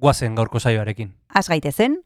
guazen 0.00 0.34
gaurko 0.34 0.58
saioarekin. 0.58 1.12
Az 1.34 1.48
gaitezen, 1.48 2.00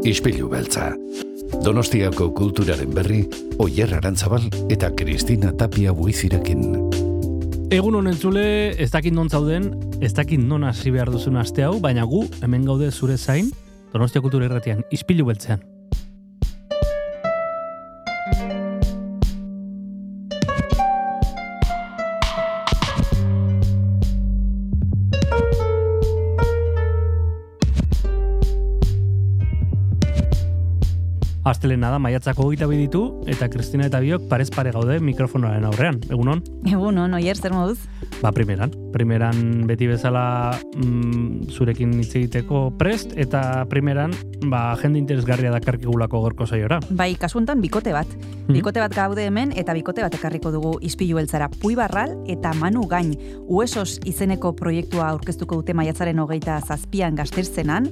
Ispilu 0.00 0.48
beltza. 0.48 0.94
Donostiako 1.60 2.30
kulturaren 2.34 2.94
berri, 2.94 3.20
Oyer 3.60 3.92
Arantzabal 3.94 4.46
eta 4.72 4.88
Kristina 4.96 5.52
Tapia 5.52 5.92
buizirekin. 5.92 6.62
Egun 7.70 7.98
honen 8.00 8.16
zule, 8.16 8.44
ez 8.80 8.88
dakit 8.90 9.14
non 9.14 9.28
zauden, 9.28 9.68
ez 10.00 10.14
dakit 10.16 10.40
non 10.40 10.64
hasi 10.64 10.90
behar 10.90 11.12
duzun 11.12 11.36
aste 11.36 11.62
hau, 11.62 11.76
baina 11.84 12.06
gu 12.08 12.24
hemen 12.40 12.64
gaude 12.64 12.90
zure 12.90 13.18
zain, 13.18 13.52
Donostia 13.92 14.22
Kultura 14.22 14.48
Irratian, 14.48 14.82
ispilu 14.90 15.28
beltzean. 15.28 15.60
Astelena 31.40 31.88
da, 31.88 31.96
maiatzako 31.96 32.44
hogeita 32.44 32.66
bi 32.68 32.76
ditu, 32.82 33.00
eta 33.30 33.46
Kristina 33.48 33.86
eta 33.88 34.02
biok 34.04 34.26
parez 34.28 34.50
pare 34.52 34.74
gaude 34.74 34.98
mikrofonoaren 35.00 35.64
aurrean. 35.64 35.96
Egunon? 36.12 36.42
egun 36.68 36.98
on, 37.00 37.14
oier, 37.16 37.38
zer 37.40 37.54
moduz? 37.56 37.78
Ba, 38.20 38.28
primeran. 38.36 38.74
Primeran 38.92 39.64
beti 39.64 39.88
bezala 39.88 40.52
mm, 40.76 41.48
zurekin 41.48 41.94
hitz 42.02 42.12
egiteko 42.20 42.66
prest, 42.76 43.16
eta 43.16 43.64
primeran, 43.72 44.12
ba, 44.52 44.76
jende 44.82 45.00
interesgarria 45.00 45.54
dakarkigulako 45.54 46.20
gorko 46.26 46.44
saiora. 46.44 46.82
Bai, 46.90 47.14
kasuntan 47.16 47.64
bikote 47.64 47.96
bat. 47.96 48.12
Bikote 48.50 48.82
bat 48.82 48.92
gaude 48.92 49.24
hemen, 49.24 49.54
eta 49.56 49.72
bikote 49.72 50.04
bat 50.04 50.14
ekarriko 50.20 50.52
dugu 50.52 50.76
ispilu 50.84 51.16
beltzara. 51.16 51.48
Pui 51.62 51.72
Barral 51.78 52.18
eta 52.28 52.52
Manu 52.60 52.84
Gain, 52.90 53.14
Uesos 53.48 53.96
izeneko 54.04 54.52
proiektua 54.58 55.08
aurkeztuko 55.14 55.62
dute 55.62 55.72
maiatzaren 55.72 56.20
hogeita 56.20 56.60
zazpian 56.60 57.16
gazterzenan, 57.16 57.88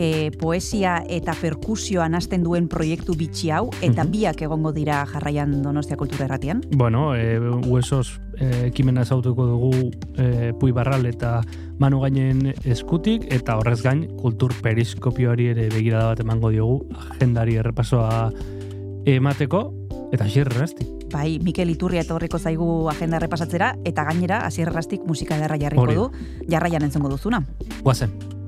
e, 0.00 0.30
poesia 0.40 1.02
eta 1.12 1.34
perkusioan 1.36 2.14
hasten 2.16 2.42
duen 2.46 2.68
proiektu 2.72 3.12
bitxi 3.18 3.50
hau, 3.52 3.68
eta 3.82 4.04
Mhm. 4.04 4.10
biak 4.10 4.42
egongo 4.42 4.72
dira 4.72 5.04
jarraian 5.06 5.60
Donostia 5.62 5.96
Kultura 5.96 6.24
Erratian. 6.24 6.62
Bueno, 6.74 7.14
e, 7.14 7.38
huesos 7.38 8.20
e, 8.38 8.68
ekimena 8.68 9.02
ezautuko 9.02 9.44
dugu 9.46 9.90
e, 10.16 10.54
Pui 10.58 10.72
Barral 10.72 11.04
eta 11.06 11.42
Manu 11.78 12.00
Gainen 12.00 12.54
eskutik, 12.64 13.26
eta 13.30 13.58
horrez 13.58 13.82
gain, 13.82 14.06
kultur 14.16 14.54
periskopioari 14.62 15.50
ere 15.52 15.68
begirada 15.68 16.14
bat 16.14 16.20
emango 16.20 16.48
diogu, 16.50 16.86
agendari 17.10 17.56
errepasoa 17.56 18.32
emateko, 19.04 19.62
eta 20.12 20.26
xerre 20.28 20.58
rasti. 20.58 20.86
Bai, 21.12 21.38
Mikel 21.42 21.70
Iturria 21.70 22.00
etorriko 22.06 22.38
zaigu 22.38 22.88
agenda 22.88 23.18
errepasatzera, 23.18 23.74
eta 23.84 24.04
gainera, 24.04 24.44
asierrastik 24.46 25.04
musika 25.04 25.36
ederra 25.36 25.58
jarriko 25.58 25.82
Hori 25.82 25.94
du, 25.96 26.10
jarraian 26.48 26.82
entzongo 26.86 27.08
duzuna. 27.10 27.44
Guazen. 27.82 28.39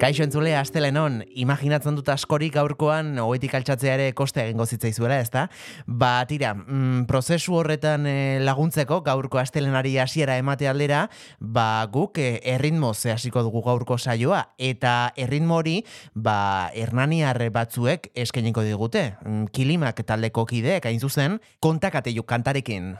Kaixo 0.00 0.22
entzule, 0.24 0.54
astelenon, 0.56 1.18
imaginatzen 1.36 1.92
dut 1.98 2.06
askorik 2.08 2.54
gaurkoan 2.54 3.18
hoetik 3.20 3.52
altxatzea 3.58 3.98
ere 3.98 4.06
koste 4.16 4.40
egingo 4.40 4.64
zitzaizuela, 4.64 5.18
ezta? 5.20 5.42
Ba, 5.84 6.24
tira, 6.24 6.54
mm, 6.54 7.02
prozesu 7.10 7.58
horretan 7.58 8.06
eh, 8.08 8.38
laguntzeko 8.40 9.02
gaurko 9.04 9.42
astelenari 9.42 9.98
hasiera 10.00 10.38
emate 10.40 10.70
aldera, 10.72 11.02
ba, 11.38 11.84
guk 11.92 12.16
eh, 12.16 12.40
erritmo 12.54 12.94
ze 12.94 13.12
hasiko 13.12 13.42
dugu 13.44 13.60
gaurko 13.66 13.98
saioa, 13.98 14.54
eta 14.56 15.12
erritmo 15.20 15.60
hori, 15.60 15.82
ba, 16.14 16.70
hernaniar 16.72 17.42
batzuek 17.52 18.08
eskeniko 18.14 18.64
digute. 18.64 19.18
Mm, 19.26 19.52
Kilimak 19.52 20.00
taldeko 20.00 20.46
kideek, 20.48 20.88
hain 20.88 21.00
zuzen, 21.04 21.42
kontakateiuk 21.60 22.24
kantarekin. 22.24 22.94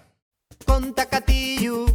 Kontakatilu, 0.68 1.86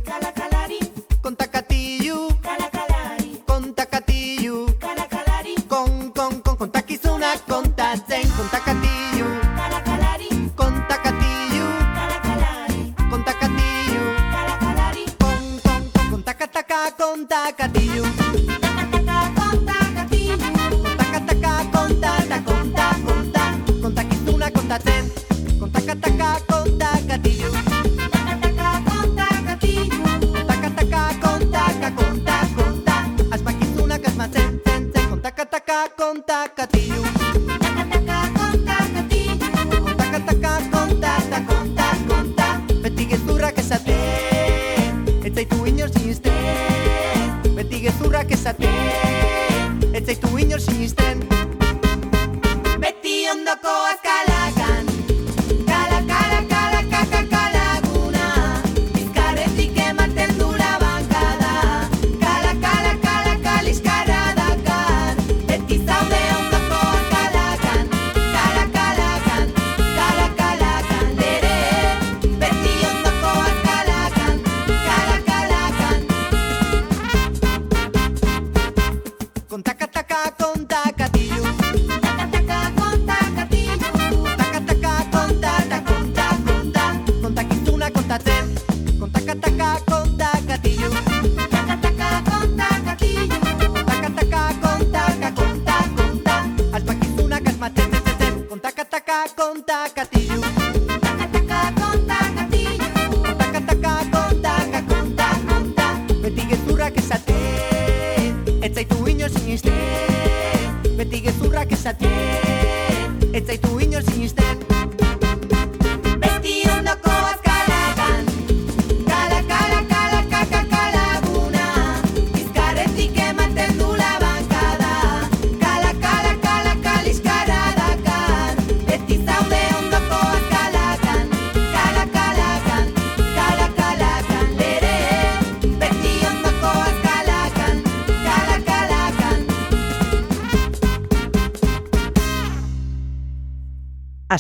takataka, 18.66 19.32
kontakatilu, 19.40 20.48
kontakataka 20.84 21.54
kontata, 21.72 22.38
konta, 22.46 22.88
konta, 23.06 23.44
kontakizunak 23.82 24.52
kontatzen, 24.54 25.04
kontakataka 25.60 26.30
kontakatilu, 26.52 27.52
takataka, 28.12 28.70
kontakatilu, 28.92 30.04
kontakataka 30.36 31.02
kontaka, 31.24 31.90
konta, 31.96 32.36
konta, 32.56 32.96
asmakizunak 33.32 34.04
asmatzen, 34.04 34.60
zen, 34.68 34.92
zen, 34.92 35.10
kontakataka 35.10 35.90
kontakatilu, 35.96 37.04
takataka, 37.04 37.15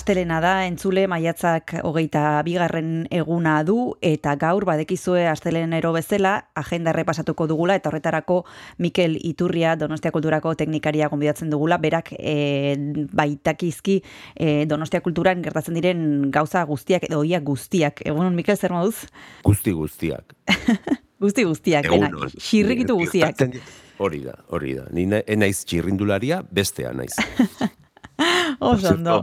Astelena 0.05 0.37
da, 0.37 0.67
entzule 0.69 1.07
maiatzak 1.09 1.71
hogeita 1.81 2.37
bigarren 2.45 3.07
eguna 3.09 3.55
du, 3.65 3.95
eta 4.05 4.35
gaur 4.37 4.61
badekizue 4.69 5.23
astelenero 5.25 5.89
bezala, 5.95 6.33
agenda 6.53 6.91
errepasatuko 6.91 7.47
dugula, 7.49 7.73
eta 7.79 7.89
horretarako 7.89 8.35
Mikel 8.85 9.15
Iturria 9.17 9.71
Donostia 9.73 10.11
Kulturako 10.13 10.51
teknikaria 10.59 11.07
gonbidatzen 11.09 11.49
dugula, 11.49 11.79
berak 11.81 12.11
e, 12.19 12.75
baitakizki 13.17 13.95
e, 14.35 14.67
Donostia 14.69 15.01
Kulturan 15.01 15.41
gertatzen 15.41 15.73
diren 15.73 16.03
gauza 16.29 16.61
guztiak, 16.69 17.07
edo 17.09 17.23
oiak 17.23 17.41
guztiak. 17.47 18.03
Egunon, 18.05 18.35
Mikel, 18.37 18.59
zer 18.61 18.75
moduz? 18.77 19.07
Guzti 19.47 19.73
guztiak. 19.73 20.35
Guzti 21.25 21.47
guztiak, 21.49 21.89
Egunon. 21.89 22.29
xirrikitu 22.37 22.99
guztiak. 22.99 23.41
Hori 23.97 24.21
da, 24.21 24.37
hori 24.53 24.75
da. 24.77 24.85
Ni 24.93 25.07
naiz 25.09 25.63
txirrindularia, 25.65 26.43
bestea 26.53 26.93
naiz. 26.93 27.17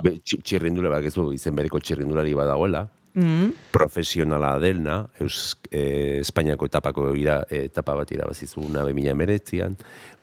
Be- 0.03 0.19
txi- 0.21 0.43
Txirrindula, 0.43 0.91
bak 0.93 1.06
ez 1.09 1.15
du 1.15 1.31
izen 1.33 1.55
bereko 1.56 1.81
txirrindulari 1.81 2.35
badagoela. 2.35 2.89
Mm, 3.15 3.50
Profesionala 3.71 4.55
delna, 4.59 5.03
Eus, 5.21 5.59
eh, 5.71 6.17
Espainiako 6.23 6.65
etapako 6.71 7.11
ira, 7.15 7.43
etapa 7.53 7.93
bat 7.99 8.09
irabazi 8.15 8.47
zuena 8.49 8.87
2019an, 8.89 9.75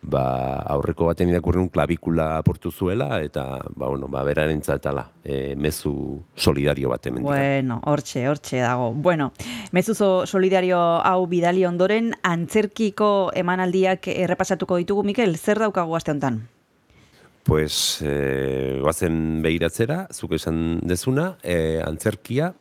ba, 0.02 0.24
aurreko 0.74 1.06
baten 1.06 1.30
irakurren 1.30 1.70
klabikula 1.70 2.40
aportu 2.40 2.72
zuela, 2.72 3.22
eta, 3.22 3.60
ba, 3.76 3.92
bueno, 3.92 4.08
ba, 4.10 4.24
beraren 4.26 4.64
zatala, 4.66 5.06
e, 5.24 5.54
mezu 5.56 6.24
solidario 6.34 6.90
bat 6.90 7.06
hemen. 7.06 7.22
Bueno, 7.30 7.78
hortxe, 7.86 8.26
hortxe 8.28 8.64
dago. 8.66 8.90
Bueno, 8.94 9.34
mezuzo 9.72 10.26
solidario 10.26 10.80
hau 10.82 11.28
bidali 11.30 11.66
ondoren, 11.70 12.16
antzerkiko 12.24 13.30
emanaldiak 13.38 14.08
errepasatuko 14.16 14.82
ditugu, 14.82 15.04
Mikel, 15.06 15.38
zer 15.38 15.60
daukagu 15.62 15.94
aste 15.96 16.10
honetan? 16.16 16.48
Pues, 17.44 18.02
eh, 18.06 18.80
goazen 18.82 19.42
behiratzera, 19.42 20.08
zuk 20.14 20.36
esan 20.38 20.80
dezuna, 20.86 21.38
eh, 21.44 21.82
antzerkia, 21.86 22.54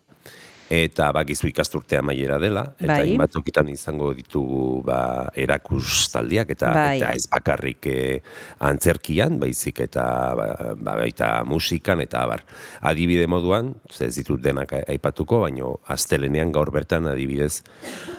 eta 0.69 1.09
bakizu 1.17 1.49
ikasturtea 1.49 2.03
maiera 2.05 2.39
dela, 2.41 2.63
eta 2.77 2.91
Bai. 2.93 2.99
hainbat 3.07 3.33
tokitan 3.33 3.69
izango 3.73 4.11
ditugu 4.17 4.83
ba, 4.85 5.01
erakus 5.37 6.11
taldiak, 6.13 6.53
eta, 6.53 6.73
Bai. 6.77 6.99
eta 7.01 7.13
ez 7.17 7.27
bakarrik 7.33 7.89
eh, 7.89 8.21
antzerkian, 8.69 9.39
baizik 9.41 9.81
eta 9.89 10.05
ba, 10.37 10.49
ba, 10.77 10.97
baita 11.01 11.31
musikan, 11.49 12.03
eta 12.05 12.23
abar. 12.27 12.45
Adibide 12.81 13.27
moduan, 13.27 13.73
ez 13.89 14.15
ditut 14.17 14.43
denak 14.45 14.77
aipatuko, 14.85 15.41
baino 15.47 15.79
astelenean 15.89 16.53
gaur 16.53 16.71
bertan 16.71 17.09
adibidez 17.09 17.63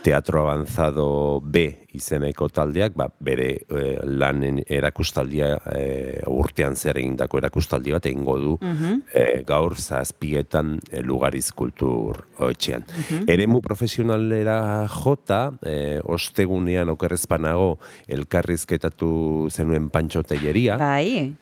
Teatro 0.04 0.42
Avanzado 0.42 1.42
B 1.44 1.89
izeneko 1.94 2.50
taldeak, 2.54 2.94
ba, 2.96 3.08
bere 3.20 3.48
eh, 3.70 3.98
lanen 4.04 4.60
erakustaldia 4.68 5.56
eh, 5.74 6.22
urtean 6.28 6.76
zer 6.76 6.98
egindako 7.02 7.38
erakustaldi 7.42 7.92
bat 7.92 8.06
egingo 8.06 8.38
du 8.40 8.58
Mhm. 8.62 9.02
eh, 9.14 9.44
gaur 9.46 9.76
zazpietan 9.76 10.80
eh, 10.92 11.02
lugariz 11.02 11.52
kultur 11.52 12.26
etxean. 12.40 12.84
Eremu 13.28 13.62
profesionalera 13.62 14.88
jota, 14.88 15.54
eh, 15.66 16.00
ostegunean 16.04 16.90
okerrezpanago 16.90 17.80
elkarrizketatu 18.08 19.48
zenuen 19.52 19.90
Pantxo 19.90 20.24
Telleria, 20.24 20.78
Bai, 20.78 21.34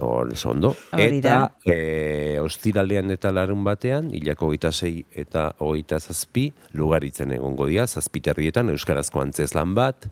Hor, 0.00 0.32
ondo. 0.48 0.72
Eta 0.96 1.52
e, 1.68 2.38
ostiralean 2.40 3.12
eta 3.12 3.32
larun 3.34 3.60
batean, 3.64 4.08
hilako 4.16 4.48
hogeita 4.48 4.70
sei 4.72 5.02
eta 5.12 5.50
hogeita 5.60 5.98
zazpi, 6.00 6.46
lugaritzen 6.80 7.34
egongo 7.36 7.68
dira, 7.68 7.84
zazpiterrietan, 7.86 8.72
Euskarazko 8.72 9.20
antzeslan 9.20 9.74
bat, 9.76 10.08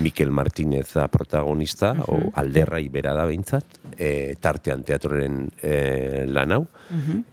Mikel 0.00 0.30
Martínez 0.30 0.86
da 0.94 1.08
protagonista, 1.12 1.92
o 2.08 2.30
alderrai 2.40 2.86
bera 2.88 3.12
da 3.18 3.26
behintzat, 3.28 3.76
e, 3.98 4.36
tartean 4.40 4.86
teatroren 4.86 5.42
e, 5.60 6.24
lan 6.30 6.56
hau, 6.56 6.62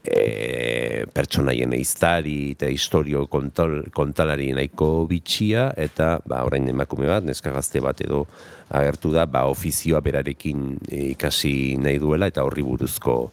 e, 0.04 1.06
pertsonaien 1.14 1.72
eiztari 1.78 2.52
eta 2.58 2.68
historio 2.74 3.28
kontal, 3.32 3.80
kontalari 3.96 4.52
nahiko 4.58 5.08
bitxia, 5.08 5.70
eta 5.78 6.18
ba, 6.26 6.44
orain 6.50 6.68
emakume 6.68 7.08
bat, 7.08 7.24
neska 7.24 7.56
gazte 7.56 7.80
bat 7.80 8.02
edo 8.04 8.26
agertu 8.70 9.12
da, 9.14 9.26
ba, 9.26 9.46
ofizioa 9.48 10.02
berarekin 10.04 10.78
eh, 10.92 11.12
ikasi 11.14 11.78
nahi 11.80 12.00
duela, 12.04 12.28
eta 12.28 12.44
horri 12.44 12.64
buruzko 12.68 13.32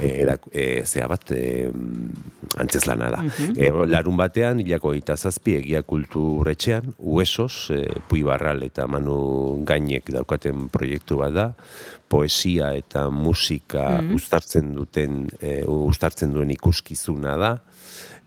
eh, 0.00 0.22
erak- 0.22 0.46
eh, 0.52 0.84
zea 0.86 1.08
bat, 1.10 1.30
eh, 1.34 1.70
antzeslana 2.62 3.10
da. 3.10 3.22
Eh, 3.56 3.72
larun 3.90 4.16
batean, 4.16 4.60
hilako 4.62 4.94
eta 4.94 5.16
zazpi, 5.16 5.56
egia 5.58 5.82
kulturetxean, 5.82 6.94
uesos, 6.98 7.70
eh, 7.74 7.86
Puibarral 8.08 8.62
eta 8.62 8.86
Manu 8.86 9.62
Gainek 9.66 10.10
daukaten 10.14 10.68
proiektu 10.70 11.18
bat 11.18 11.32
da, 11.34 11.48
poesia 12.08 12.70
eta 12.78 13.08
musika 13.10 13.96
uztartzen 14.14 14.74
duten, 14.76 15.24
eh, 15.40 15.64
uztartzen 15.66 16.32
duen 16.32 16.50
ikuskizuna 16.54 17.36
da, 17.36 17.56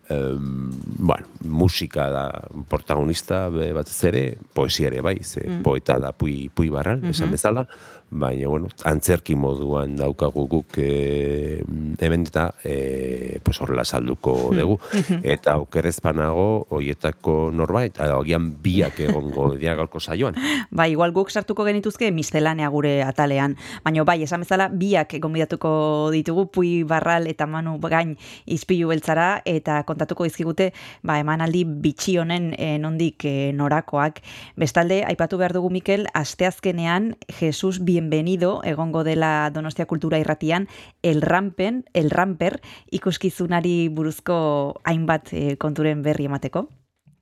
Em, 0.10 0.72
bueno, 0.98 1.28
musika 1.46 2.08
da 2.10 2.24
protagonista 2.68 3.48
be- 3.54 3.72
batez 3.74 4.04
ere, 4.10 4.24
poesia 4.54 4.88
ere 4.90 5.02
bai, 5.06 5.20
ze 5.24 5.44
poeta 5.64 6.00
da 6.00 6.12
pui, 6.18 6.50
pui 6.50 6.70
barral, 6.74 7.04
esan 7.12 7.30
bezala, 7.32 7.68
baina, 8.12 8.48
bueno, 8.48 8.68
antzerki 8.86 9.36
moduan 9.36 9.96
daukagu 10.00 10.46
guk 10.50 10.78
e, 10.82 11.62
hemen 12.00 12.26
eta 12.28 12.50
e, 12.64 13.40
pues 13.44 13.60
horrela 13.62 13.86
salduko 13.86 14.52
dugu. 14.56 14.80
Eta 15.24 15.58
okerrezpanago, 15.62 16.68
hoietako 16.74 17.52
norbait, 17.54 18.00
agian 18.02 18.50
biak 18.64 19.00
egongo 19.06 19.52
dira 19.60 19.76
gaurko 19.78 20.00
saioan. 20.00 20.36
bai, 20.72 20.92
igual 20.92 21.14
guk 21.14 21.30
sartuko 21.30 21.66
genituzke 21.66 22.12
miscelanea 22.12 22.70
gure 22.70 23.04
atalean. 23.04 23.56
Baina 23.86 24.04
bai, 24.04 24.22
esan 24.24 24.46
bezala, 24.46 24.70
biak 24.70 25.16
gonbidatuko 25.22 26.10
ditugu, 26.14 26.48
Pui 26.50 26.84
Barral 26.84 27.28
eta 27.28 27.46
Manu 27.46 27.78
Gain 27.90 28.18
izpilu 28.46 28.90
beltzara, 28.90 29.42
eta 29.46 29.84
kontatuko 29.84 30.26
dizkigute, 30.26 30.72
ba, 31.04 31.20
emanaldi 31.20 31.64
bitxi 31.66 32.18
honen 32.22 32.54
e, 32.58 32.78
nondik 32.82 33.26
e, 33.26 33.52
norakoak. 33.54 34.22
Bestalde, 34.60 35.04
aipatu 35.06 35.38
behar 35.38 35.54
dugu 35.54 35.70
Mikel, 35.70 36.08
asteazkenean 36.14 37.14
Jesus 37.40 37.80
Bienvenido 38.00 38.62
egongo 38.64 39.04
dela 39.04 39.52
Donostia 39.52 39.86
Kultura 39.86 40.22
irratian, 40.22 40.70
El 41.04 41.20
Rampen, 41.22 41.84
El 41.92 42.10
Ramper, 42.10 42.62
ikuskizunari 42.96 43.90
buruzko 43.92 44.80
hainbat 44.88 45.34
e, 45.36 45.58
konturen 45.60 46.00
berri 46.06 46.30
emateko. 46.30 46.70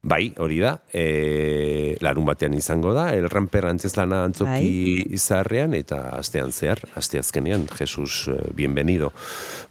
Bai, 0.06 0.36
hori 0.38 0.60
da, 0.62 0.76
e, 0.94 1.98
larun 2.06 2.30
batean 2.30 2.54
izango 2.54 2.94
da, 2.94 3.08
el 3.18 3.26
ramper 3.34 3.66
antzeslana 3.72 4.22
antzoki 4.28 5.02
izarrean, 5.18 5.74
eta 5.74 6.12
astean 6.20 6.54
zehar, 6.54 6.84
asteazkenean, 6.96 7.66
Jesus, 7.74 8.28
eh, 8.30 8.38
bienvenido. 8.54 9.10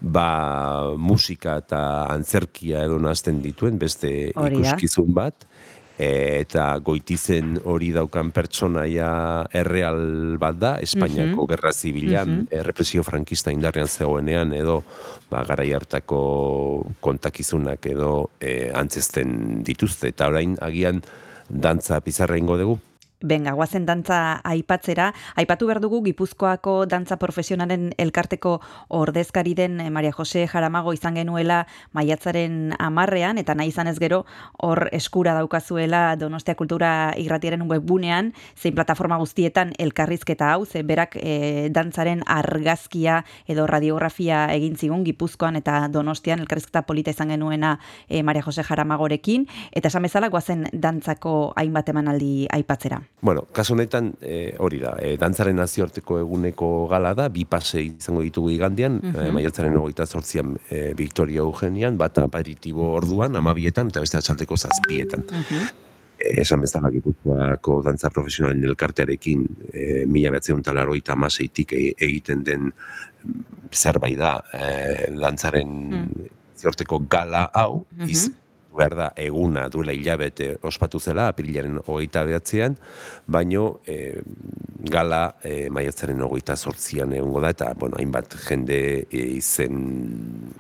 Ba, 0.01 0.91
musika 0.99 1.61
eta 1.63 1.81
antzerkia 2.11 2.83
edo 2.91 2.99
nazten 2.99 3.39
dituen, 3.47 3.79
beste 3.79 4.11
ikuskizun 4.35 5.15
bat, 5.15 5.47
eta 5.97 6.77
goitizen 6.85 7.57
hori 7.65 7.89
daukan 7.95 8.31
pertsonaia 8.37 9.09
erreal 9.57 10.37
bat 10.41 10.59
da, 10.61 10.73
Espainiako 10.85 11.47
gerra 11.49 11.73
zibilan, 11.73 12.43
eh, 12.51 12.63
represio 12.63 13.03
frankista 13.03 13.51
indarrean 13.51 13.89
zegoenean, 13.89 14.53
edo 14.53 14.83
ba, 15.31 15.43
garai 15.49 15.73
hartako 15.73 16.21
kontakizunak 17.01 17.87
edo 17.87 18.31
e, 18.41 18.71
antzesten 18.75 19.63
dituzte, 19.65 20.13
eta 20.13 20.29
orain 20.29 20.57
agian 20.61 21.01
dantza 21.49 22.01
pizarra 22.05 22.37
ingo 22.37 22.59
dugu. 22.61 22.79
Benga, 23.23 23.53
guazen 23.57 23.87
dantza 23.89 24.43
aipatzera. 24.45 25.07
Aipatu 25.41 25.65
behar 25.65 25.79
dugu 25.81 26.03
Gipuzkoako 26.05 26.85
dantza 26.85 27.17
profesionalen 27.17 27.95
elkarteko 27.97 28.59
ordezkari 28.93 29.55
den 29.57 29.81
eh, 29.81 29.89
Maria 29.89 30.13
Jose 30.13 30.43
Jaramago 30.47 30.93
izan 30.93 31.17
genuela 31.17 31.63
maiatzaren 31.97 32.75
amarrean, 32.79 33.41
eta 33.41 33.55
nahi 33.57 33.73
izan 33.73 33.89
ez 33.89 33.97
gero 33.99 34.27
hor 34.61 34.91
eskura 34.93 35.33
daukazuela 35.33 36.19
Donostia 36.21 36.59
Kultura 36.61 37.15
irratiaren 37.17 37.65
webgunean, 37.71 38.35
zein 38.53 38.77
plataforma 38.77 39.17
guztietan 39.17 39.73
elkarrizketa 39.79 40.53
hau, 40.53 40.67
ze 40.67 40.85
berak 40.85 41.17
eh, 41.17 41.71
dantzaren 41.73 42.21
argazkia 42.27 43.23
edo 43.49 43.65
radiografia 43.67 44.45
egin 44.53 44.77
zigun 44.77 45.09
Gipuzkoan 45.09 45.57
eta 45.57 45.89
Donostian 45.89 46.45
elkarrizketa 46.45 46.85
polita 46.85 47.17
izan 47.17 47.33
genuena 47.33 47.79
eh, 48.11 48.23
Maria 48.23 48.45
Jose 48.45 48.61
Jaramagorekin, 48.63 49.49
eta 49.73 49.89
esan 49.89 50.05
bezala 50.05 50.29
guazen 50.29 50.69
dantzako 50.75 51.55
hainbat 51.57 51.89
emanaldi 51.89 52.45
aipatzera. 52.53 53.07
Bueno, 53.21 53.47
kasu 53.53 53.73
honetan 53.73 54.11
eh, 54.21 54.55
hori 54.61 54.79
da, 54.83 54.93
e, 55.01 55.15
dantzaren 55.17 55.57
nazioarteko 55.57 56.19
eguneko 56.21 56.69
gala 56.91 57.15
da, 57.17 57.31
bi 57.33 57.47
pase 57.49 57.81
izango 57.87 58.21
ditugu 58.23 58.53
igandian, 58.53 59.01
mm 59.01 59.33
maiatzaren 59.37 59.77
hogeita 59.81 60.07
zortzian 60.07 60.53
e, 60.69 60.93
Victoria 60.95 61.41
Eugenian, 61.41 61.97
bat 61.97 62.21
aperitibo 62.21 62.93
orduan, 62.99 63.37
amabietan, 63.41 63.89
eta 63.89 64.05
beste 64.05 64.21
atxaldeko 64.21 64.57
zazpietan. 64.57 65.25
Eh, 66.17 66.41
esan 66.43 66.63
bezala 66.65 66.93
Gipuzkoako 66.93 67.81
dantza 67.85 68.13
profesionalen 68.13 68.65
elkartearekin 68.69 69.45
e, 69.73 70.05
mila 70.09 70.33
behatzeun 70.37 70.63
talarroita 70.65 71.17
amaseitik 71.17 71.73
e, 71.77 71.83
egiten 72.09 72.45
den 72.45 72.71
mm, 72.71 73.45
zerbait 73.73 74.17
da 74.21 74.39
e, 74.53 75.13
dantzaren 75.17 75.75
ziorteko 76.57 77.03
gala 77.11 77.47
hau, 77.53 77.85
iz, 78.09 78.31
behar 78.77 78.97
da, 78.99 79.09
eguna 79.17 79.67
duela 79.73 79.95
hilabete 79.97 80.55
ospatu 80.67 81.01
zela, 81.01 81.29
apirilaren 81.33 81.81
hogeita 81.85 82.25
behatzean, 82.29 82.77
baino 83.27 83.81
e, 83.87 84.21
gala 84.87 85.37
e, 85.43 85.69
maiatzaren 85.73 86.21
hogeita 86.23 86.57
sortzian 86.57 87.13
egongo 87.17 87.43
da, 87.43 87.53
eta, 87.57 87.73
bueno, 87.79 87.99
hainbat 88.01 88.37
jende 88.47 88.79
e, 89.11 89.23
izen 89.37 89.81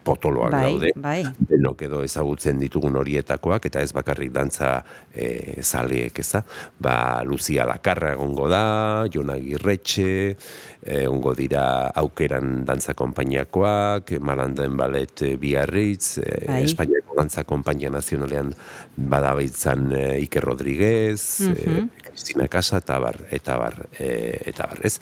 potoloak 0.06 0.54
Bai, 0.56 0.62
daude. 0.66 0.92
bai. 0.96 1.20
Denok 1.52 1.86
edo 1.86 2.02
ezagutzen 2.06 2.60
ditugun 2.62 2.98
horietakoak, 3.00 3.68
eta 3.70 3.82
ez 3.84 3.92
bakarrik 3.96 4.32
dantza 4.34 4.78
e, 5.12 5.62
zaleek, 5.62 6.22
eza? 6.24 6.42
Ba, 6.82 7.22
Lucia 7.26 7.66
Lakarra 7.68 8.14
egongo 8.16 8.48
da, 8.52 8.64
Jon 9.12 9.30
Agirretxe, 9.34 10.36
egongo 10.86 11.34
dira 11.34 11.88
aukeran 11.98 12.64
dantza 12.64 12.94
konpainiakoak, 12.94 14.12
Malandaen 14.20 14.76
Ballet 14.78 15.22
e, 15.22 15.36
Biarritz, 15.36 16.18
e, 16.18 16.44
Bai. 16.46 16.62
Espainiako 16.64 17.16
Dantza 17.16 17.44
Konpainia 17.44 17.90
Nazionalean 17.90 18.52
badabaitzan 18.96 19.90
e, 19.92 20.04
Iker 20.24 20.44
Rodriguez, 20.44 21.40
Mhm. 21.40 21.90
e, 22.02 22.06
Cristina 22.16 22.48
Casa, 22.48 22.78
eta 22.78 22.98
bar, 22.98 23.18
eta 23.30 23.56
bar, 23.60 23.88
e, 23.98 24.40
eta 24.46 24.66
bar, 24.66 24.78
ez? 24.86 25.00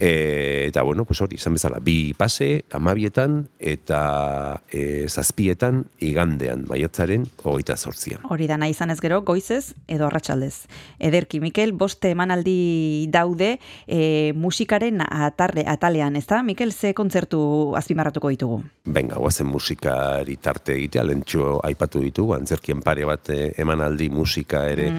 E, 0.00 0.64
eta, 0.68 0.82
bueno, 0.82 1.04
pues 1.04 1.20
hori, 1.20 1.36
izan 1.36 1.52
bezala, 1.58 1.78
bi 1.78 2.14
pase, 2.16 2.64
amabietan, 2.72 3.48
eta 3.58 4.62
e, 4.72 5.06
zazpietan, 5.08 5.84
igandean, 6.00 6.64
maiatzaren, 6.68 7.26
hogeita 7.42 7.76
sortzian. 7.76 8.20
Hori 8.30 8.46
da 8.48 8.56
nahi 8.56 8.72
izan 8.72 8.90
ez 8.90 9.00
gero, 9.04 9.20
goizez 9.22 9.74
edo 9.88 10.06
arratsaldez. 10.06 10.64
Ederki, 10.98 11.40
Mikel, 11.40 11.72
boste 11.76 12.10
emanaldi 12.14 13.08
daude 13.12 13.58
e, 13.86 14.32
musikaren 14.34 15.02
atarre, 15.26 15.64
atalean, 15.68 16.16
ez 16.16 16.26
da? 16.30 16.42
Mikel, 16.42 16.72
ze 16.72 16.92
kontzertu 16.96 17.38
azpimarratuko 17.78 18.30
ditugu? 18.32 18.60
Benga, 18.84 19.16
guazen 19.20 19.48
musikari 19.50 20.36
tarte 20.42 20.74
egitea, 20.76 21.04
lentxo 21.08 21.58
aipatu 21.64 22.02
ditugu, 22.04 22.34
antzerkien 22.36 22.82
pare 22.84 23.06
bat 23.08 23.30
eh, 23.34 23.52
emanaldi 23.64 24.10
musika 24.10 24.66
ere 24.70 24.90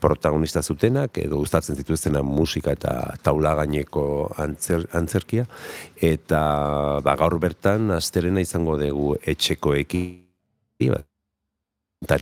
protagonista 0.00 0.62
zutenak, 0.62 1.18
edo 1.18 1.40
gustatzen 1.40 1.76
zituztena 1.76 2.22
musika 2.22 2.74
eta 2.76 2.92
taula 3.24 3.54
gaineko 3.58 4.04
antzer, 4.42 4.86
antzerkia, 4.94 5.46
eta 5.96 6.40
ba, 7.04 7.16
gaur 7.18 7.38
bertan, 7.42 7.90
asterena 7.96 8.44
izango 8.44 8.76
dugu 8.80 9.14
etxekoekin, 9.24 10.90
ba, 10.92 11.02
eta 12.04 12.20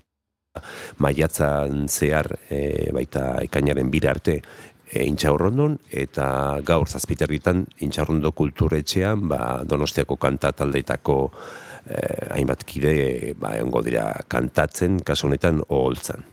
maiatzan 1.02 1.88
zehar 1.90 2.28
e, 2.48 2.90
baita 2.94 3.40
ekainaren 3.42 3.90
bira 3.90 4.12
arte 4.14 4.38
e, 4.94 5.04
intxaurrondon, 5.10 5.78
eta 5.90 6.60
gaur 6.66 6.86
zazpiterritan 6.88 7.66
intxaurrondo 7.84 8.30
kulturetxean 8.32 9.26
ba, 9.28 9.40
donostiako 9.66 10.16
kanta 10.22 10.52
taldeetako 10.54 11.16
eh, 11.90 12.30
hainbat 12.36 12.62
kide 12.64 13.34
ba, 13.40 13.56
egongo 13.58 13.82
dira 13.84 14.12
kantatzen, 14.30 15.02
kasu 15.04 15.26
honetan 15.28 15.60
oholtzan. 15.68 16.30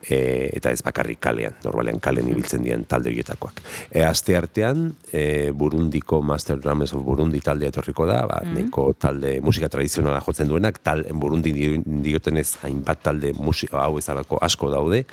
E, 0.00 0.48
eta 0.56 0.70
ez 0.72 0.80
bakarrik 0.80 1.18
kalean, 1.20 1.58
normalean 1.60 1.98
kalean 2.00 2.30
ibiltzen 2.32 2.62
diren 2.64 2.86
talde 2.88 3.10
horietakoak. 3.12 3.58
E, 3.92 4.00
aste 4.00 4.32
artean, 4.38 4.86
e, 5.12 5.50
Burundiko 5.52 6.22
Master 6.24 6.56
Drummers 6.56 6.94
of 6.96 7.04
Burundi 7.04 7.42
taldea 7.44 7.68
etorriko 7.68 8.06
da, 8.08 8.22
ba, 8.26 8.38
neko 8.48 8.94
talde 8.96 9.34
musika 9.44 9.68
tradizionala 9.68 10.22
jotzen 10.24 10.48
duenak, 10.48 10.80
tal, 10.80 11.04
Burundi 11.12 11.52
di- 11.52 11.82
diotenez 12.08 12.46
hainbat 12.64 13.04
talde 13.04 13.34
musika 13.36 13.84
hau 13.84 14.00
ezalako 14.00 14.40
asko 14.40 14.72
daude, 14.72 15.04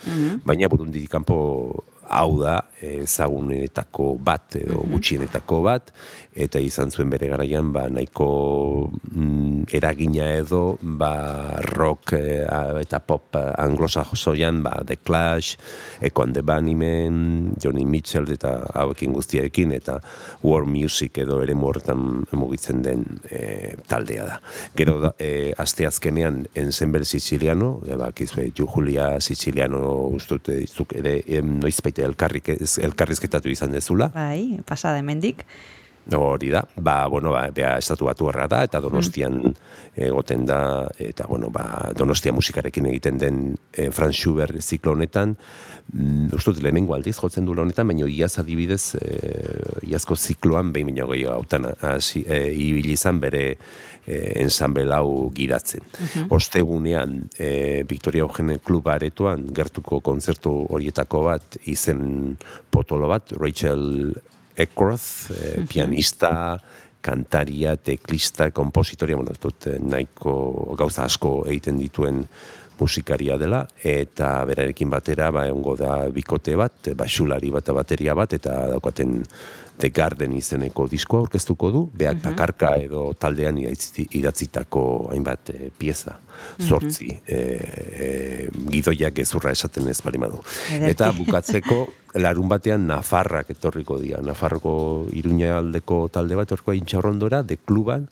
baina 0.48 0.72
Burundi 0.72 1.03
kanpo 1.12 1.84
hau 2.10 2.40
da 2.42 2.62
ezagunetako 2.82 4.16
bat 4.24 4.56
edo 4.60 4.84
gutxienetako 4.92 5.62
bat 5.66 5.92
eta 6.38 6.60
izan 6.62 6.92
zuen 6.94 7.10
bere 7.10 7.32
garaian 7.32 7.72
ba 7.74 7.88
nahiko 7.90 8.28
mm, 9.10 9.64
eragina 9.74 10.28
edo 10.38 10.78
ba 10.82 11.58
rock 11.74 12.14
a- 12.14 12.78
eta 12.80 13.00
pop 13.00 13.36
eh, 13.36 13.54
anglosajoian 13.58 14.62
ba 14.64 14.76
The 14.86 14.98
Clash, 15.02 15.58
Echo 16.02 16.22
and 16.24 16.36
the 16.36 16.44
Bunnymen, 16.44 17.56
Johnny 17.60 17.86
Mitchell 17.86 18.30
eta 18.32 18.52
hauekin 18.76 19.14
guztiarekin 19.18 19.74
eta 19.74 19.98
war 20.44 20.66
music 20.66 21.18
edo 21.18 21.42
ere 21.42 21.56
horretan 21.58 22.24
mugitzen 22.32 22.84
den 22.86 23.04
eh, 23.32 23.74
taldea 23.90 24.26
da. 24.30 24.38
Gero 24.78 25.00
da, 25.02 25.14
eh, 25.18 25.54
aste 25.58 25.88
azkenean 25.88 26.46
Ensemble 26.54 27.04
Siciliano, 27.06 27.82
e, 27.88 27.96
bakizue 27.98 28.52
Ju 28.56 28.68
Julia 28.68 29.20
Siciliano 29.20 29.82
ustut 30.14 30.50
izuk 30.54 30.94
ere 30.96 31.24
em, 31.26 31.58
noizbait 31.60 31.97
elkarrik 32.06 32.50
elkarrizketatu 32.58 33.50
izan 33.50 33.72
dezula. 33.72 34.12
Bai, 34.13 34.60
pasada 34.66 35.01
hemendik. 35.01 35.46
Hori 36.16 36.50
da, 36.54 36.62
ba, 36.80 37.08
bueno, 37.12 37.34
ba, 37.36 37.50
bea 37.51 37.77
estatu 37.77 38.06
batu 38.08 38.32
da, 38.32 38.63
eta 38.63 38.80
donostian 38.80 39.42
egoten 39.96 40.46
da, 40.46 40.88
eta, 41.00 41.25
bueno, 41.27 41.50
ba, 41.50 41.92
donostia 41.98 42.32
musikarekin 42.32 42.86
egiten 42.86 43.18
den 43.18 43.58
e, 43.74 43.92
Franz 43.92 44.16
Schubert 44.16 44.62
ziklo 44.62 44.94
honetan, 44.94 45.36
mm, 45.36 45.76
uste 46.36 46.51
dut 46.51 46.63
lehenengo 46.63 46.96
aldiz 46.96 47.15
jotzen 47.17 47.46
du 47.46 47.56
honetan, 47.56 47.88
baina 47.88 48.08
iaz 48.12 48.38
adibidez, 48.41 48.96
e, 49.00 49.20
iazko 49.88 50.15
zikloan 50.15 50.72
behin 50.75 50.91
baino 50.91 51.08
gehiago 51.13 51.36
hautan 51.38 51.70
hasi, 51.82 52.25
e, 52.27 52.51
ibili 52.53 52.96
izan 52.98 53.22
bere 53.24 53.44
e, 54.08 54.17
ensamble 54.44 54.88
hau 54.94 55.29
gidatzen. 55.36 55.86
Ostegunean, 56.29 57.22
e, 57.39 57.84
Victoria 57.88 58.25
Eugene 58.25 58.60
Club 58.60 58.88
aretoan 58.91 59.48
gertuko 59.56 60.01
kontzertu 60.01 60.53
horietako 60.70 61.24
bat 61.29 61.60
izen 61.65 62.36
potolo 62.72 63.08
bat, 63.12 63.32
Rachel 63.39 64.13
Eckroth, 64.58 65.29
eh, 65.32 65.62
pianista, 65.70 66.58
kantaria, 67.01 67.75
teklista, 67.77 68.50
kompositoria, 68.51 69.15
bueno, 69.15 69.36
dut 69.39 69.67
nahiko 69.79 70.75
gauza 70.79 71.06
asko 71.06 71.44
egiten 71.48 71.77
dituen 71.79 72.24
musikaria 72.79 73.38
dela, 73.38 73.65
eta 73.84 74.43
berarekin 74.46 74.89
batera, 74.89 75.31
ba, 75.31 75.48
egongo 75.48 75.75
da 75.79 75.93
bikote 76.13 76.55
bat, 76.60 76.91
basulari 76.98 77.51
bat, 77.53 77.72
bateria 77.75 78.15
bat, 78.17 78.34
eta 78.38 78.67
daukaten 78.74 79.24
The 79.77 79.91
Garden 79.93 80.34
izeneko 80.34 80.88
diskoa 80.89 81.22
aurkeztuko 81.25 81.69
du, 81.72 81.84
beak 81.93 82.24
bakarka 82.24 82.72
edo 82.81 83.12
taldean 83.19 83.60
idatzi- 83.62 84.07
idatzitako 84.17 84.81
hainbat 85.12 85.51
eh, 85.53 85.69
pieza, 85.77 86.15
zortzi, 86.65 87.12
eh, 87.27 87.38
eh, 87.38 88.48
gidoiak 88.72 89.13
gezurra 89.19 89.53
esaten 89.53 89.88
ez 89.88 90.00
bali. 90.01 90.17
Ederki. 90.17 90.89
Eta 90.89 91.12
bukatzeko 91.13 91.77
larun 92.17 92.50
batean 92.50 92.88
Nafarrak 92.89 93.51
etorriko 93.53 94.00
dira. 94.01 94.22
Nafarroko 94.25 95.07
Iruña 95.13 95.60
aldeko 95.60 96.07
talde 96.10 96.36
bat 96.36 96.50
etorko 96.50 96.74
intxaurrondora, 96.74 97.43
de 97.43 97.57
kluban, 97.57 98.10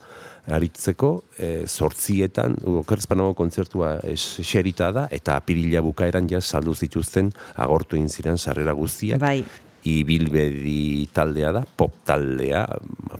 aritzeko, 0.47 1.11
e, 1.37 1.49
sortzietan, 1.67 2.57
okerzpanago 2.83 3.33
kontzertua 3.37 3.95
eserita 4.11 4.91
da, 4.95 5.07
eta 5.11 5.39
apirila 5.41 5.81
bukaeran 5.85 6.29
ja 6.29 6.41
saldu 6.41 6.75
zituzten 6.75 7.31
agortu 7.55 7.97
egin 7.99 8.09
ziren 8.09 8.37
sarrera 8.37 8.75
guztiak. 8.77 9.19
Bai, 9.21 9.43
Ibilbedi 9.85 11.07
taldea 11.13 11.51
da, 11.53 11.61
pop 11.65 11.93
taldea, 12.05 12.63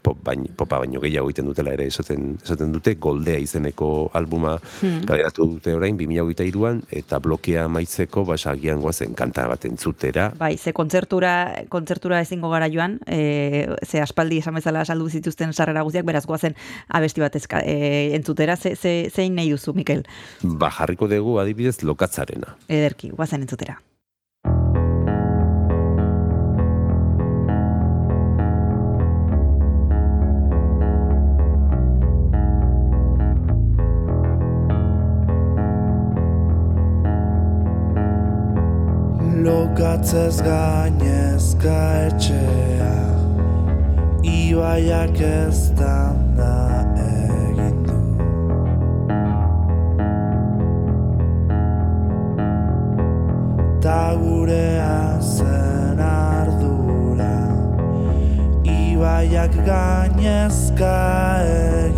pop 0.01 0.17
baino, 0.25 0.49
popa 0.57 0.79
baino 0.81 1.01
gehiago 1.03 1.29
egiten 1.29 1.45
dutela 1.49 1.73
ere 1.75 1.85
esaten, 1.91 2.35
esaten 2.41 2.73
dute, 2.73 2.95
Goldea 3.01 3.37
izeneko 3.41 4.09
albuma 4.17 4.55
kaleratu 5.05 5.47
dute 5.55 5.75
orain, 5.77 5.97
2023an, 5.99 6.81
eta 7.01 7.19
blokea 7.21 7.67
maitzeko, 7.71 8.25
basagian 8.25 8.81
goazen 8.81 9.13
kanta 9.17 9.47
bat 9.51 9.69
entzutera, 9.69 10.31
bai, 10.39 10.55
ze 10.57 10.73
kontzertura, 10.73 11.35
kontzertura 11.69 12.21
ezingo 12.25 12.49
gara 12.53 12.69
joan, 12.73 12.99
e, 13.05 13.69
ze 13.85 14.01
aspaldi 14.01 14.41
esan 14.41 14.57
bezala 14.57 14.85
saldu 14.85 15.09
zituzten 15.09 15.53
sarrera 15.53 15.85
guztiak, 15.85 16.05
beraz 16.09 16.25
goazen 16.25 16.57
abesti 16.89 17.21
bat 17.21 17.37
ezka, 17.37 17.61
e, 17.61 18.15
entzutera, 18.17 18.57
ze, 18.57 18.75
ze, 18.75 18.95
zein 19.13 19.37
nahi 19.37 19.53
duzu, 19.53 19.77
Mikel? 19.77 20.05
ba, 20.41 20.71
jarriko 20.73 21.09
dugu 21.11 21.39
adibidez 21.41 21.81
lokatzarena. 21.83 22.57
Ederki, 22.69 23.13
goazen 23.13 23.45
entzutera. 23.45 23.79
Lokatzez 39.75 40.39
gainezka 40.39 42.07
etxea 42.07 42.95
Ibaiak 44.23 45.19
ez 45.19 45.75
da 45.75 45.95
Ta 53.83 54.15
gurea 54.15 55.19
zen 55.19 55.99
ardura 55.99 57.35
Ibaiak 58.63 59.59
gainezka 59.67 60.95
egin 61.43 61.94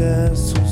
Yes. 0.00 0.69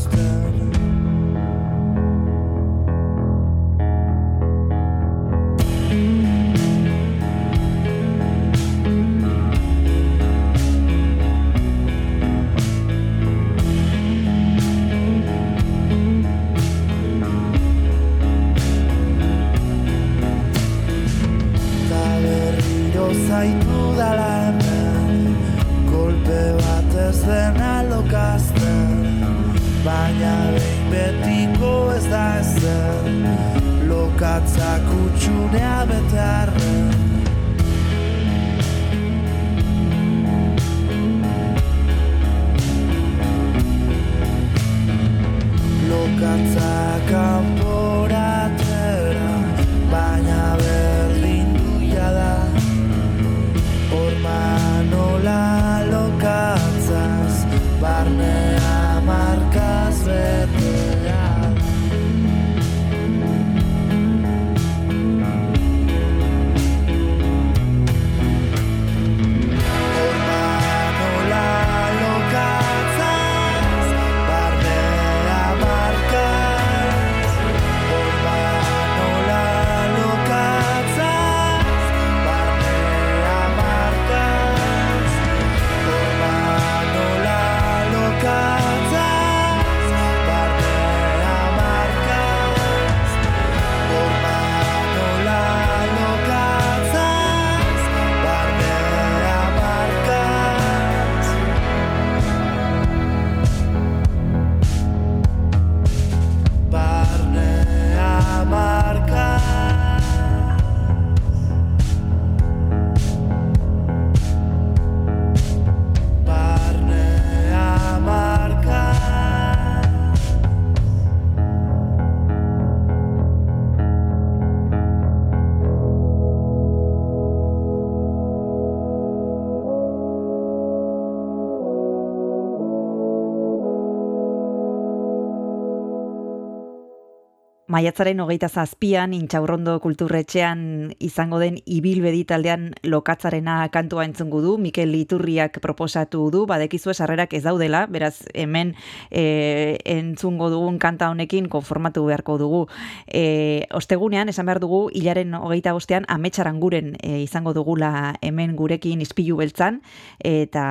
Maiatzaren 137.68 138.16
hogeita 138.24 138.48
zazpian, 138.48 139.12
intxaurrondo 139.12 139.74
kulturretxean 139.84 140.60
izango 141.04 141.36
den 141.36 141.58
ibilbedi 141.68 142.22
taldean 142.24 142.70
lokatzarena 142.88 143.58
kantua 143.68 144.06
entzungu 144.08 144.38
du, 144.40 144.54
Mikel 144.56 144.94
Iturriak 144.96 145.58
proposatu 145.60 146.22
du, 146.32 146.46
badekizue 146.48 146.94
sarrerak 146.94 147.34
ez 147.36 147.42
daudela, 147.44 147.82
beraz 147.92 148.22
hemen 148.32 148.70
e, 149.10 149.76
entzungo 149.84 150.48
dugun 150.48 150.78
kanta 150.80 151.10
honekin 151.12 151.50
konformatu 151.52 152.06
beharko 152.06 152.38
dugu. 152.40 152.62
E, 153.04 153.66
ostegunean, 153.76 154.32
esan 154.32 154.48
behar 154.48 154.62
dugu, 154.64 154.80
hilaren 154.88 155.36
hogeita 155.36 155.76
bostean, 155.76 156.08
ametsaranguren 156.08 156.94
e, 157.02 157.18
izango 157.26 157.52
dugula 157.52 158.14
hemen 158.24 158.56
gurekin 158.56 159.04
ispilu 159.04 159.36
beltzan, 159.42 159.82
eta 160.24 160.64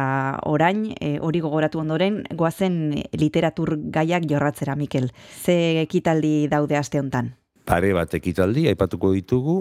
orain, 0.49 0.81
e, 0.97 1.19
hori 1.21 1.45
gogoratu 1.45 1.85
ondoren, 1.85 2.23
goazen 2.33 2.81
literatur 3.13 3.75
gaiak 3.93 4.25
jorratzera, 4.25 4.73
Mikel. 4.73 5.11
Ze 5.45 5.83
ekitaldi 5.85 6.49
daude 6.49 6.81
aste 6.87 7.03
hontan? 7.03 7.33
Pare 7.67 7.91
bat 7.95 8.13
ekitaldi, 8.15 8.69
aipatuko 8.71 9.11
ditugu, 9.11 9.59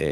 e, 0.00 0.08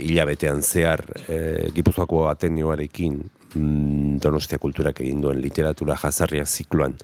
hilabetean 0.00 0.62
zehar 0.62 1.02
e, 1.28 1.70
Gipuzkoako 1.76 2.24
Atenioarekin 2.30 3.18
mm, 3.54 4.20
Donostia 4.22 4.60
Kulturak 4.62 5.02
egin 5.04 5.20
duen 5.20 5.42
literatura 5.42 5.98
jazarria 6.00 6.46
zikloan. 6.46 6.96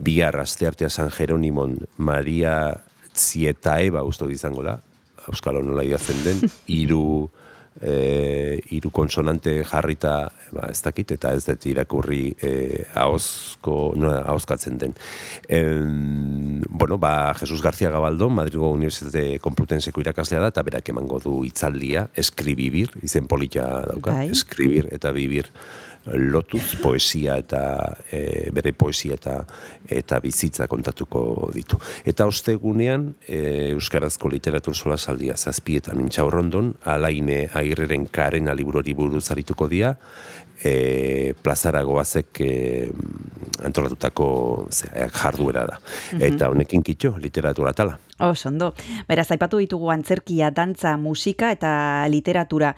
Bihar 0.00 0.38
asteartea 0.40 0.88
San 0.88 1.10
Jeronimon 1.12 1.76
Maria 1.98 2.54
Tzietaeba 3.10 4.04
uste 4.06 4.24
dut 4.24 4.36
izango 4.36 4.62
da, 4.64 4.78
Euskal 5.28 5.58
nola 5.64 5.84
idazten 5.84 6.22
den, 6.24 6.44
hiru 6.76 7.28
e, 7.80 8.60
hiru 8.70 8.90
konsonante 8.94 9.60
jarrita, 9.64 10.30
ba, 10.52 10.68
ez 10.70 10.80
dakit, 10.84 11.16
eta 11.16 11.32
ez 11.36 11.44
dut 11.46 11.66
irakurri 11.70 12.22
e, 12.42 12.52
ahozko, 12.94 13.92
nola 13.96 14.22
ahozkatzen 14.30 14.78
den. 14.78 14.94
Em, 15.48 16.62
bueno, 16.68 16.98
ba, 16.98 17.34
Jesus 17.34 17.62
García 17.62 17.90
Gabaldo, 17.90 18.30
Madrigo 18.30 18.70
Unibertsitate 18.70 19.38
Komplutenseko 19.40 20.00
irakaslea 20.04 20.40
da, 20.44 20.52
eta 20.54 20.64
berak 20.66 20.92
emango 20.92 21.20
du 21.22 21.40
itzaldia, 21.48 22.08
eskribibir, 22.14 22.92
izen 23.02 23.28
polita 23.30 23.86
dauka, 23.88 24.16
Bai. 24.20 24.30
eskribir 24.30 24.90
eta 24.92 25.12
bibir 25.16 25.50
lotuz 26.06 26.76
poesia 26.80 27.36
eta 27.40 27.62
e, 28.10 28.48
bere 28.54 28.72
poesia 28.72 29.14
eta 29.18 29.36
eta 29.90 30.20
bizitza 30.22 30.66
kontatuko 30.70 31.50
ditu. 31.54 31.78
Eta 32.06 32.26
ostegunean 32.30 33.10
e, 33.26 33.70
euskarazko 33.74 34.30
literatur 34.32 34.76
solasaldia 34.76 35.36
zazpietan 35.36 36.00
intxaurrondon, 36.00 36.74
alaine 36.84 37.42
agirreren 37.52 38.06
karena 38.12 38.54
liburori 38.54 38.94
buruz 38.94 39.26
arituko 39.30 39.68
dira, 39.68 39.96
e, 40.62 41.34
plazara 41.42 41.82
goazek 41.82 42.40
e, 42.44 42.52
antolatutako 43.66 44.30
zera, 44.70 45.10
jarduera 45.12 45.66
da. 45.68 45.80
Eta 46.20 46.50
honekin 46.52 46.86
kitxo, 46.86 47.16
literatura 47.20 47.74
tala. 47.76 47.98
Oso, 48.20 48.50
ondo. 48.50 48.74
Beraz, 49.08 49.30
aipatu 49.32 49.56
ditugu 49.62 49.88
antzerkia, 49.90 50.50
dantza, 50.52 50.96
musika 51.00 51.48
eta 51.54 51.70
literatura. 52.12 52.74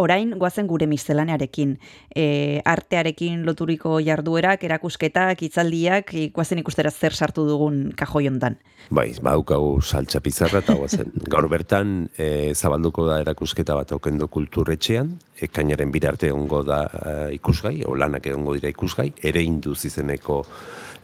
Orain, 0.00 0.30
goazen 0.40 0.66
gure 0.66 0.86
miscelanearekin. 0.88 1.74
E, 2.16 2.62
artearekin 2.64 3.44
loturiko 3.44 3.98
jarduerak, 4.00 4.64
erakusketak, 4.64 5.42
itzaldiak, 5.44 6.14
e, 6.16 6.30
goazen 6.32 6.62
ikustera 6.62 6.90
zer 6.90 7.12
sartu 7.12 7.44
dugun 7.44 7.90
kajoi 7.96 8.24
hontan. 8.30 8.56
Bai, 8.88 9.10
baukagu 9.20 9.82
saltza 9.82 10.22
pizarra 10.24 10.62
eta 10.64 10.78
guazen. 10.78 11.12
Gaur 11.32 11.48
bertan 11.52 12.08
e, 12.16 12.54
zabalduko 12.54 13.04
da 13.08 13.20
erakusketa 13.20 13.76
bat 13.76 13.92
okendo 13.92 14.30
kulturretxean, 14.32 15.12
ekainaren 15.44 15.92
birarte 15.92 16.32
egongo 16.32 16.62
da 16.64 16.80
e, 16.88 17.14
ikusgai, 17.36 17.82
o 17.84 17.92
lanak 18.00 18.32
egongo 18.32 18.56
dira 18.56 18.72
ikusgai, 18.72 19.10
ere 19.28 19.44
induz 19.44 19.82
izeneko 19.84 20.40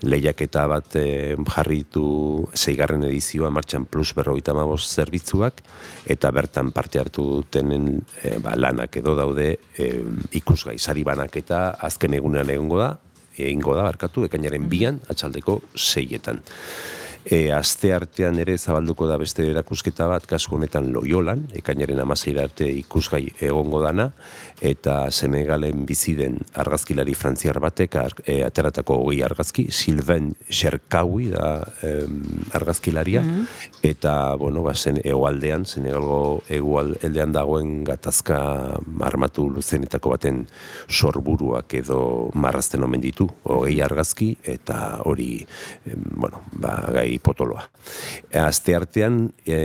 lehiaketa 0.03 0.65
bat 0.71 0.97
e, 0.99 1.37
jarritu 1.55 2.05
zeigarren 2.55 3.05
edizioa 3.09 3.51
martxan 3.55 3.87
plus 3.87 4.12
berrogeita 4.17 4.55
hamabost 4.55 4.91
zerbitzuak 4.99 5.62
eta 6.11 6.31
bertan 6.35 6.73
parte 6.75 7.01
hartu 7.03 7.25
dutenen 7.38 8.01
e, 8.23 8.38
ba, 8.43 8.57
lanak 8.57 8.99
edo 9.03 9.15
daude 9.19 9.49
e, 9.79 9.93
ikusgai 10.41 10.79
sari 10.79 11.05
banaketa 11.07 11.79
azken 11.91 12.19
egunean 12.19 12.51
egongo 12.51 12.83
da 12.83 12.91
egingo 13.38 13.77
da 13.77 13.87
barkatu 13.87 14.27
ekainaren 14.29 14.67
bian 14.69 14.99
atxaldeko 15.09 15.61
seietan. 15.77 16.43
E, 17.23 17.53
aste 17.55 17.93
artean 17.95 18.41
ere 18.43 18.57
zabalduko 18.59 19.07
da 19.07 19.15
beste 19.21 19.45
erakusketa 19.47 20.09
bat, 20.11 20.25
kasu 20.27 20.57
honetan 20.57 20.89
Loyolan, 20.91 21.45
ekainaren 21.55 22.01
amaseira 22.03 22.49
arte 22.49 22.67
ikusgai 22.67 23.29
egongo 23.39 23.79
dana, 23.85 24.09
eta 24.63 25.07
Senegalen 25.15 25.85
bizi 25.87 26.17
den 26.19 26.41
argazkilari 26.59 27.15
frantziar 27.19 27.61
batek 27.63 27.95
ar, 28.01 28.17
e, 28.27 28.41
ateratako 28.43 28.97
hogei 29.05 29.21
argazki, 29.23 29.69
Sylvain 29.71 30.33
Cherkaui 30.51 31.29
da 31.31 31.53
em, 31.87 32.19
argazkilaria, 32.59 33.23
eta, 33.87 34.35
bueno, 34.39 34.67
ba, 34.67 34.75
zen 34.75 34.99
egoaldean, 35.05 35.67
Senegalgo 35.67 36.43
egoaldean 36.51 37.35
dagoen 37.35 37.85
gatazka 37.87 38.41
armatu 39.13 39.47
luzenetako 39.51 40.17
baten 40.17 40.43
sorburuak 40.91 41.79
edo 41.79 42.03
marrazten 42.35 42.83
omen 42.83 43.03
ditu, 43.03 43.29
hogei 43.47 43.79
argazki, 43.83 44.33
eta 44.43 44.99
hori, 45.07 45.37
em, 45.87 46.07
bueno, 46.19 46.43
ba, 46.59 46.81
gai 46.91 47.12
potoloa. 47.18 47.68
Aste 48.33 48.77
artean, 48.77 49.33
e, 49.44 49.59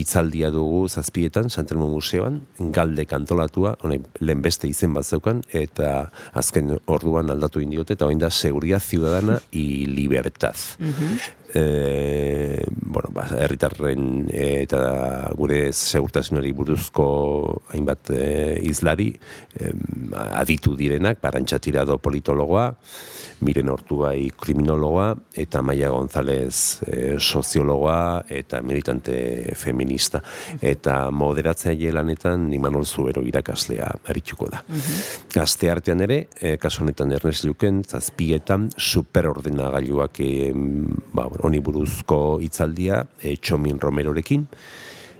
hitzaldia 0.00 0.50
dugu 0.50 0.86
zazpietan, 0.88 1.50
Santelmo 1.50 1.88
Museoan, 1.88 2.42
galde 2.58 3.06
kantolatua, 3.06 3.76
honen 3.82 4.06
lehen 4.20 4.42
beste 4.42 4.68
izen 4.68 4.94
bat 4.96 5.06
zeukan, 5.06 5.42
eta 5.52 6.10
azken 6.36 6.76
orduan 6.86 7.30
aldatu 7.30 7.62
indiote, 7.64 7.94
eta 7.94 8.08
orain 8.08 8.20
da 8.20 8.30
seguridad 8.30 8.80
ciudadana 8.80 9.40
y 9.50 9.86
libertad. 9.86 10.56
E, 11.54 12.66
bueno, 12.68 13.08
ba, 13.14 13.24
herritarren 13.38 14.26
e, 14.28 14.62
eta 14.66 15.30
gure 15.38 15.70
segurtasunari 15.72 16.50
buruzko 16.52 17.06
hainbat 17.72 18.10
e, 18.12 18.26
izlari 18.66 19.12
em, 19.54 20.10
aditu 20.12 20.74
direnak, 20.76 21.22
Barantxa 21.22 21.60
Tirado 21.62 21.96
politologoa, 22.02 22.74
Miren 23.44 23.68
Ortubai 23.68 24.30
kriminologoa 24.40 25.10
eta 25.36 25.60
Maia 25.62 25.90
González 25.92 26.80
e, 26.86 27.18
soziologoa 27.20 28.24
eta 28.32 28.62
militante 28.64 29.52
feminista. 29.54 30.22
Eta 30.60 31.10
moderatzaile 31.12 31.92
lanetan 31.92 32.48
Imanol 32.56 32.86
Zubero 32.86 33.22
irakaslea 33.26 33.90
arituko 34.08 34.48
da. 34.52 34.62
Aste 35.42 35.70
artean 35.70 36.00
ere, 36.06 36.22
e, 36.40 36.56
kasu 36.56 36.84
honetan 36.84 37.12
Ernest 37.12 37.44
Luken, 37.44 37.82
zazpietan 37.84 38.70
superordenagailuak 38.76 40.20
e, 40.24 40.32
ba, 41.12 41.28
honi 41.44 41.60
buruzko 41.60 42.38
hitzaldia 42.40 43.04
e, 43.20 43.36
Txomin 43.36 43.80
Romerorekin, 43.82 44.48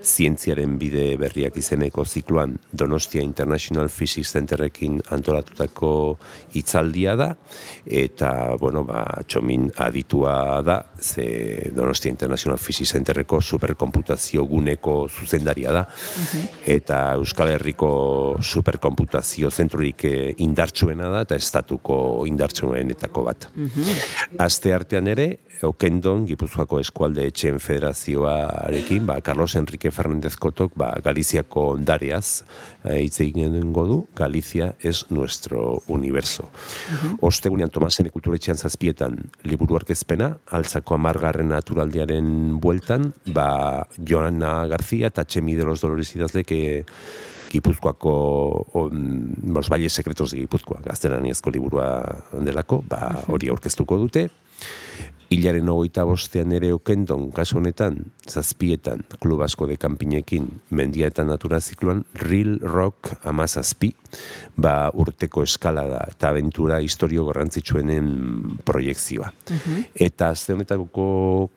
zientziaren 0.06 0.76
bide 0.78 1.16
berriak 1.20 1.56
izeneko 1.58 2.04
zikloan 2.04 2.56
Donostia 2.72 3.22
International 3.22 3.88
Physics 3.90 4.32
Centerrekin 4.36 5.00
antolatutako 5.12 5.90
hitzaldia 6.54 7.16
da. 7.18 7.28
Eta 7.86 8.30
bueno 8.60 8.84
ba 8.86 9.02
txomin 9.26 9.68
aditua 9.82 10.62
da 10.66 10.78
ze 11.00 11.70
Donostia 11.74 12.10
International 12.10 12.58
Physics 12.58 12.94
Centerreko 12.96 13.40
superkomputazio 13.40 14.46
guneko 14.46 14.96
zuzendaria 15.08 15.72
da. 15.72 15.84
Eta 16.64 17.00
Euskal 17.18 17.54
Herriko 17.56 17.90
superkomputazio 18.42 19.50
zentrurik 19.50 20.04
eh, 20.04 20.34
indartsuena 20.44 21.10
da 21.12 21.24
eta 21.26 21.36
estatuko 21.36 21.98
indartsuenetako 22.28 23.26
bat. 23.26 23.48
Aste 24.38 24.74
artean 24.74 25.08
ere, 25.10 25.28
Okendon, 25.62 26.26
Gipuzkoako 26.26 26.80
Eskualde 26.82 27.26
Etxeen 27.30 27.58
Federazioarekin, 27.60 29.06
ba, 29.06 29.20
Carlos 29.20 29.54
Enrique 29.56 29.90
Fernández 29.90 30.36
Kotok, 30.36 30.74
ba, 30.76 30.90
Galiziako 31.04 31.68
ondareaz 31.76 32.42
eh, 32.84 33.02
hitz 33.04 33.20
egin 33.24 33.56
du, 33.72 34.06
Galizia 34.16 34.74
es 34.80 35.06
nuestro 35.10 35.82
universo. 35.86 36.50
Ostegunean 37.20 37.70
Tomasen 37.70 38.10
kulturetxean 38.10 38.56
zazpietan 38.56 39.18
liburu 39.44 39.76
arkezpena, 39.76 40.36
altzako 40.50 40.94
amargarren 40.94 41.48
naturaldiaren 41.48 42.60
bueltan, 42.60 43.12
ba, 43.26 43.86
Joana 43.96 44.66
García 44.66 45.08
eta 45.08 45.24
Txemi 45.24 45.54
de 45.54 45.64
los 45.64 45.80
Dolores 45.80 46.14
idazlek 46.16 46.52
eh, 46.52 46.84
Gipuzkoako 47.50 48.66
on, 48.74 49.34
los 49.54 49.68
valles 49.68 49.92
secretos 49.92 50.32
de 50.32 50.40
Gipuzkoa, 50.40 50.80
gaztelaniazko 50.84 51.50
liburua 51.50 51.88
delako, 52.32 52.82
ba, 52.88 53.22
hori 53.28 53.48
aurkeztuko 53.48 53.98
dute. 54.02 54.28
Hilaren 55.26 55.66
hogeita 55.66 56.04
bostean 56.06 56.52
ere 56.54 56.68
okendon, 56.70 57.32
kasu 57.34 57.58
honetan, 57.58 57.96
zazpietan, 58.30 59.00
klub 59.22 59.40
asko 59.42 59.66
de 59.66 59.74
kanpinekin, 59.80 60.46
mendia 60.70 61.08
eta 61.10 61.24
natura 61.26 61.58
zikloan, 61.58 62.04
Real 62.22 62.60
Rock 62.62 63.10
amazazpi, 63.26 63.90
ba 64.56 64.90
urteko 64.94 65.42
eskalada 65.42 66.04
eta 66.12 66.30
aventura 66.30 66.78
historio 66.84 67.26
garrantzitsuenen 67.26 68.12
proiektzioa. 68.66 69.32
Eta 70.06 70.30
azte 70.30 70.54
honetako 70.54 71.08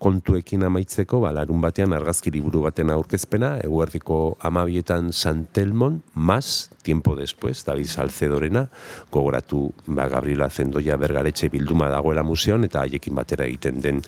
kontuekin 0.01 0.65
amaitzeko, 0.65 1.21
ba, 1.21 1.34
larun 1.38 1.62
batean 1.62 1.93
argazki 1.93 2.34
liburu 2.34 2.65
baten 2.65 2.89
aurkezpena, 2.89 3.60
eguerdiko 3.63 4.39
amabietan 4.49 5.13
Santelmon, 5.13 6.01
mas, 6.15 6.71
tiempo 6.89 7.15
después, 7.15 7.63
David 7.63 7.86
Salcedorena, 7.86 8.67
gogoratu 9.12 9.75
ba, 9.86 10.08
Gabriela 10.10 10.49
Zendoia 10.49 10.95
bergaretxe 10.97 11.52
bilduma 11.54 11.86
dagoela 11.93 12.23
museoan, 12.25 12.65
eta 12.65 12.82
haiekin 12.82 13.13
batera 13.13 13.45
egiten 13.45 13.78
den 13.84 13.99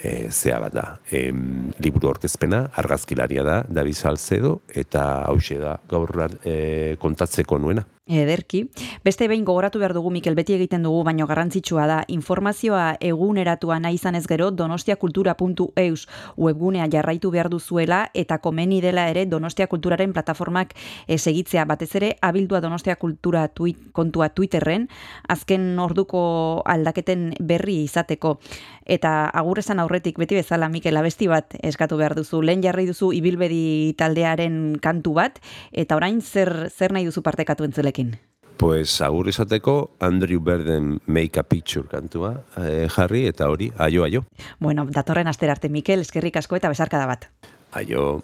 e, 0.00 0.30
zea 0.32 0.56
bat 0.62 0.72
da. 0.72 0.86
Em, 1.12 1.68
liburu 1.84 2.08
aurkezpena, 2.08 2.62
argazkilaria 2.80 3.44
da, 3.44 3.58
David 3.68 4.00
Salcedo, 4.00 4.54
eta 4.72 5.26
hause 5.28 5.60
da 5.60 5.76
gaur 5.92 6.14
e, 6.40 6.96
kontatzeko 7.04 7.60
nuena. 7.60 7.84
Ederki. 8.06 8.64
Beste 9.04 9.28
behin 9.30 9.44
gogoratu 9.44 9.78
behar 9.78 9.92
dugu, 9.94 10.10
Mikel, 10.10 10.34
beti 10.34 10.56
egiten 10.56 10.82
dugu, 10.82 11.04
baino 11.06 11.28
garrantzitsua 11.30 11.84
da, 11.86 11.98
informazioa 12.10 12.96
eguneratua 12.98 13.76
nahi 13.78 13.94
izanez 13.94 14.24
gero, 14.26 14.50
donostiakultura.eus 14.50 16.08
webgunea 16.36 16.88
jarraitu 16.90 17.30
behar 17.30 17.48
duzuela, 17.48 18.08
eta 18.12 18.40
komeni 18.42 18.80
dela 18.82 19.06
ere 19.08 19.24
Donostia 19.26 19.68
Kulturaren 19.70 20.12
plataformak 20.12 20.74
eh, 21.06 21.16
segitzea, 21.16 21.64
batez 21.64 21.94
ere, 21.94 22.16
abildua 22.20 22.60
Donostia 22.60 22.96
Kultura 22.96 23.46
tuit, 23.46 23.78
kontua 23.92 24.30
Twitterren, 24.34 24.88
azken 25.28 25.78
orduko 25.78 26.62
aldaketen 26.66 27.36
berri 27.38 27.84
izateko. 27.84 28.40
Eta 28.84 29.30
agur 29.30 29.60
esan 29.62 29.78
aurretik 29.78 30.18
beti 30.18 30.34
bezala 30.34 30.68
Mikel 30.68 30.96
abesti 30.98 31.28
bat 31.30 31.54
eskatu 31.62 31.96
behar 32.00 32.16
duzu. 32.18 32.40
Lehen 32.42 32.62
jarri 32.64 32.88
duzu 32.88 33.12
ibilbedi 33.14 33.94
taldearen 33.98 34.78
kantu 34.82 35.14
bat 35.14 35.38
eta 35.70 35.96
orain 35.96 36.20
zer 36.20 36.68
zer 36.68 36.92
nahi 36.92 37.06
duzu 37.06 37.22
partekatu 37.22 37.64
entzulekin? 37.92 38.18
Pues 38.56 39.00
agur 39.00 39.28
esateko 39.28 39.96
Andrew 39.98 40.40
Berden 40.40 41.00
Make 41.06 41.40
a 41.40 41.42
Picture 41.42 41.88
kantua 41.88 42.44
eh, 42.56 42.88
jarri 42.88 43.26
eta 43.26 43.48
hori, 43.48 43.72
aio, 43.78 44.04
aio. 44.04 44.24
Bueno, 44.60 44.86
datorren 44.86 45.26
astera 45.26 45.52
arte 45.52 45.68
Mikel, 45.68 46.00
eskerrik 46.00 46.36
asko 46.36 46.56
eta 46.56 46.68
besarkada 46.68 47.06
bat. 47.06 47.28
Aio. 47.72 48.22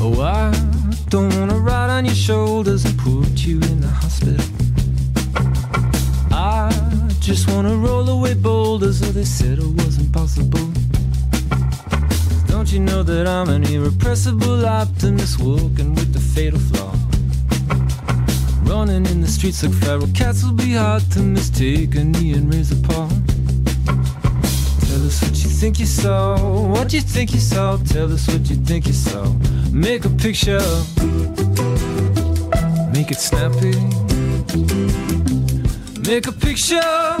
Oh, 0.00 0.22
I 0.22 0.50
don't 1.08 1.32
wanna 1.36 1.58
ride 1.58 1.90
on 1.90 2.04
your 2.04 2.14
shoulders 2.14 2.84
and 2.84 2.98
put 2.98 3.46
you 3.46 3.60
in 3.60 3.75
just 7.26 7.50
wanna 7.50 7.74
roll 7.74 8.08
away 8.08 8.34
boulders, 8.34 9.00
so 9.00 9.06
they 9.06 9.24
said 9.24 9.58
it 9.58 9.66
wasn't 9.82 10.12
possible. 10.12 10.64
Don't 12.46 12.70
you 12.72 12.78
know 12.78 13.02
that 13.02 13.26
I'm 13.26 13.48
an 13.48 13.64
irrepressible 13.64 14.64
optimist 14.64 15.40
walking 15.40 15.96
with 15.96 16.12
the 16.12 16.20
fatal 16.20 16.60
flaw? 16.60 16.94
Running 18.62 19.06
in 19.06 19.20
the 19.22 19.26
streets 19.26 19.64
like 19.64 19.72
feral 19.72 20.06
cats 20.14 20.44
will 20.44 20.52
be 20.52 20.74
hard 20.74 21.02
to 21.14 21.18
mistake 21.18 21.96
a 21.96 22.04
knee 22.04 22.34
and 22.34 22.54
raise 22.54 22.70
a 22.70 22.76
paw. 22.76 23.08
Tell 24.86 25.04
us 25.04 25.20
what 25.20 25.36
you 25.42 25.50
think 25.50 25.80
you 25.80 25.86
saw. 25.86 26.36
What 26.68 26.92
you 26.92 27.00
think 27.00 27.32
you 27.34 27.40
saw. 27.40 27.76
Tell 27.78 28.12
us 28.12 28.28
what 28.28 28.48
you 28.48 28.54
think 28.54 28.86
you 28.86 28.92
saw. 28.92 29.24
Make 29.72 30.04
a 30.04 30.10
picture. 30.10 30.62
Make 32.92 33.10
it 33.10 33.18
snappy. 33.18 35.05
Make 36.06 36.28
a 36.28 36.32
picture. 36.32 37.16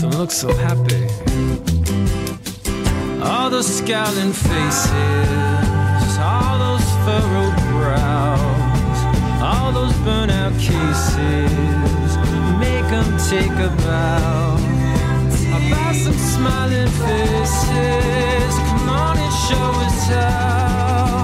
Don't 0.00 0.16
look 0.16 0.30
so 0.30 0.50
happy. 0.54 1.04
All 3.22 3.50
those 3.50 3.66
scowling 3.66 4.32
faces. 4.32 4.90
All 6.18 6.58
those 6.58 6.88
furrowed 7.04 7.56
brows. 7.72 8.98
All 9.42 9.70
those 9.72 9.92
burnout 10.06 10.58
cases. 10.58 12.16
Make 12.58 12.88
them 12.88 13.18
take 13.28 13.52
a 13.52 13.68
bow 13.84 14.56
about 15.56 15.94
some 15.94 16.18
smiling 16.32 16.88
faces. 16.88 18.54
Come 18.68 18.88
on 18.88 19.18
and 19.18 19.32
show 19.46 19.68
us 19.86 20.08
how. 20.08 21.23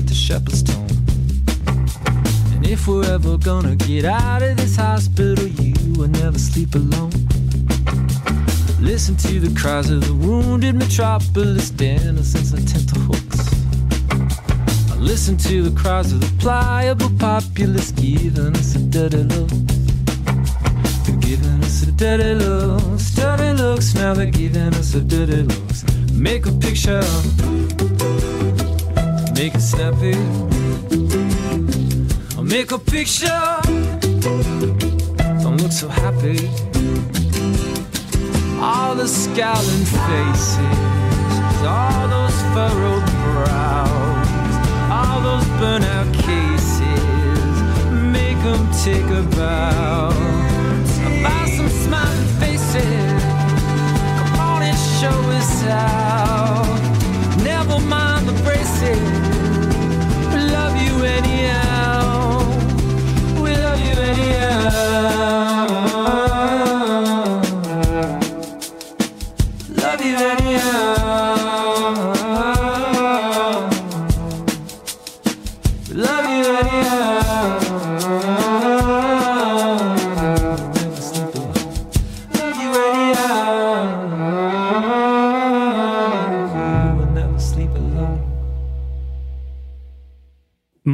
And 0.31 0.45
if 2.65 2.87
we're 2.87 3.03
ever 3.03 3.37
gonna 3.37 3.75
get 3.75 4.05
out 4.05 4.41
of 4.41 4.55
this 4.55 4.77
hospital, 4.77 5.45
you 5.45 5.73
will 5.95 6.07
never 6.07 6.39
sleep 6.39 6.73
alone. 6.73 7.11
Listen 8.79 9.17
to 9.17 9.41
the 9.41 9.53
cries 9.59 9.89
of 9.89 10.07
the 10.07 10.13
wounded 10.13 10.75
metropolis, 10.75 11.69
denizens 11.69 12.53
and 12.53 12.65
tenterhooks. 12.65 13.39
I 14.91 14.95
listen 14.95 15.35
to 15.37 15.63
the 15.63 15.77
cries 15.77 16.13
of 16.13 16.21
the 16.21 16.31
pliable 16.39 17.11
populace, 17.19 17.91
giving 17.91 18.55
us 18.55 18.75
a 18.75 18.79
dirty 18.79 19.23
look. 19.23 19.49
They're 21.03 21.17
giving 21.17 21.61
us 21.61 21.83
a 21.83 21.91
dirty 21.91 22.35
look, 22.35 22.81
dirty 23.15 23.51
looks. 23.61 23.93
Now 23.95 24.13
they're 24.13 24.27
giving 24.27 24.73
us 24.75 24.95
a 24.95 25.01
dirty 25.01 25.43
looks. 25.43 25.83
Make 26.13 26.45
a 26.45 26.53
picture 26.53 27.03
make 29.41 29.55
it 29.55 29.61
snappy. 29.61 30.13
I'll 32.37 32.43
make 32.43 32.71
a 32.71 32.77
picture. 32.77 33.41
Don't 35.41 35.57
look 35.63 35.71
so 35.71 35.87
happy. 35.87 36.37
All 38.61 38.93
the 38.93 39.07
scowling 39.07 39.85
faces, 39.97 40.77
all 41.65 42.07
those 42.15 42.39
furrowed 42.53 43.07
brows, 43.23 44.53
all 44.97 45.19
those 45.29 45.47
burnout 45.59 46.09
cases. 46.29 47.55
Make 48.17 48.39
them 48.47 48.63
take 48.85 49.09
a 49.21 49.23
bow. 49.37 50.11
About 51.19 51.49
some 51.57 51.69
smiling 51.83 52.31
faces. 52.41 53.23
Come 54.17 54.39
on 54.39 54.61
and 54.69 54.77
show 54.99 55.19
us 55.39 55.63
out. 55.63 56.77
Never 57.43 57.79
mind 57.79 58.27
the 58.27 58.33
braces. 58.43 59.30
Anyhow. 61.03 62.39
We 63.41 63.55
love 63.55 63.79
you 63.79 63.95
anyhow. 64.01 65.50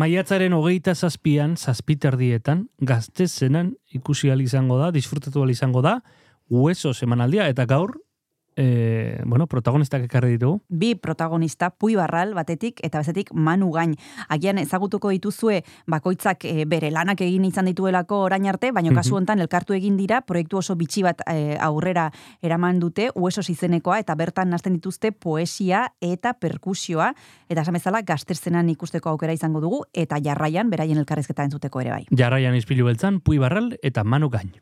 Maiatzaren 0.07 0.53
hogeita 0.55 0.93
zazpian, 0.95 1.57
zazpiterdietan, 1.59 2.61
gazte 2.79 3.25
zenan 3.27 3.73
ikusi 3.91 4.29
izango 4.39 4.77
da, 4.79 4.87
disfrutatu 4.95 5.43
izango 5.49 5.81
da, 5.81 5.99
hueso 6.47 6.93
semanaldia, 6.93 7.49
eta 7.49 7.65
gaur, 7.65 7.97
e, 8.57 9.21
bueno, 9.25 9.47
protagonistak 9.47 10.03
ekarri 10.09 10.33
ditugu. 10.35 10.59
Bi 10.67 10.95
protagonista, 10.95 11.69
Pui 11.69 11.95
Barral 11.95 12.33
batetik 12.33 12.81
eta 12.83 12.99
bezetik 12.99 13.31
Manu 13.33 13.69
Gain. 13.71 13.95
Agian 14.27 14.57
ezagutuko 14.57 15.13
dituzue 15.13 15.61
bakoitzak 15.87 16.43
e, 16.49 16.65
bere 16.65 16.89
lanak 16.91 17.21
egin 17.21 17.45
izan 17.45 17.69
dituelako 17.69 18.23
orain 18.25 18.47
arte, 18.49 18.71
baina 18.73 18.91
kasu 18.97 19.15
hontan 19.15 19.39
elkartu 19.39 19.77
egin 19.77 19.97
dira, 19.97 20.21
proiektu 20.25 20.57
oso 20.57 20.75
bitxi 20.75 21.05
bat 21.05 21.21
e, 21.29 21.55
aurrera 21.61 22.09
eraman 22.41 22.81
dute, 22.81 23.11
huesos 23.15 23.47
izenekoa, 23.53 23.99
eta 24.01 24.15
bertan 24.15 24.49
nazten 24.49 24.73
dituzte 24.73 25.11
poesia 25.11 25.85
eta 26.01 26.33
perkusioa, 26.33 27.13
eta 27.47 27.61
esan 27.61 27.77
bezala 27.77 28.01
gazterzenan 28.01 28.69
ikusteko 28.73 29.13
aukera 29.13 29.37
izango 29.37 29.61
dugu, 29.61 29.83
eta 29.93 30.17
jarraian 30.23 30.73
beraien 30.73 30.97
elkarrezketa 30.97 31.45
entzuteko 31.45 31.85
ere 31.85 31.93
bai. 31.93 32.05
Jarraian 32.09 32.57
izpilu 32.57 32.89
beltzan, 32.89 33.21
Pui 33.21 33.37
Barral 33.37 33.75
eta 33.83 34.03
Manu 34.03 34.31
Gain. 34.33 34.55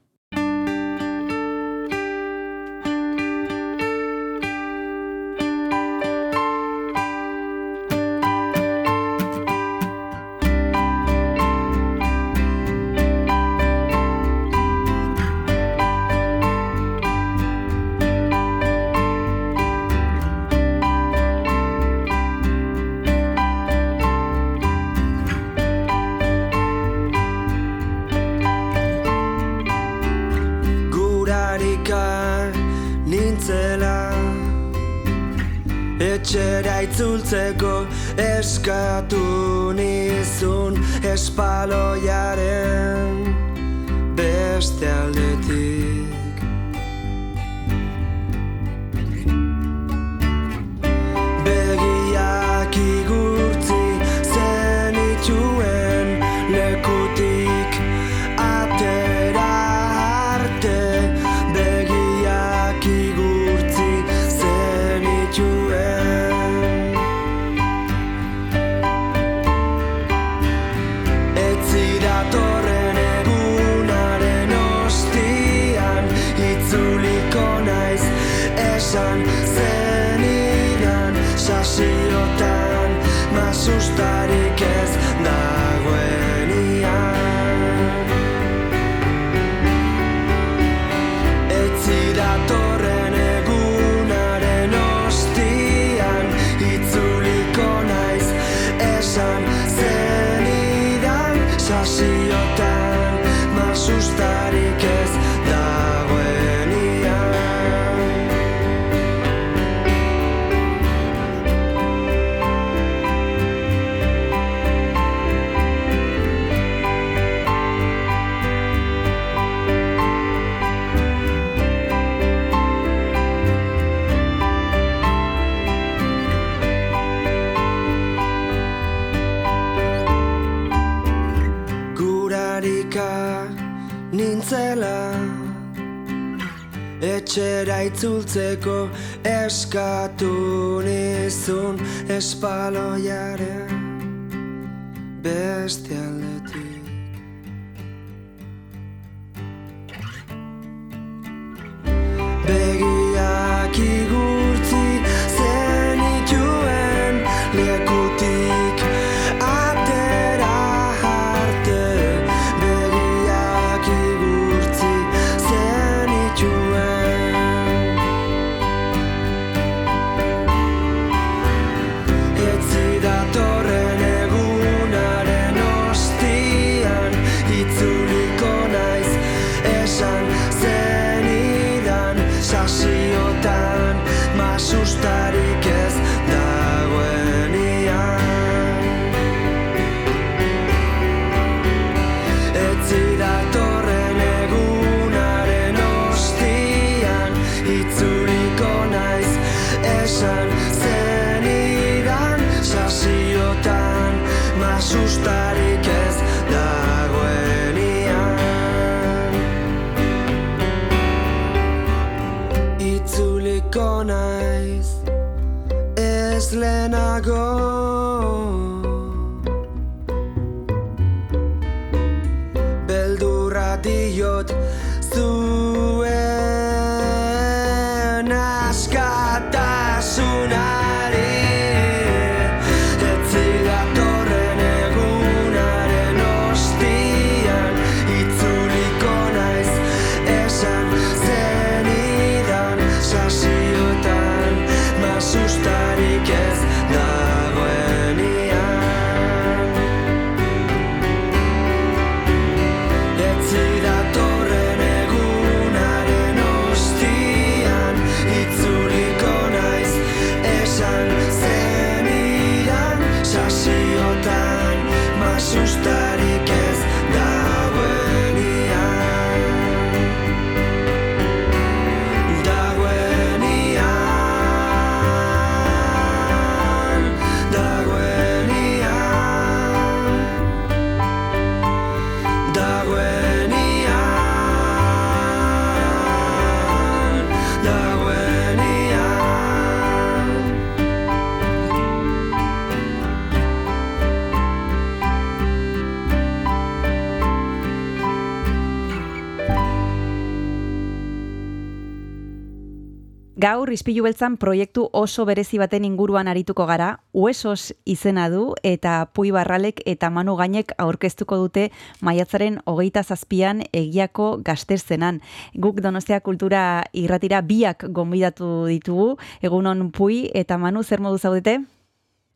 Gaur 303.45 303.69
Ispilu 303.69 304.01
Beltzan 304.01 304.39
proiektu 304.41 304.87
oso 304.97 305.21
berezi 305.29 305.59
baten 305.61 305.83
inguruan 305.85 306.25
arituko 306.31 306.65
gara, 306.65 306.87
Uesos 307.13 307.75
izena 307.85 308.23
du 308.33 308.55
eta 308.65 308.93
Pui 309.13 309.29
Barralek 309.35 309.83
eta 309.85 310.09
Manu 310.09 310.33
Gainek 310.39 310.71
aurkeztuko 310.81 311.37
dute 311.37 311.67
maiatzaren 312.01 312.57
hogeita 312.65 313.03
zazpian 313.03 313.61
egiako 313.69 314.39
gazterzenan. 314.47 315.19
Guk 315.53 315.83
Donostia 315.85 316.23
Kultura 316.25 316.63
irratira 316.93 317.43
biak 317.45 317.85
gonbidatu 317.93 318.65
ditugu, 318.71 319.11
egunon 319.45 319.91
Pui 319.91 320.23
eta 320.33 320.57
Manu 320.57 320.81
zer 320.81 321.05
modu 321.05 321.21
zaudete? 321.21 321.59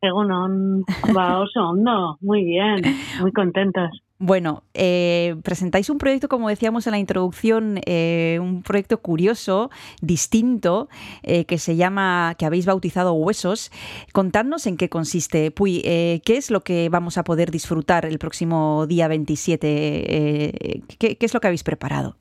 Egunon, 0.06 0.86
va 1.16 1.26
oso 1.40 1.66
hondo, 1.72 2.20
muy 2.22 2.46
bien, 2.46 2.86
muy 3.24 3.32
contentos. 3.32 3.98
Bueno, 4.22 4.64
eh, 4.74 5.38
presentáis 5.46 5.90
un 5.90 5.98
proyecto, 5.98 6.28
como 6.28 6.50
decíamos 6.50 6.86
en 6.88 6.92
la 6.92 7.00
introducción, 7.00 7.80
eh, 7.86 8.38
un 8.42 8.64
proyecto 8.64 8.98
curioso, 9.02 9.70
distinto, 10.02 10.90
eh, 11.24 11.46
que 11.46 11.58
se 11.58 11.78
llama, 11.78 12.36
que 12.38 12.46
habéis 12.46 12.66
bautizado 12.66 13.14
Huesos. 13.14 13.72
Contadnos 14.12 14.68
en 14.68 14.76
qué 14.76 14.90
consiste, 14.90 15.52
Puy, 15.52 15.82
eh, 15.86 16.22
qué 16.26 16.36
es 16.36 16.52
lo 16.52 16.62
que 16.62 16.90
vamos 16.90 17.18
a 17.18 17.24
poder 17.24 17.50
disfrutar 17.50 18.06
el 18.06 18.20
próximo 18.20 18.86
día 18.88 19.08
27, 19.08 19.68
eh, 19.68 20.82
¿qué, 21.00 21.18
qué 21.18 21.26
es 21.26 21.34
lo 21.34 21.40
que 21.40 21.48
habéis 21.48 21.64
preparado? 21.64 22.18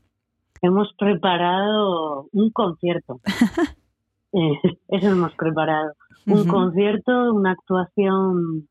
Hemos 0.63 0.93
preparado 0.97 2.29
un 2.31 2.51
concierto. 2.51 3.21
Eso 4.89 5.09
hemos 5.09 5.35
preparado. 5.35 5.93
Un 6.27 6.47
concierto, 6.47 7.33
una 7.33 7.53
actuación 7.53 8.69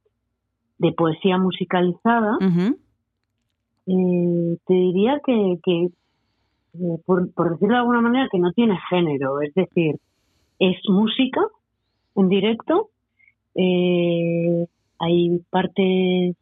de 0.78 0.92
poesía 0.92 1.38
musicalizada. 1.38 2.38
Eh, 3.88 4.58
te 4.66 4.74
diría 4.74 5.20
que, 5.26 5.58
que 5.64 5.86
eh, 5.86 6.98
por, 7.06 7.32
decirlo 7.52 7.76
de 7.76 7.80
alguna 7.80 8.02
manera, 8.02 8.28
que 8.32 8.40
no 8.40 8.52
tiene 8.52 8.78
género. 8.90 9.42
Es 9.42 9.54
decir, 9.54 9.96
es 10.60 10.78
música 10.90 11.42
en 12.16 12.30
directo. 12.30 12.90
eh, 13.56 14.66
hay 15.00 15.40
parte 15.52 16.36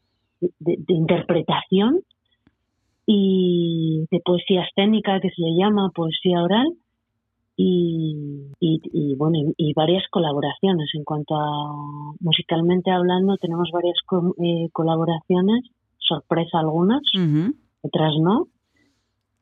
de, 0.60 0.78
interpretación 0.88 2.00
y 3.06 4.06
de 4.10 4.20
poesía 4.22 4.64
escénica 4.64 5.20
que 5.20 5.30
se 5.30 5.42
le 5.42 5.56
llama 5.58 5.92
poesía 5.94 6.42
oral 6.42 6.68
y, 7.58 8.48
y, 8.60 8.82
y, 8.94 9.16
bueno 9.16 9.38
y, 9.58 9.70
y 9.70 9.74
varias 9.74 10.04
colaboraciones 10.10 10.90
en 10.94 11.04
cuanto 11.04 11.36
a 11.36 11.74
musicalmente 12.20 12.92
hablando 12.92 13.38
tenemos 13.38 13.70
varias 13.74 13.98
co- 14.06 14.36
eh, 14.42 14.70
colaboraciones 14.72 15.66
sorpresa 16.08 16.60
algunas 16.60 17.02
otras 17.82 18.14
no 18.22 18.48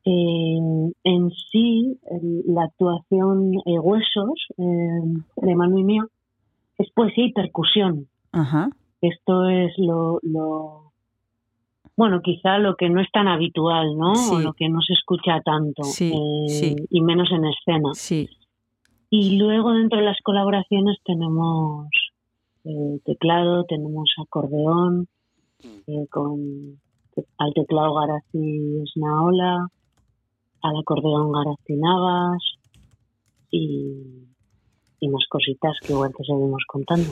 Eh, 0.06 0.58
en 1.04 1.30
sí 1.50 1.98
el- 2.10 2.42
la 2.54 2.64
actuación 2.64 3.54
eh, 3.64 3.78
huesos 3.78 4.36
eh, 4.58 5.00
de 5.46 5.54
Manu 5.54 5.78
y 5.78 5.84
mío 5.84 6.04
es 6.76 6.90
poesía 6.92 7.24
y 7.26 7.32
percusión 7.32 8.06
esto 9.00 9.48
es 9.48 9.72
lo, 9.78 10.18
lo 10.22 10.92
bueno 11.96 12.20
quizá 12.22 12.58
lo 12.58 12.76
que 12.76 12.90
no 12.90 13.00
es 13.00 13.10
tan 13.12 13.28
habitual 13.28 13.96
no 13.96 14.14
Sí. 14.14 14.34
o 14.34 14.40
lo 14.40 14.52
que 14.52 14.68
no 14.68 14.80
se 14.82 14.92
escucha 14.92 15.40
tanto 15.40 15.84
Sí, 15.84 16.12
eh, 16.12 16.48
sí. 16.48 16.76
y 16.90 17.00
menos 17.00 17.30
en 17.32 17.44
escena 17.46 17.90
Sí. 17.94 18.28
y 19.08 19.38
luego 19.38 19.72
dentro 19.72 19.98
de 20.00 20.04
las 20.04 20.20
colaboraciones 20.22 20.98
tenemos 21.04 21.88
eh, 22.64 22.98
teclado 23.06 23.64
tenemos 23.64 24.10
acordeón 24.22 25.06
eh, 25.86 26.06
con 26.10 26.80
al 27.38 27.52
teclado 27.54 27.94
Garazi 27.94 28.82
Esnaola 28.82 29.68
al 30.62 30.76
acordeón 30.76 31.30
Garazi 31.32 31.74
Navas 31.76 32.42
y 33.50 34.23
y 35.00 35.08
más 35.08 35.24
cositas 35.28 35.76
que 35.84 35.92
igual 35.92 36.12
te 36.16 36.24
seguimos 36.24 36.62
contando 36.66 37.10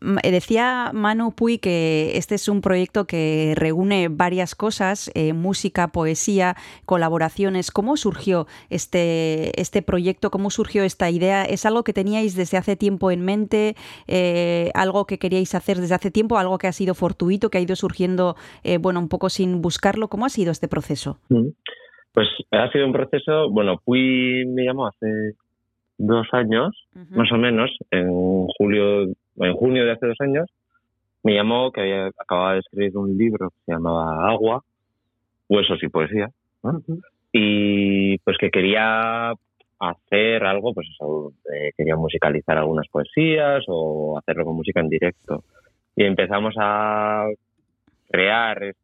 Decía 0.22 0.90
Manu 0.92 1.32
Puy 1.32 1.58
que 1.58 2.16
este 2.16 2.34
es 2.34 2.48
un 2.48 2.60
proyecto 2.60 3.06
que 3.06 3.54
reúne 3.56 4.08
varias 4.08 4.54
cosas, 4.54 5.10
eh, 5.14 5.32
música, 5.32 5.88
poesía, 5.88 6.56
colaboraciones. 6.84 7.70
¿Cómo 7.70 7.96
surgió 7.96 8.46
este, 8.70 9.60
este 9.60 9.82
proyecto? 9.82 10.30
¿Cómo 10.30 10.50
surgió 10.50 10.84
esta 10.84 11.10
idea? 11.10 11.44
¿Es 11.44 11.66
algo 11.66 11.84
que 11.84 11.92
teníais 11.92 12.36
desde 12.36 12.56
hace 12.56 12.76
tiempo 12.76 13.10
en 13.10 13.24
mente? 13.24 13.74
Eh, 14.06 14.70
¿Algo 14.74 15.06
que 15.06 15.18
queríais 15.18 15.54
hacer 15.54 15.78
desde 15.78 15.94
hace 15.94 16.10
tiempo? 16.10 16.38
¿Algo 16.38 16.58
que 16.58 16.66
ha 16.66 16.72
sido 16.72 16.94
fortuito, 16.94 17.50
que 17.50 17.58
ha 17.58 17.60
ido 17.60 17.76
surgiendo, 17.76 18.36
eh, 18.64 18.78
bueno, 18.78 19.00
un 19.00 19.08
poco 19.08 19.28
sin 19.28 19.62
buscarlo? 19.62 20.08
¿Cómo 20.08 20.26
ha 20.26 20.30
sido 20.30 20.52
este 20.52 20.68
proceso? 20.68 21.18
Mm. 21.28 21.48
Pues 22.12 22.28
ha 22.50 22.70
sido 22.72 22.86
un 22.86 22.92
proceso, 22.92 23.50
bueno, 23.50 23.78
Puy 23.84 24.46
me 24.46 24.64
llamó 24.64 24.86
hace 24.86 25.34
dos 25.98 26.26
años, 26.32 26.86
más 27.10 27.30
o 27.32 27.36
menos, 27.36 27.70
en 27.90 28.46
julio, 28.58 29.04
en 29.04 29.54
junio 29.54 29.84
de 29.84 29.92
hace 29.92 30.06
dos 30.06 30.20
años, 30.20 30.46
me 31.22 31.34
llamó 31.34 31.72
que 31.72 31.80
había, 31.80 32.06
acababa 32.06 32.54
de 32.54 32.60
escribir 32.60 32.96
un 32.96 33.16
libro 33.16 33.50
que 33.50 33.56
se 33.66 33.72
llamaba 33.72 34.28
Agua, 34.28 34.62
Huesos 35.48 35.82
y 35.82 35.88
Poesía, 35.88 36.30
y 37.32 38.18
pues 38.18 38.36
que 38.38 38.50
quería 38.50 39.32
hacer 39.78 40.44
algo, 40.44 40.72
pues 40.72 40.88
eso, 40.94 41.32
eh, 41.52 41.70
quería 41.76 41.96
musicalizar 41.96 42.56
algunas 42.56 42.88
poesías 42.88 43.64
o 43.68 44.18
hacerlo 44.18 44.44
con 44.44 44.56
música 44.56 44.80
en 44.80 44.88
directo. 44.88 45.44
Y 45.94 46.04
empezamos 46.04 46.54
a 46.58 47.26
crear 48.10 48.74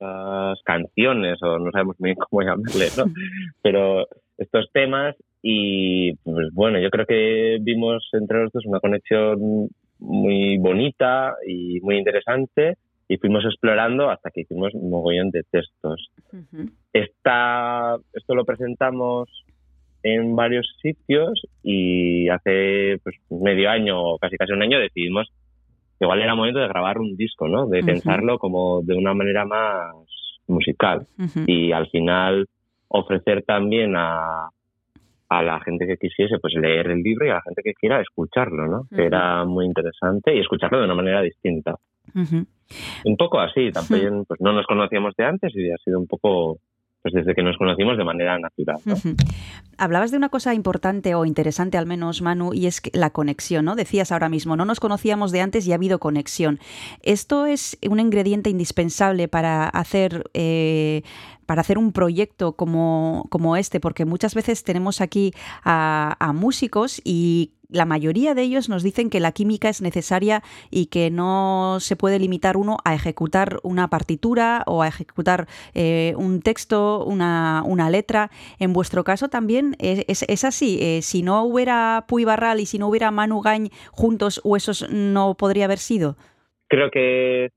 estas 0.00 0.62
canciones, 0.64 1.38
o 1.42 1.58
no 1.58 1.70
sabemos 1.70 1.96
muy 1.98 2.08
bien 2.08 2.18
cómo 2.18 2.42
llamarle, 2.42 2.86
¿no? 2.96 3.04
Pero 3.62 4.06
estos 4.38 4.70
temas 4.72 5.14
y 5.42 6.14
pues 6.16 6.48
bueno, 6.52 6.78
yo 6.80 6.90
creo 6.90 7.06
que 7.06 7.58
vimos 7.60 8.08
entre 8.12 8.42
los 8.42 8.52
dos 8.52 8.66
una 8.66 8.80
conexión 8.80 9.68
muy 9.98 10.58
bonita 10.58 11.34
y 11.46 11.80
muy 11.80 11.98
interesante 11.98 12.76
y 13.08 13.16
fuimos 13.18 13.44
explorando 13.44 14.10
hasta 14.10 14.30
que 14.30 14.42
hicimos 14.42 14.72
un 14.74 14.90
mogollón 14.90 15.30
de 15.30 15.42
textos. 15.50 16.10
Esta, 16.92 17.96
esto 18.12 18.34
lo 18.34 18.44
presentamos 18.44 19.28
en 20.02 20.34
varios 20.34 20.66
sitios 20.80 21.42
y 21.62 22.28
hace 22.28 22.98
pues, 23.02 23.16
medio 23.28 23.68
año 23.68 24.00
o 24.00 24.18
casi 24.18 24.36
casi 24.36 24.52
un 24.52 24.62
año 24.62 24.78
decidimos 24.78 25.30
igual 26.00 26.22
era 26.22 26.34
momento 26.34 26.60
de 26.60 26.68
grabar 26.68 26.98
un 26.98 27.16
disco, 27.16 27.48
¿no? 27.48 27.66
De 27.66 27.82
pensarlo 27.82 28.38
como 28.38 28.82
de 28.82 28.94
una 28.94 29.14
manera 29.14 29.44
más 29.44 29.94
musical 30.46 31.06
y 31.46 31.72
al 31.72 31.88
final 31.88 32.46
ofrecer 32.88 33.44
también 33.44 33.94
a 33.96 34.48
a 35.30 35.42
la 35.42 35.60
gente 35.60 35.86
que 35.86 35.96
quisiese 35.96 36.38
pues 36.40 36.54
leer 36.54 36.88
el 36.88 37.02
libro 37.02 37.24
y 37.24 37.30
a 37.30 37.34
la 37.34 37.42
gente 37.42 37.62
que 37.62 37.72
quiera 37.72 38.00
escucharlo, 38.00 38.66
¿no? 38.66 38.88
Que 38.94 39.04
era 39.06 39.44
muy 39.44 39.64
interesante 39.64 40.34
y 40.34 40.40
escucharlo 40.40 40.78
de 40.80 40.86
una 40.86 40.96
manera 40.96 41.22
distinta. 41.22 41.76
Un 43.04 43.16
poco 43.16 43.38
así, 43.38 43.70
también 43.70 44.24
pues 44.24 44.40
no 44.40 44.52
nos 44.52 44.66
conocíamos 44.66 45.14
de 45.16 45.24
antes 45.24 45.52
y 45.54 45.70
ha 45.70 45.76
sido 45.84 46.00
un 46.00 46.08
poco 46.08 46.58
pues 47.02 47.14
desde 47.14 47.34
que 47.34 47.42
nos 47.42 47.56
conocimos 47.56 47.96
de 47.96 48.04
manera 48.04 48.38
natural. 48.38 48.76
Hablabas 49.78 50.10
de 50.10 50.16
una 50.18 50.28
cosa 50.28 50.54
importante 50.54 51.14
o 51.14 51.24
interesante 51.24 51.78
al 51.78 51.86
menos, 51.86 52.20
Manu, 52.20 52.52
y 52.52 52.66
es 52.66 52.82
la 52.92 53.10
conexión, 53.10 53.64
¿no? 53.64 53.74
Decías 53.74 54.12
ahora 54.12 54.28
mismo, 54.28 54.56
no 54.56 54.64
nos 54.64 54.80
conocíamos 54.80 55.32
de 55.32 55.40
antes 55.40 55.66
y 55.66 55.72
ha 55.72 55.76
habido 55.76 55.98
conexión. 55.98 56.58
¿Esto 57.02 57.46
es 57.46 57.78
un 57.88 58.00
ingrediente 58.00 58.50
indispensable 58.50 59.28
para 59.28 59.68
hacer... 59.68 60.24
eh, 60.34 61.02
para 61.50 61.62
hacer 61.62 61.78
un 61.78 61.90
proyecto 61.90 62.52
como, 62.52 63.26
como 63.28 63.56
este, 63.56 63.80
porque 63.80 64.04
muchas 64.04 64.36
veces 64.36 64.62
tenemos 64.62 65.00
aquí 65.00 65.32
a, 65.64 66.30
músicos 66.32 67.02
y 67.04 67.54
la 67.68 67.86
mayoría 67.86 68.34
de 68.36 68.42
ellos 68.42 68.68
nos 68.68 68.84
dicen 68.84 69.10
que 69.10 69.18
la 69.18 69.32
química 69.32 69.68
es 69.68 69.82
necesaria 69.82 70.44
y 70.70 70.86
que 70.86 71.10
no 71.10 71.78
se 71.80 71.96
puede 71.96 72.20
limitar 72.20 72.56
uno 72.56 72.76
a 72.84 72.94
ejecutar 72.94 73.58
una 73.64 73.90
partitura 73.90 74.62
o 74.66 74.82
a 74.82 74.86
ejecutar 74.86 75.48
eh, 75.74 76.14
un 76.16 76.40
texto, 76.40 77.04
una, 77.04 77.64
una 77.66 77.90
letra. 77.90 78.30
En 78.60 78.72
vuestro 78.72 79.02
caso 79.02 79.28
también 79.28 79.74
es, 79.80 80.04
es- 80.06 80.24
es 80.28 80.44
así. 80.44 80.78
Eh, 80.80 81.02
si 81.02 81.24
no 81.24 81.42
hubiera 81.42 82.04
Puy 82.06 82.24
Barral 82.24 82.60
y 82.60 82.66
si 82.66 82.78
no 82.78 82.86
hubiera 82.86 83.10
Manu 83.10 83.40
Gañ 83.40 83.70
juntos, 83.90 84.40
Huesos 84.44 84.88
no 84.88 85.34
podría 85.34 85.64
haber 85.64 85.78
sido. 85.78 86.16
Creo 86.68 86.92
que 86.92 87.48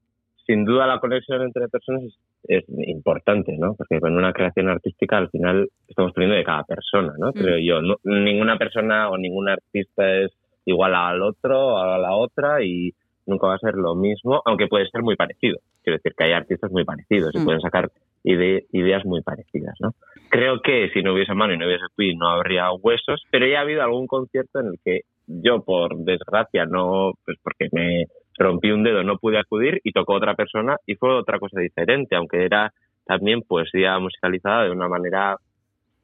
sin 0.48 0.66
duda 0.66 0.88
la 0.88 1.00
conexión 1.00 1.44
entre 1.44 1.68
personas 1.70 2.02
es, 2.06 2.14
es 2.48 2.64
importante, 2.88 3.56
¿no? 3.58 3.76
Porque 3.76 4.00
con 4.00 4.16
una 4.18 4.34
creación 4.34 4.70
artística 4.70 5.18
al 5.18 5.30
final 5.30 5.68
estamos 5.88 6.12
poniendo 6.14 6.36
de 6.36 6.44
cada 6.44 6.64
persona, 6.64 7.14
¿no? 7.18 7.32
Creo 7.34 7.58
yo. 7.58 7.82
No- 7.82 7.98
ninguna 8.04 8.58
persona 8.58 9.10
o 9.10 9.18
ningún 9.18 9.50
artista 9.50 10.20
es 10.22 10.32
igual 10.66 10.96
al 10.96 11.22
otro 11.22 11.60
o 11.74 11.78
a 11.78 11.98
la 11.98 12.14
otra 12.16 12.64
y 12.64 12.92
nunca 13.26 13.48
va 13.48 13.56
a 13.56 13.60
ser 13.60 13.76
lo 13.76 13.96
mismo, 13.96 14.42
aunque 14.46 14.68
puede 14.68 14.88
ser 14.90 15.02
muy 15.02 15.16
parecido. 15.16 15.60
Quiero 15.84 15.98
decir 15.98 16.14
que 16.18 16.24
hay 16.26 16.32
artistas 16.34 16.72
muy 16.72 16.84
parecidos 16.86 17.34
y 17.36 17.40
Mm. 17.40 17.46
pueden 17.46 17.62
sacar 17.62 17.90
ide- 18.26 18.66
ideas 18.72 19.06
muy 19.06 19.22
parecidas, 19.22 19.76
¿no? 19.82 19.92
Creo 20.30 20.62
que 20.62 20.90
si 20.94 21.02
no 21.04 21.14
hubiese 21.14 21.34
mano 21.34 21.54
y 21.54 21.58
no 21.58 21.66
hubiese 21.66 21.86
Puy 21.96 22.16
no 22.16 22.30
habría 22.30 22.72
huesos, 22.72 23.22
pero 23.32 23.46
ya 23.48 23.60
ha 23.60 23.62
habido 23.62 23.84
algún 23.84 24.08
concierto 24.08 24.60
en 24.62 24.68
el 24.68 24.80
que 24.84 25.02
yo, 25.28 25.62
por 25.64 25.96
desgracia, 25.98 26.66
no, 26.66 27.14
pues 27.26 27.38
porque 27.44 27.68
me 27.72 28.06
rompí 28.38 28.72
un 28.72 28.84
dedo, 28.84 29.04
no 29.04 29.18
pude 29.18 29.40
acudir 29.40 29.80
y 29.84 29.92
tocó 29.92 30.14
otra 30.14 30.36
persona 30.36 30.78
y 30.86 30.96
fue 30.96 31.14
otra 31.14 31.40
cosa 31.40 31.60
diferente, 31.60 32.16
aunque 32.16 32.46
era 32.46 32.74
también 33.06 33.42
poesía 33.42 34.00
musicalizada 34.00 34.64
de 34.64 34.72
una 34.72 34.88
manera 34.88 35.38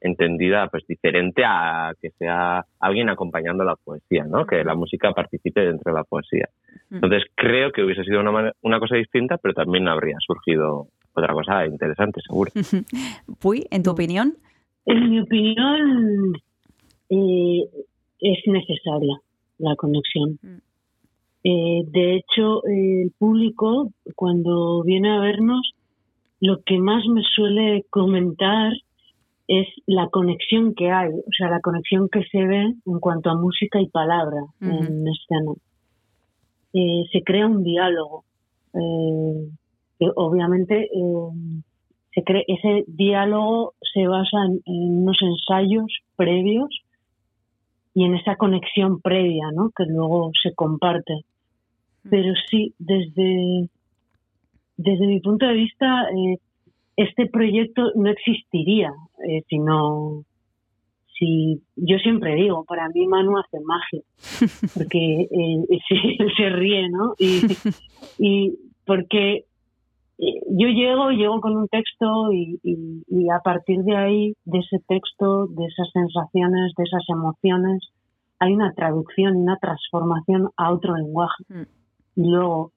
entendida 0.01 0.67
pues 0.67 0.86
diferente 0.88 1.43
a 1.45 1.93
que 2.01 2.11
sea 2.11 2.63
alguien 2.80 3.09
acompañando 3.09 3.63
la 3.63 3.75
poesía, 3.75 4.23
¿no? 4.23 4.45
Que 4.45 4.63
la 4.63 4.75
música 4.75 5.11
participe 5.11 5.61
dentro 5.61 5.91
de 5.91 5.97
la 5.97 6.03
poesía. 6.03 6.47
Entonces 6.91 7.23
creo 7.36 7.71
que 7.71 7.84
hubiese 7.84 8.03
sido 8.03 8.21
una, 8.21 8.51
una 8.61 8.80
cosa 8.80 8.95
distinta, 8.95 9.38
pero 9.38 9.53
también 9.53 9.88
habría 9.88 10.15
surgido 10.25 10.88
otra 11.13 11.34
cosa 11.34 11.65
interesante, 11.65 12.21
seguro. 12.21 12.51
Puy, 13.41 13.65
en 13.71 13.84
tu 13.84 13.91
opinión. 13.91 14.36
En 14.86 15.09
mi 15.09 15.19
opinión, 15.19 16.34
eh, 17.09 17.69
es 18.19 18.39
necesaria 18.45 19.19
la 19.57 19.75
conexión. 19.75 20.39
Eh, 21.44 21.84
de 21.88 22.16
hecho, 22.16 22.66
eh, 22.68 23.04
el 23.04 23.12
público, 23.18 23.92
cuando 24.16 24.84
viene 24.84 25.12
a 25.12 25.20
vernos, 25.20 25.74
lo 26.42 26.62
que 26.64 26.78
más 26.80 27.06
me 27.08 27.22
suele 27.24 27.86
comentar 27.90 28.74
es 29.48 29.68
la 29.88 30.10
conexión 30.10 30.76
que 30.76 30.92
hay, 30.92 31.10
o 31.10 31.32
sea, 31.36 31.50
la 31.50 31.60
conexión 31.60 32.08
que 32.10 32.24
se 32.26 32.46
ve 32.46 32.76
en 32.86 33.00
cuanto 33.00 33.30
a 33.30 33.36
música 33.36 33.82
y 33.82 33.88
palabra 33.88 34.42
en 34.62 35.08
escena. 35.08 35.54
Eh, 36.74 37.04
se 37.12 37.24
crea 37.24 37.48
un 37.48 37.64
diálogo. 37.64 38.24
eh, 38.74 39.50
que 39.98 40.08
obviamente 40.16 40.84
eh, 40.84 41.64
se 42.14 42.24
cree, 42.24 42.46
ese 42.48 42.86
diálogo 42.88 43.74
se 43.94 44.08
basa 44.08 44.46
en, 44.46 44.62
en 44.66 45.02
unos 45.02 45.18
ensayos 45.22 45.92
previos 46.16 46.70
y 48.00 48.06
en 48.06 48.16
esa 48.16 48.38
conexión 48.38 49.02
previa, 49.02 49.52
¿no? 49.54 49.72
Que 49.76 49.84
luego 49.84 50.32
se 50.41 50.56
comparte. 50.56 51.26
Pero 52.10 52.34
sí, 52.50 52.74
desde, 52.80 53.68
desde 54.78 55.06
mi 55.06 55.20
punto 55.20 55.45
de 55.45 55.54
vista, 55.54 56.04
eh, 56.04 56.38
este 56.95 57.26
proyecto 57.26 57.91
no 57.95 58.10
existiría 58.10 58.93
eh, 59.28 59.43
si 59.50 59.60
no. 59.60 60.24
Si, 61.18 61.62
yo 61.76 61.97
siempre 61.97 62.36
digo, 62.36 62.64
para 62.64 62.88
mí 62.88 63.06
Manu 63.06 63.38
hace 63.38 63.60
magia, 63.60 64.02
porque 64.74 65.28
eh, 65.30 66.28
se 66.38 66.50
ríe, 66.52 66.88
¿no? 66.88 67.16
Y, 67.20 67.41
y 68.18 68.54
porque 68.86 69.43
yo 70.20 70.67
llego, 70.67 71.11
llego 71.11 71.39
con 71.39 71.55
un 71.55 71.67
texto 71.70 72.32
y, 72.34 72.59
y- 72.63 73.03
y 73.07 73.30
a 73.30 73.39
partir 73.39 73.80
de 73.84 73.95
ahí, 73.95 74.34
de 74.45 74.59
ese 74.59 74.80
texto, 74.88 75.47
de 75.47 75.65
esas 75.65 75.89
sensaciones, 75.93 76.74
de 76.78 76.84
esas 76.84 77.03
emociones, 77.09 77.82
hay 78.39 78.53
una 78.53 78.74
traducción 78.74 79.36
una 79.38 79.57
transformación 79.57 80.49
a 80.57 80.72
otro 80.74 80.95
lenguaje. 80.95 81.43
Y 82.15 82.30
luego, 82.30 82.72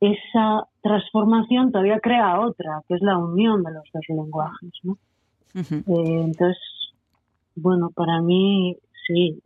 esa 0.00 0.64
transformación 0.82 1.70
todavía 1.72 2.00
crea 2.00 2.40
otra, 2.40 2.80
que 2.88 2.94
es 2.94 3.02
la 3.02 3.18
unión 3.18 3.62
de 3.62 3.72
los 3.72 3.84
dos 3.92 4.02
lenguajes. 4.08 4.70
¿no? 4.82 4.96
Eh, 5.86 6.22
entonces, 6.22 6.58
bueno, 7.56 7.90
para 7.94 8.20
mí 8.22 8.76
sí, 9.12 9.42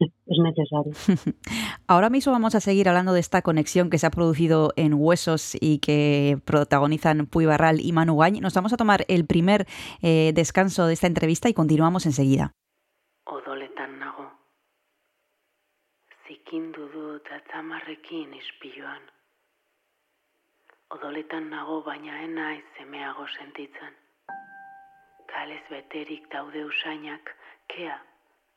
es 0.00 0.38
necesario. 0.38 0.92
Ahora 1.86 2.10
mismo 2.10 2.32
vamos 2.32 2.54
a 2.54 2.60
seguir 2.60 2.88
hablando 2.88 3.12
de 3.12 3.20
esta 3.20 3.42
conexión 3.42 3.90
que 3.90 3.98
se 3.98 4.06
ha 4.06 4.10
producido 4.10 4.72
en 4.76 4.94
Huesos 4.94 5.56
y 5.60 5.78
que 5.78 6.38
protagonizan 6.44 7.26
Puy 7.26 7.46
Barral 7.46 7.80
y 7.80 7.92
Manu 7.92 8.16
Gañ. 8.16 8.40
Nos 8.40 8.54
vamos 8.54 8.72
a 8.72 8.76
tomar 8.76 9.04
el 9.08 9.26
primer 9.26 9.66
eh, 10.02 10.32
descanso 10.34 10.86
de 10.86 10.94
esta 10.94 11.06
entrevista 11.06 11.48
y 11.48 11.54
continuamos 11.54 12.06
enseguida. 12.06 12.52
Odoletan 13.24 13.98
nago. 13.98 14.30
Zikindu 16.26 16.88
dut 16.92 17.26
atzamarrekin 17.30 18.34
ispiluan. 18.34 19.02
Odoletan 20.90 21.50
nago 21.50 21.82
baina 21.82 22.22
enaiz 22.24 22.64
semeago 22.78 23.26
sentitzen. 23.38 23.94
Kalez 25.32 25.64
beterik 25.70 26.28
daude 26.32 26.64
usainak, 26.64 27.30
kea, 27.68 27.96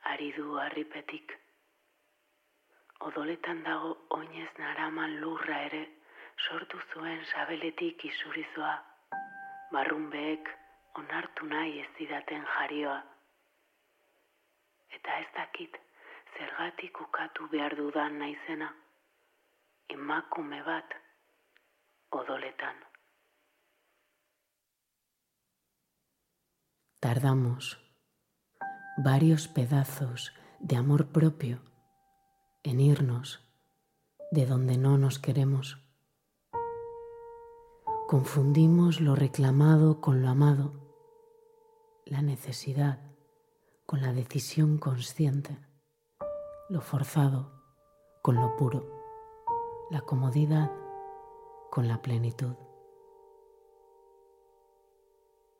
ari 0.06 0.32
du 0.38 0.58
harripetik. 0.62 1.34
Odoletan 3.08 3.64
dago 3.64 3.92
oinez 4.18 4.52
naraman 4.58 5.18
lurra 5.22 5.58
ere, 5.68 5.82
sortu 6.48 6.80
zuen 6.94 7.24
sabeletik 7.32 8.06
isurizoa. 8.12 8.76
Barrunbeek 9.74 10.50
onartu 11.02 11.48
nahi 11.52 11.80
ez 11.82 11.90
didaten 12.00 12.46
jarioa. 12.56 12.98
Eta 14.98 15.20
ez 15.20 15.30
dakit 15.36 15.78
zergatik 16.38 17.02
ukatu 17.02 17.48
behar 17.52 17.76
dudan 17.76 18.20
naizena. 18.20 18.74
Emakume 19.90 20.62
bat 20.64 20.96
odoletan. 22.12 22.78
Tardamos 27.02 27.85
varios 28.98 29.50
pedazos 29.50 30.32
de 30.60 30.78
amor 30.78 31.08
propio 31.08 31.60
en 32.64 32.80
irnos 32.80 33.42
de 34.32 34.46
donde 34.46 34.78
no 34.78 34.98
nos 34.98 35.20
queremos. 35.20 35.82
Confundimos 38.08 39.02
lo 39.02 39.16
reclamado 39.16 40.00
con 40.00 40.22
lo 40.22 40.30
amado, 40.30 40.74
la 42.06 42.22
necesidad 42.22 43.02
con 43.86 44.02
la 44.02 44.14
decisión 44.14 44.78
consciente, 44.78 45.58
lo 46.70 46.80
forzado 46.80 47.52
con 48.22 48.36
lo 48.36 48.56
puro, 48.56 48.88
la 49.92 50.02
comodidad 50.02 50.72
con 51.70 51.90
la 51.90 52.02
plenitud. 52.02 52.56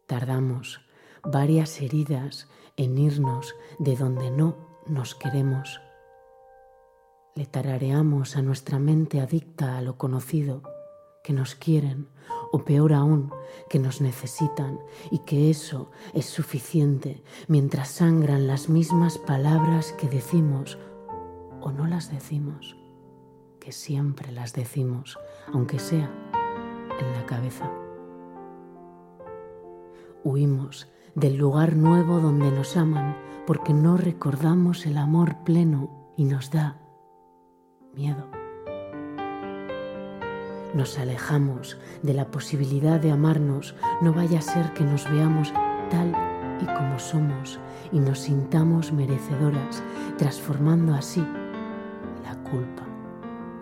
Tardamos 0.08 0.80
varias 1.26 1.82
heridas 1.82 2.48
en 2.78 2.98
irnos 2.98 3.56
de 3.80 3.96
donde 3.96 4.32
no 4.32 4.56
nos 4.88 5.16
queremos. 5.16 5.82
Le 7.36 7.46
tarareamos 7.46 8.38
a 8.38 8.42
nuestra 8.42 8.80
mente 8.80 9.20
adicta 9.20 9.78
a 9.78 9.82
lo 9.82 9.98
conocido, 9.98 10.62
que 11.24 11.34
nos 11.34 11.56
quieren, 11.56 12.08
o 12.52 12.64
peor 12.64 12.94
aún, 12.94 13.34
que 13.70 13.80
nos 13.80 14.00
necesitan, 14.00 14.80
y 15.12 15.20
que 15.20 15.50
eso 15.50 15.90
es 16.14 16.28
suficiente 16.28 17.24
mientras 17.48 17.90
sangran 17.90 18.48
las 18.48 18.70
mismas 18.70 19.18
palabras 19.18 19.92
que 19.94 20.08
decimos 20.08 20.78
o 21.62 21.72
no 21.72 21.88
las 21.88 22.12
decimos, 22.12 22.78
que 23.60 23.72
siempre 23.72 24.32
las 24.32 24.54
decimos, 24.54 25.18
aunque 25.52 25.80
sea 25.80 26.12
en 27.00 27.14
la 27.14 27.26
cabeza. 27.26 27.72
Huimos 30.24 30.88
del 31.16 31.38
lugar 31.38 31.78
nuevo 31.78 32.20
donde 32.20 32.52
nos 32.52 32.76
aman 32.76 33.16
porque 33.48 33.74
no 33.74 33.96
recordamos 33.96 34.86
el 34.86 34.98
amor 34.98 35.38
pleno 35.46 36.12
y 36.18 36.26
nos 36.26 36.52
da 36.52 36.78
miedo. 37.94 38.28
Nos 40.74 41.00
alejamos 41.00 41.78
de 42.04 42.14
la 42.14 42.32
posibilidad 42.32 43.00
de 43.00 43.12
amarnos, 43.12 43.76
no 44.02 44.12
vaya 44.12 44.40
a 44.40 44.42
ser 44.42 44.74
que 44.74 44.84
nos 44.84 45.10
veamos 45.10 45.54
tal 45.90 46.14
y 46.62 46.66
como 46.66 47.00
somos 47.00 47.60
y 47.94 48.00
nos 48.00 48.20
sintamos 48.20 48.92
merecedoras, 48.92 49.82
transformando 50.18 50.94
así 50.94 51.26
la 52.24 52.36
culpa 52.44 52.84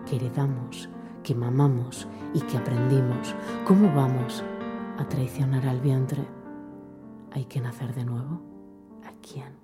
que 0.06 0.16
heredamos, 0.16 0.88
que 1.22 1.36
mamamos 1.36 2.08
y 2.34 2.40
que 2.40 2.56
aprendimos. 2.56 3.32
¿Cómo 3.64 3.94
vamos 3.94 4.42
a 4.98 5.08
traicionar 5.08 5.68
al 5.68 5.80
vientre? 5.80 6.43
¿Hay 7.34 7.46
que 7.46 7.60
nacer 7.60 7.92
de 7.94 8.04
nuevo? 8.04 8.40
¿A 9.04 9.10
quién 9.20 9.58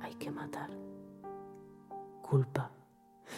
hay 0.00 0.14
que 0.14 0.30
matar? 0.30 0.70
Culpa. 2.22 2.70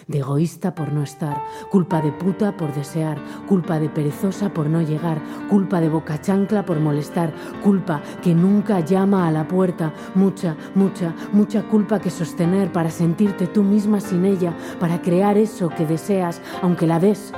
De 0.06 0.18
egoísta 0.18 0.74
por 0.74 0.92
no 0.92 1.02
estar, 1.02 1.42
culpa 1.70 2.02
de 2.02 2.12
puta 2.12 2.54
por 2.54 2.74
desear, 2.74 3.18
culpa 3.48 3.80
de 3.80 3.88
perezosa 3.88 4.52
por 4.52 4.68
no 4.68 4.82
llegar, 4.82 5.22
culpa 5.48 5.80
de 5.80 5.88
boca 5.88 6.20
chancla 6.20 6.66
por 6.66 6.78
molestar, 6.78 7.32
culpa 7.64 8.02
que 8.22 8.34
nunca 8.34 8.80
llama 8.80 9.26
a 9.26 9.32
la 9.32 9.48
puerta, 9.48 9.94
mucha, 10.14 10.54
mucha, 10.74 11.14
mucha 11.32 11.62
culpa 11.62 11.98
que 11.98 12.10
sostener 12.10 12.70
para 12.70 12.90
sentirte 12.90 13.46
tú 13.46 13.62
misma 13.62 14.00
sin 14.00 14.26
ella, 14.26 14.54
para 14.78 15.00
crear 15.00 15.38
eso 15.38 15.70
que 15.70 15.86
deseas, 15.86 16.42
aunque 16.60 16.86
la 16.86 17.00
des. 17.00 17.32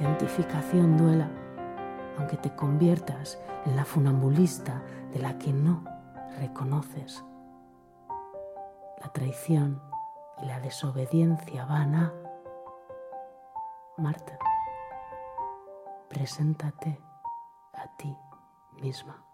Identificación 0.00 0.96
duela, 0.96 1.28
aunque 2.16 2.38
te 2.38 2.54
conviertas 2.56 3.38
en 3.66 3.76
la 3.76 3.84
funambulista 3.84 4.82
de 5.12 5.18
la 5.18 5.38
que 5.38 5.52
no 5.52 5.84
reconoces. 6.38 7.24
La 9.00 9.12
traición 9.12 9.80
y 10.42 10.46
la 10.46 10.60
desobediencia 10.60 11.64
van 11.64 11.94
a... 11.94 12.12
Marta, 13.96 14.38
preséntate 16.08 17.00
a 17.74 17.96
ti 17.96 18.16
misma. 18.80 19.27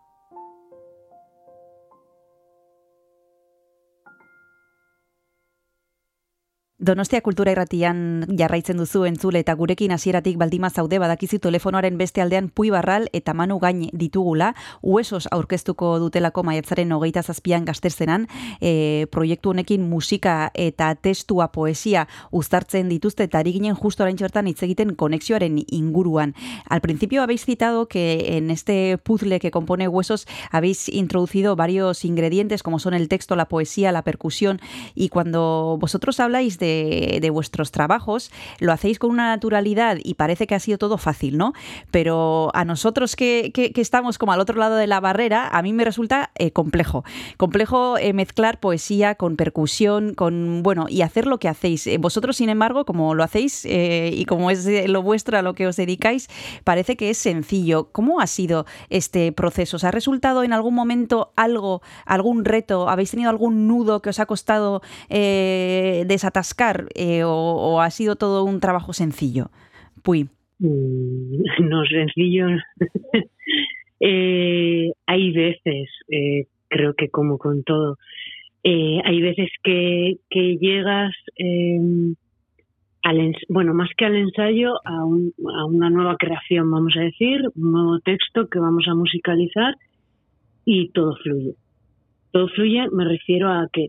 Donostia 6.84 7.22
Kultura 7.24 7.48
Irratian 7.54 8.26
jarraitzen 8.36 8.76
duzu 8.76 9.06
entzule 9.08 9.40
eta 9.40 9.54
gurekin 9.56 9.94
hasieratik 9.94 10.36
baldima 10.36 10.68
zaude 10.68 10.98
badakizu 11.00 11.38
telefonoaren 11.40 11.96
beste 11.96 12.20
aldean 12.20 12.50
Pui 12.52 12.68
Barral 12.68 13.06
eta 13.16 13.32
Manu 13.32 13.56
Gain 13.62 13.86
ditugula, 13.96 14.50
uesos 14.82 15.24
aurkeztuko 15.32 15.94
dutelako 16.02 16.42
maiatzaren 16.44 16.92
hogeita 16.92 17.22
zazpian 17.22 17.64
gazterzenan, 17.64 18.26
e, 18.60 19.06
proiektu 19.10 19.54
honekin 19.54 19.86
musika 19.88 20.50
eta 20.52 20.90
testua 20.94 21.46
poesia 21.54 22.02
uztartzen 22.30 22.92
dituzte 22.92 23.24
eta 23.30 23.40
ari 23.40 23.56
ginen 23.56 23.80
justo 23.80 24.04
orain 24.04 24.20
bertan 24.20 24.52
hitz 24.52 24.60
egiten 24.68 24.92
konexioaren 24.94 25.56
inguruan. 25.64 26.34
Al 26.68 26.82
principio 26.82 27.22
habéis 27.22 27.46
citado 27.46 27.88
que 27.88 28.36
en 28.36 28.50
este 28.50 28.98
puzzle 28.98 29.40
que 29.40 29.50
compone 29.50 29.88
Huesos 29.88 30.26
habéis 30.50 30.90
introducido 30.90 31.56
varios 31.56 32.04
ingredientes 32.04 32.62
como 32.62 32.78
son 32.78 32.92
el 32.92 33.08
texto, 33.08 33.36
la 33.36 33.48
poesía, 33.48 33.90
la 33.90 34.02
percusión. 34.02 34.60
Y 34.94 35.08
cuando 35.08 35.78
vosotros 35.80 36.20
habláis 36.20 36.58
de 36.58 36.73
de, 37.20 37.30
vuestros 37.30 37.72
trabajos, 37.72 38.30
lo 38.60 38.72
hacéis 38.72 38.98
con 38.98 39.10
una 39.10 39.28
naturalidad 39.28 39.98
y 40.02 40.14
parece 40.14 40.46
que 40.46 40.54
ha 40.54 40.60
sido 40.60 40.78
todo 40.78 40.98
fácil, 40.98 41.36
¿no? 41.36 41.52
Pero 41.90 42.50
a 42.54 42.64
nosotros 42.64 43.16
que, 43.16 43.50
que, 43.52 43.72
estamos 43.80 44.18
como 44.18 44.32
al 44.32 44.40
otro 44.40 44.56
lado 44.56 44.76
de 44.76 44.86
la 44.86 45.00
barrera, 45.00 45.48
a 45.48 45.62
mí 45.62 45.72
me 45.72 45.84
resulta 45.84 46.30
eh, 46.36 46.50
complejo. 46.52 47.04
Complejo 47.36 47.98
eh, 47.98 48.12
mezclar 48.12 48.60
poesía 48.60 49.14
con 49.14 49.36
percusión, 49.36 50.14
con, 50.14 50.62
bueno, 50.62 50.86
y 50.88 51.02
hacer 51.02 51.26
lo 51.26 51.38
que 51.38 51.48
hacéis. 51.48 51.86
Eh, 51.86 51.98
vosotros, 51.98 52.36
sin 52.36 52.48
embargo, 52.48 52.84
como 52.84 53.14
lo 53.14 53.22
hacéis 53.22 53.64
y 53.64 54.24
como 54.26 54.50
es 54.50 54.66
lo 54.88 55.02
vuestro 55.02 55.38
a 55.38 55.42
lo 55.42 55.54
que 55.54 55.66
os 55.66 55.76
dedicáis, 55.76 56.28
parece 56.64 56.96
que 56.96 57.10
es 57.10 57.18
sencillo. 57.18 57.88
¿Cómo 57.92 58.20
ha 58.20 58.26
sido 58.26 58.66
este 58.90 59.32
proceso? 59.32 59.76
¿Os 59.76 59.84
ha 59.84 59.90
resultado 59.90 60.44
en 60.44 60.52
algún 60.52 60.74
momento 60.74 61.32
algo, 61.36 61.82
algún 62.06 62.44
reto? 62.44 62.88
¿Habéis 62.88 63.10
tenido 63.10 63.30
algún 63.30 63.66
nudo 63.68 64.00
que 64.02 64.10
os 64.10 64.20
ha 64.20 64.26
costado 64.26 64.82
desatascar? 65.08 66.63
Eh, 66.94 67.22
o, 67.24 67.80
ha 67.80 67.90
sido 67.90 68.16
todo 68.16 68.44
un 68.44 68.60
trabajo 68.60 68.92
sencillo? 68.92 69.50
Puy. 70.02 70.28
Mm, 70.58 71.42
no 71.68 71.84
sencillo. 71.84 72.46
eh, 74.00 74.92
hay 75.06 75.32
veces, 75.32 75.88
eh, 76.08 76.46
creo 76.68 76.94
que 76.94 77.08
como 77.08 77.38
con 77.38 77.62
todo, 77.64 77.96
hay 78.64 79.20
veces 79.20 79.50
que, 79.62 80.16
llegas 80.30 81.14
al, 83.02 83.36
bueno, 83.50 83.74
más 83.74 83.90
que 83.94 84.06
al 84.06 84.16
ensayo, 84.16 84.72
a, 84.86 85.04
un, 85.04 85.34
a 85.54 85.66
una 85.66 85.90
nueva 85.90 86.16
creación, 86.16 86.70
vamos 86.70 86.94
a 86.96 87.00
decir, 87.00 87.42
un 87.56 87.72
nuevo 87.72 87.98
texto 88.00 88.48
que 88.48 88.58
vamos 88.58 88.86
a 88.88 88.94
musicalizar 88.94 89.74
y 90.64 90.88
todo 90.92 91.14
fluye. 91.22 91.56
Todo 92.32 92.48
fluye, 92.48 92.88
me 92.90 93.04
refiero 93.04 93.50
a 93.50 93.68
que 93.70 93.88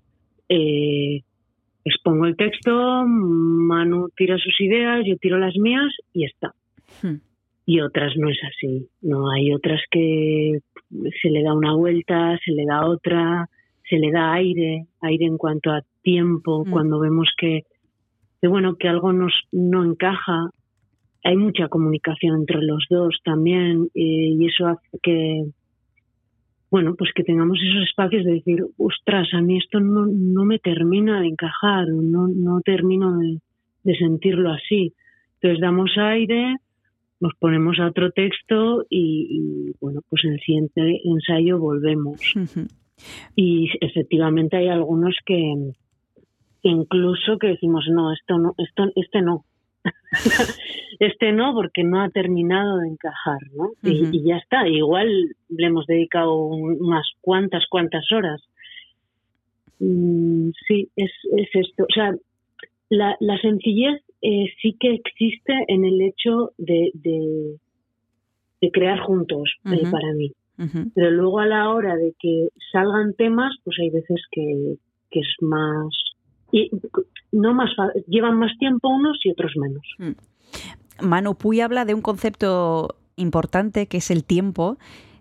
expongo 1.85 2.25
el 2.25 2.35
texto, 2.35 3.05
Manu 3.05 4.09
tira 4.17 4.37
sus 4.37 4.59
ideas, 4.59 5.05
yo 5.05 5.15
tiro 5.17 5.37
las 5.37 5.55
mías 5.55 5.93
y 6.11 6.25
está. 6.25 6.53
Hmm. 7.01 7.21
Y 7.67 7.79
otras 7.79 8.13
no 8.17 8.29
es 8.29 8.39
así, 8.43 8.89
no 9.01 9.31
hay 9.31 9.53
otras 9.53 9.81
que 9.89 10.59
se 11.21 11.29
le 11.29 11.43
da 11.43 11.53
una 11.53 11.73
vuelta, 11.75 12.37
se 12.43 12.51
le 12.51 12.65
da 12.65 12.85
otra, 12.85 13.47
se 13.89 13.97
le 13.97 14.11
da 14.11 14.33
aire, 14.33 14.85
aire 15.01 15.25
en 15.25 15.37
cuanto 15.37 15.71
a 15.71 15.81
tiempo, 16.01 16.65
hmm. 16.65 16.71
cuando 16.71 16.99
vemos 16.99 17.29
que, 17.37 17.61
que 18.41 18.47
bueno, 18.47 18.75
que 18.75 18.87
algo 18.87 19.13
nos 19.13 19.33
no 19.51 19.83
encaja, 19.83 20.49
hay 21.23 21.37
mucha 21.37 21.67
comunicación 21.69 22.41
entre 22.41 22.61
los 22.61 22.85
dos 22.89 23.17
también 23.23 23.89
eh, 23.95 24.29
y 24.37 24.45
eso 24.45 24.67
hace 24.67 24.99
que 25.01 25.45
bueno, 26.69 26.95
pues 26.97 27.11
que 27.13 27.23
tengamos 27.23 27.59
esos 27.61 27.87
espacios 27.87 28.25
de 28.25 28.33
decir, 28.33 28.63
ostras, 28.77 29.27
a 29.33 29.41
mí 29.41 29.57
esto 29.57 29.79
no, 29.79 30.05
no 30.07 30.45
me 30.45 30.59
termina 30.59 31.21
de 31.21 31.27
encajar, 31.27 31.87
no, 31.87 32.27
no 32.27 32.61
termino 32.61 33.17
de, 33.17 33.39
de 33.83 33.95
sentirlo 33.95 34.51
así. 34.51 34.93
Entonces 35.35 35.61
damos 35.61 35.91
aire, 35.97 36.55
nos 37.19 37.33
ponemos 37.39 37.79
a 37.79 37.87
otro 37.87 38.11
texto 38.11 38.83
y, 38.89 39.27
y 39.29 39.75
bueno, 39.79 40.01
pues 40.09 40.25
en 40.25 40.33
el 40.33 40.39
siguiente 40.39 41.01
ensayo 41.05 41.59
volvemos. 41.59 42.19
Uh 42.35 42.39
-huh. 42.39 42.67
Y 43.35 43.69
efectivamente 43.81 44.57
hay 44.57 44.67
algunos 44.69 45.15
que, 45.25 45.37
que 46.61 46.69
incluso 46.69 47.37
que 47.37 47.47
decimos, 47.47 47.85
no, 47.91 48.11
esto 48.13 48.37
no, 48.37 48.53
esto, 48.57 48.91
este 48.95 49.21
no. 49.21 49.45
este 50.99 51.31
no, 51.31 51.53
porque 51.53 51.83
no 51.83 52.01
ha 52.01 52.09
terminado 52.09 52.79
de 52.79 52.87
encajar, 52.89 53.39
¿no? 53.53 53.63
Uh 53.65 53.75
-huh. 53.81 54.09
y, 54.13 54.17
y, 54.17 54.23
ya 54.23 54.37
está. 54.37 54.67
Igual 54.67 55.35
le 55.49 55.67
hemos 55.67 55.85
dedicado 55.87 56.35
unas 56.45 57.07
cuantas, 57.21 57.63
cuantas 57.69 58.11
horas. 58.11 58.41
Mm, 59.79 60.51
sí, 60.67 60.89
es, 60.95 61.11
es, 61.37 61.49
esto. 61.53 61.83
O 61.83 61.93
sea, 61.93 62.13
la, 62.89 63.15
la 63.19 63.37
sencillez 63.39 64.01
eh, 64.21 64.45
sí 64.61 64.75
que 64.79 64.93
existe 64.93 65.53
en 65.67 65.85
el 65.85 66.01
hecho 66.01 66.51
de, 66.57 66.91
de, 66.93 67.57
de 68.61 68.71
crear 68.71 68.99
juntos, 68.99 69.53
uh 69.65 69.69
-huh. 69.69 69.87
eh, 69.87 69.91
para 69.91 70.13
mí. 70.13 70.31
Uh 70.57 70.63
-huh. 70.63 70.91
Pero 70.95 71.11
luego 71.11 71.39
a 71.39 71.45
la 71.45 71.69
hora 71.69 71.95
de 71.95 72.13
que 72.19 72.49
salgan 72.71 73.13
temas, 73.13 73.53
pues 73.63 73.77
hay 73.79 73.89
veces 73.89 74.21
que, 74.31 74.75
que 75.11 75.19
es 75.19 75.35
más 75.41 76.04
y 76.51 76.69
no 77.31 77.53
más 77.53 77.69
llevan 78.07 78.37
más 78.37 78.51
tiempo 78.57 78.89
unos 78.89 79.17
y 79.23 79.31
otros 79.31 79.53
menos. 79.55 80.15
Manu 81.01 81.35
Puy 81.35 81.61
habla 81.61 81.85
de 81.85 81.93
un 81.93 82.01
concepto 82.01 82.95
importante 83.15 83.87
que 83.87 83.97
es 83.97 84.11
el 84.11 84.23
tiempo. 84.23 84.77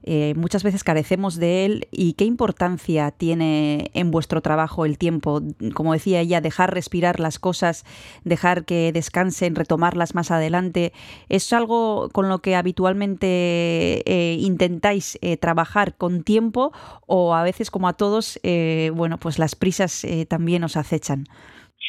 Eh, 0.07 0.35
muchas 0.37 0.63
veces 0.63 0.85
carecemos 0.85 1.39
de 1.41 1.65
él 1.65 1.89
y 1.91 2.13
qué 2.13 2.25
importancia 2.25 3.11
tiene 3.11 3.91
en 3.95 4.11
vuestro 4.11 4.43
trabajo 4.43 4.85
el 4.85 4.99
tiempo. 4.99 5.41
Como 5.75 5.95
decía 5.95 6.21
ella, 6.21 6.41
dejar 6.41 6.75
respirar 6.75 7.21
las 7.21 7.39
cosas, 7.39 7.85
dejar 8.25 8.65
que 8.65 8.93
descansen, 8.93 9.55
retomarlas 9.55 10.15
más 10.15 10.31
adelante. 10.31 10.93
¿Es 11.29 11.53
algo 11.53 12.11
con 12.13 12.29
lo 12.29 12.41
que 12.41 12.55
habitualmente 12.55 14.03
eh, 14.07 14.37
intentáis 14.41 15.19
eh, 15.23 15.39
trabajar 15.39 15.97
con 15.97 16.23
tiempo 16.23 16.73
o 17.07 17.35
a 17.35 17.43
veces, 17.43 17.71
como 17.71 17.89
a 17.89 17.95
todos, 17.95 18.39
bueno, 18.93 19.19
pues 19.19 19.39
las 19.39 19.55
prisas 19.55 20.07
también 20.29 20.65
os 20.65 20.77
acechan? 20.77 21.25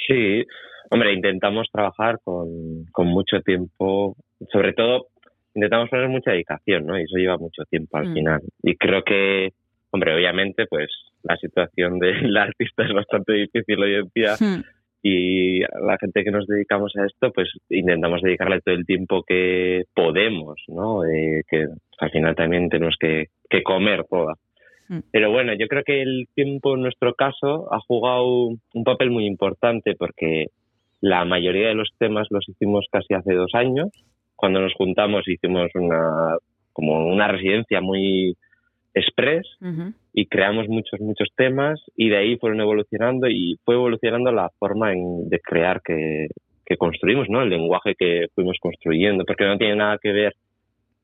Sí, 0.08 0.44
hombre, 0.92 1.14
intentamos 1.14 1.68
trabajar 1.72 2.20
con, 2.24 2.86
con 2.92 3.08
mucho 3.08 3.42
tiempo, 3.42 4.16
sobre 4.52 4.74
todo 4.74 5.08
intentamos 5.56 5.90
poner 5.90 6.10
mucha 6.10 6.32
dedicación, 6.32 6.86
¿no? 6.86 7.00
Y 7.00 7.04
eso 7.04 7.18
lleva 7.18 7.38
mucho 7.38 7.64
tiempo 7.70 7.98
al 7.98 8.10
mm. 8.10 8.14
final. 8.14 8.42
Y 8.62 8.76
creo 8.76 9.04
que, 9.04 9.50
hombre, 9.92 10.14
obviamente, 10.14 10.66
pues 10.68 10.90
la 11.24 11.38
situación 11.38 12.00
del 12.00 12.36
artista 12.38 12.84
es 12.84 12.94
bastante 12.94 13.34
difícil 13.34 13.82
hoy 13.82 13.96
en 13.96 14.12
día. 14.14 14.36
Mm. 14.40 14.64
Y 15.08 15.60
la 15.60 15.98
gente 16.00 16.24
que 16.24 16.32
nos 16.32 16.48
dedicamos 16.48 16.94
a 16.96 17.06
esto, 17.06 17.32
pues 17.32 17.50
intentamos 17.70 18.22
dedicarle 18.22 18.62
todo 18.62 18.74
el 18.74 18.86
tiempo 18.88 19.24
que 19.24 19.84
podemos, 19.94 20.56
¿no? 20.68 21.06
Eh, 21.06 21.44
que 21.48 21.68
al 22.00 22.12
final 22.12 22.36
también 22.36 22.70
tenemos 22.70 22.96
que, 23.00 23.26
que 23.50 23.62
comer 23.62 24.04
toda. 24.10 24.34
Mm. 24.90 25.00
Pero 25.12 25.32
bueno, 25.32 25.54
yo 25.54 25.68
creo 25.68 25.84
que 25.84 26.02
el 26.02 26.28
tiempo 26.34 26.74
en 26.76 26.82
nuestro 26.82 27.14
caso 27.14 27.72
ha 27.72 27.80
jugado 27.80 28.48
un 28.74 28.84
papel 28.84 29.12
muy 29.12 29.28
importante 29.28 29.94
porque 29.96 30.48
la 31.02 31.24
mayoría 31.24 31.68
de 31.68 31.76
los 31.76 31.90
temas 32.00 32.28
los 32.32 32.48
hicimos 32.50 32.88
casi 32.92 33.14
hace 33.14 33.34
dos 33.34 33.52
años. 33.54 33.90
Cuando 34.36 34.60
nos 34.62 34.74
juntamos 34.74 35.28
hicimos 35.28 35.70
una 35.76 36.38
como 36.74 37.08
una 37.08 37.28
residencia 37.30 37.80
muy 37.82 38.36
express 38.94 39.46
y 40.14 40.26
creamos 40.28 40.68
muchos, 40.68 41.00
muchos 41.00 41.30
temas 41.36 41.82
y 41.96 42.10
de 42.10 42.18
ahí 42.18 42.38
fueron 42.38 42.60
evolucionando 42.62 43.28
y 43.28 43.58
fue 43.64 43.76
evolucionando 43.76 44.32
la 44.32 44.50
forma 44.60 44.94
en- 44.94 45.30
de 45.30 45.40
crear 45.40 45.82
que, 45.82 46.28
que 46.66 46.78
construimos, 46.78 47.30
¿no? 47.30 47.42
El 47.42 47.50
lenguaje 47.50 47.94
que 47.98 48.28
fuimos 48.36 48.58
construyendo, 48.60 49.24
porque 49.26 49.46
no 49.46 49.58
tiene 49.58 49.76
nada 49.76 49.98
que 50.02 50.12
ver, 50.12 50.34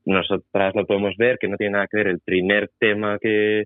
nosotras 0.06 0.74
lo 0.76 0.86
podemos 0.86 1.16
ver, 1.18 1.38
que 1.40 1.48
no 1.48 1.58
tiene 1.58 1.74
nada 1.74 1.88
que 1.90 1.98
ver 1.98 2.08
el 2.08 2.20
primer 2.20 2.70
tema 2.80 3.18
que, 3.20 3.66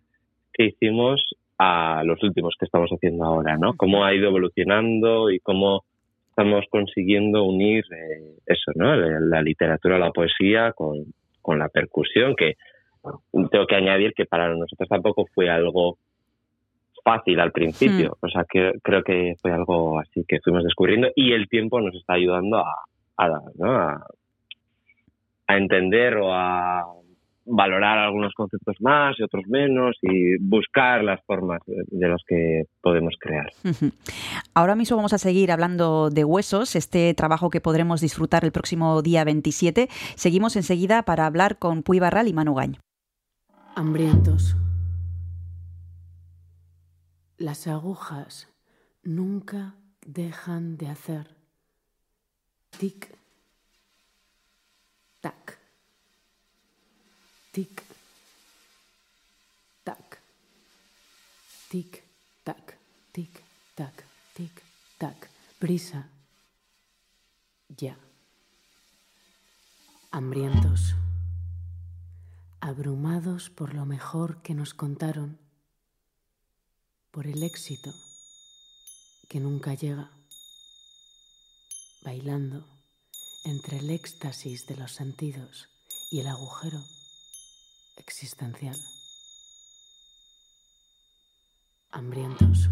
que 0.53 0.65
hicimos 0.65 1.21
a 1.57 2.03
los 2.03 2.21
últimos 2.23 2.53
que 2.59 2.65
estamos 2.65 2.89
haciendo 2.91 3.23
ahora, 3.25 3.57
¿no? 3.57 3.73
Cómo 3.77 4.03
ha 4.03 4.13
ido 4.13 4.27
evolucionando 4.27 5.29
y 5.31 5.39
cómo 5.39 5.83
estamos 6.35 6.65
consiguiendo 6.69 7.45
unir 7.45 7.85
eh, 7.91 8.35
eso, 8.45 8.71
¿no? 8.75 8.93
La, 8.93 9.19
la 9.21 9.41
literatura, 9.41 9.97
la 9.97 10.11
poesía 10.11 10.73
con, 10.73 11.05
con 11.41 11.59
la 11.59 11.69
percusión, 11.69 12.35
que 12.35 12.55
tengo 13.51 13.65
que 13.65 13.75
añadir 13.75 14.13
que 14.13 14.25
para 14.25 14.53
nosotros 14.53 14.89
tampoco 14.89 15.25
fue 15.33 15.49
algo 15.49 15.97
fácil 17.05 17.39
al 17.39 17.51
principio. 17.51 18.17
O 18.19 18.27
sea, 18.27 18.43
que 18.49 18.73
creo 18.83 19.03
que 19.03 19.35
fue 19.41 19.51
algo 19.51 19.97
así 19.99 20.25
que 20.27 20.39
fuimos 20.43 20.63
descubriendo 20.63 21.07
y 21.15 21.31
el 21.31 21.47
tiempo 21.47 21.79
nos 21.79 21.95
está 21.95 22.15
ayudando 22.15 22.57
a, 22.57 22.73
a, 23.17 23.29
¿no? 23.55 23.71
a, 23.71 24.05
a 25.47 25.57
entender 25.57 26.17
o 26.17 26.33
a 26.33 26.83
valorar 27.45 27.99
algunos 27.99 28.33
conceptos 28.33 28.75
más 28.79 29.15
y 29.19 29.23
otros 29.23 29.43
menos 29.47 29.95
y 30.01 30.37
buscar 30.39 31.03
las 31.03 31.23
formas 31.25 31.61
de, 31.65 32.07
las 32.07 32.21
que 32.27 32.63
podemos 32.81 33.13
crear. 33.19 33.51
Ahora 34.53 34.75
mismo 34.75 34.97
vamos 34.97 35.13
a 35.13 35.17
seguir 35.17 35.51
hablando 35.51 36.09
de 36.09 36.23
Huesos, 36.23 36.75
este 36.75 37.13
trabajo 37.13 37.49
que 37.49 37.61
podremos 37.61 38.01
disfrutar 38.01 38.43
el 38.43 38.51
próximo 38.51 39.01
día 39.01 39.23
27. 39.23 39.87
Seguimos 40.15 40.55
enseguida 40.55 41.03
para 41.03 41.25
hablar 41.25 41.57
con 41.59 41.83
Puy 41.83 41.99
Barral 41.99 42.27
y 42.27 42.33
Manu 42.33 42.55
Gañ. 42.55 42.77
Hambrientos. 43.75 44.55
Las 47.37 47.67
agujas 47.67 48.49
nunca 49.03 49.75
dejan 50.05 50.77
de 50.77 50.87
hacer 50.87 51.27
tic, 52.77 53.17
tac, 55.21 55.59
tic, 57.55 57.83
tac, 59.85 60.19
tic, 61.69 62.03
tac, 62.43 62.77
tic, 63.13 63.43
tac, 63.75 64.03
tic, 64.33 64.61
tac. 64.97 65.29
Prisa. 65.57 66.09
Ya. 67.77 67.97
Hambrientos 70.11 70.95
abrumados 72.59 73.49
por 73.49 73.73
lo 73.73 73.85
mejor 73.85 74.41
que 74.41 74.53
nos 74.53 74.73
contaron, 74.73 75.39
por 77.11 77.25
el 77.25 77.41
éxito 77.41 77.93
que 79.29 79.39
nunca 79.39 79.75
llega, 79.75 80.11
bailando 82.03 82.67
entre 83.45 83.77
el 83.77 83.91
éxtasis 83.91 84.67
de 84.67 84.75
los 84.75 84.91
sentidos 84.91 85.69
y 86.11 86.19
el 86.19 86.27
agujero 86.27 86.83
existencial. 87.97 88.75
Hambrientos, 91.91 92.69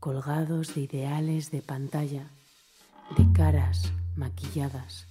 colgados 0.00 0.74
de 0.74 0.82
ideales 0.82 1.50
de 1.50 1.62
pantalla, 1.62 2.30
de 3.16 3.32
caras 3.32 3.92
maquilladas 4.16 5.06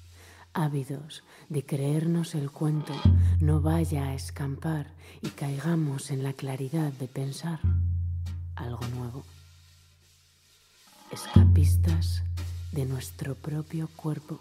ávidos 0.53 1.23
de 1.49 1.65
creernos 1.65 2.35
el 2.35 2.51
cuento 2.51 2.93
no 3.39 3.61
vaya 3.61 4.07
a 4.07 4.13
escampar 4.13 4.87
y 5.21 5.29
caigamos 5.29 6.11
en 6.11 6.23
la 6.23 6.33
claridad 6.33 6.91
de 6.93 7.07
pensar 7.07 7.59
algo 8.55 8.85
nuevo. 8.95 9.23
Escapistas 11.11 12.23
de 12.71 12.85
nuestro 12.85 13.35
propio 13.35 13.89
cuerpo, 13.95 14.39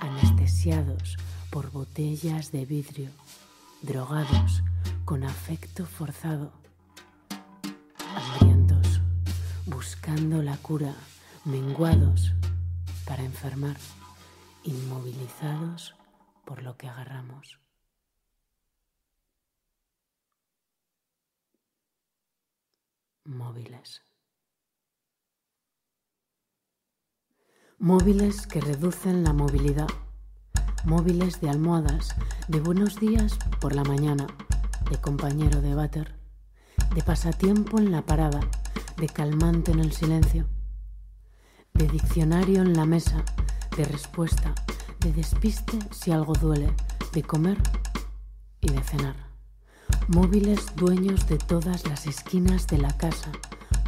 anestesiados 0.00 1.16
por 1.54 1.70
botellas 1.70 2.50
de 2.50 2.66
vidrio, 2.66 3.12
drogados 3.80 4.64
con 5.04 5.22
afecto 5.22 5.86
forzado, 5.86 6.52
hambrientos, 8.08 9.00
buscando 9.64 10.42
la 10.42 10.56
cura, 10.56 10.96
menguados 11.44 12.32
para 13.06 13.22
enfermar 13.22 13.76
inmovilizados 14.64 15.94
por 16.44 16.64
lo 16.64 16.76
que 16.76 16.88
agarramos. 16.88 17.60
Móviles. 23.26 24.02
Móviles 27.78 28.48
que 28.48 28.60
reducen 28.60 29.22
la 29.22 29.32
movilidad. 29.32 30.03
Móviles 30.84 31.40
de 31.40 31.48
almohadas, 31.48 32.14
de 32.46 32.60
buenos 32.60 33.00
días 33.00 33.38
por 33.58 33.74
la 33.74 33.84
mañana, 33.84 34.26
de 34.90 34.98
compañero 34.98 35.62
de 35.62 35.74
váter, 35.74 36.14
de 36.94 37.02
pasatiempo 37.02 37.78
en 37.78 37.90
la 37.90 38.02
parada, 38.02 38.40
de 38.98 39.08
calmante 39.08 39.72
en 39.72 39.80
el 39.80 39.92
silencio, 39.92 40.46
de 41.72 41.88
diccionario 41.88 42.60
en 42.60 42.74
la 42.74 42.84
mesa, 42.84 43.24
de 43.78 43.86
respuesta, 43.86 44.54
de 45.00 45.10
despiste 45.12 45.78
si 45.90 46.12
algo 46.12 46.34
duele, 46.34 46.70
de 47.14 47.22
comer 47.22 47.56
y 48.60 48.68
de 48.68 48.82
cenar. 48.82 49.16
Móviles 50.08 50.76
dueños 50.76 51.26
de 51.28 51.38
todas 51.38 51.88
las 51.88 52.06
esquinas 52.06 52.66
de 52.66 52.76
la 52.76 52.94
casa. 52.98 53.32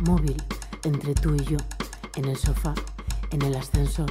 Móvil 0.06 0.42
entre 0.82 1.12
tú 1.12 1.34
y 1.34 1.44
yo, 1.44 1.58
en 2.14 2.24
el 2.24 2.38
sofá, 2.38 2.74
en 3.32 3.42
el 3.42 3.54
ascensor, 3.54 4.10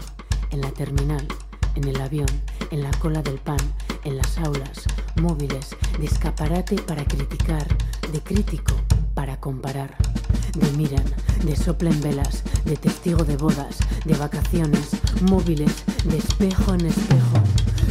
en 0.51 0.61
la 0.61 0.69
terminal, 0.69 1.27
en 1.75 1.87
el 1.87 1.99
avión, 2.01 2.27
en 2.71 2.83
la 2.83 2.91
cola 2.99 3.21
del 3.21 3.37
pan, 3.37 3.59
en 4.03 4.17
las 4.17 4.37
aulas. 4.37 4.85
Móviles 5.21 5.75
de 5.99 6.05
escaparate 6.05 6.75
para 6.81 7.05
criticar, 7.05 7.67
de 8.11 8.21
crítico 8.21 8.75
para 9.13 9.39
comparar. 9.39 9.95
De 10.55 10.71
miran, 10.71 11.05
de 11.43 11.55
soplen 11.55 11.99
velas, 12.01 12.43
de 12.65 12.77
testigo 12.77 13.23
de 13.23 13.37
bodas, 13.37 13.79
de 14.05 14.15
vacaciones, 14.15 14.89
móviles, 15.29 15.83
de 16.05 16.17
espejo 16.17 16.73
en 16.73 16.85
espejo, 16.85 17.39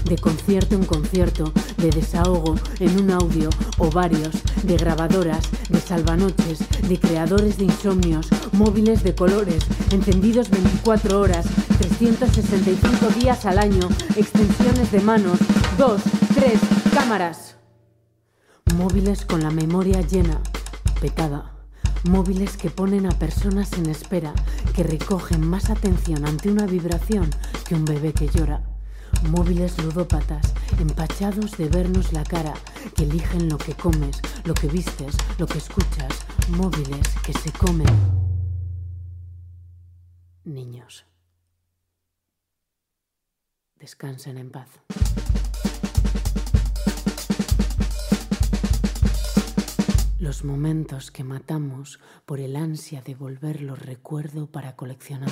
de 0.04 0.16
concierto 0.18 0.74
en 0.74 0.84
concierto, 0.84 1.52
de 1.78 1.90
desahogo 1.90 2.56
en 2.80 2.98
un 3.00 3.10
audio 3.10 3.50
o 3.78 3.90
varios, 3.90 4.42
de 4.62 4.76
grabadoras, 4.76 5.48
de 5.68 5.80
salvanoches, 5.80 6.60
de 6.88 6.98
creadores 6.98 7.56
de 7.58 7.64
insomnios, 7.64 8.28
móviles 8.52 9.02
de 9.02 9.14
colores, 9.14 9.64
encendidos 9.90 10.50
24 10.50 11.20
horas, 11.20 11.46
365 11.78 13.08
días 13.20 13.46
al 13.46 13.58
año, 13.58 13.88
extensiones 14.16 14.92
de 14.92 15.00
manos, 15.00 15.38
dos, 15.78 16.02
tres, 16.34 16.60
cámaras. 16.92 17.56
Móviles 18.76 19.24
con 19.24 19.42
la 19.42 19.50
memoria 19.50 20.00
llena, 20.00 20.40
petada. 21.00 21.52
Móviles 22.04 22.58
que 22.58 22.68
ponen 22.68 23.06
a 23.06 23.18
personas 23.18 23.72
en 23.74 23.88
espera, 23.88 24.34
que 24.74 24.82
recogen 24.82 25.46
más 25.46 25.70
atención 25.70 26.26
ante 26.26 26.50
una 26.50 26.66
vibración 26.66 27.30
que 27.66 27.74
un 27.74 27.84
bebé 27.86 28.12
que 28.12 28.28
llora. 28.28 28.73
Móviles 29.22 29.82
ludópatas, 29.82 30.52
empachados 30.78 31.56
de 31.56 31.68
vernos 31.68 32.12
la 32.12 32.24
cara, 32.24 32.54
que 32.96 33.04
eligen 33.04 33.48
lo 33.48 33.58
que 33.58 33.74
comes, 33.74 34.20
lo 34.44 34.54
que 34.54 34.68
vistes, 34.68 35.16
lo 35.38 35.46
que 35.46 35.58
escuchas. 35.58 36.26
Móviles 36.50 37.08
que 37.24 37.32
se 37.32 37.50
comen. 37.52 37.86
Niños. 40.44 41.06
Descansen 43.76 44.38
en 44.38 44.50
paz. 44.50 44.68
Los 50.18 50.42
momentos 50.42 51.10
que 51.10 51.22
matamos 51.22 52.00
por 52.24 52.40
el 52.40 52.56
ansia 52.56 53.02
de 53.02 53.14
volverlos 53.14 53.78
recuerdo 53.78 54.46
para 54.46 54.74
coleccionar. 54.74 55.28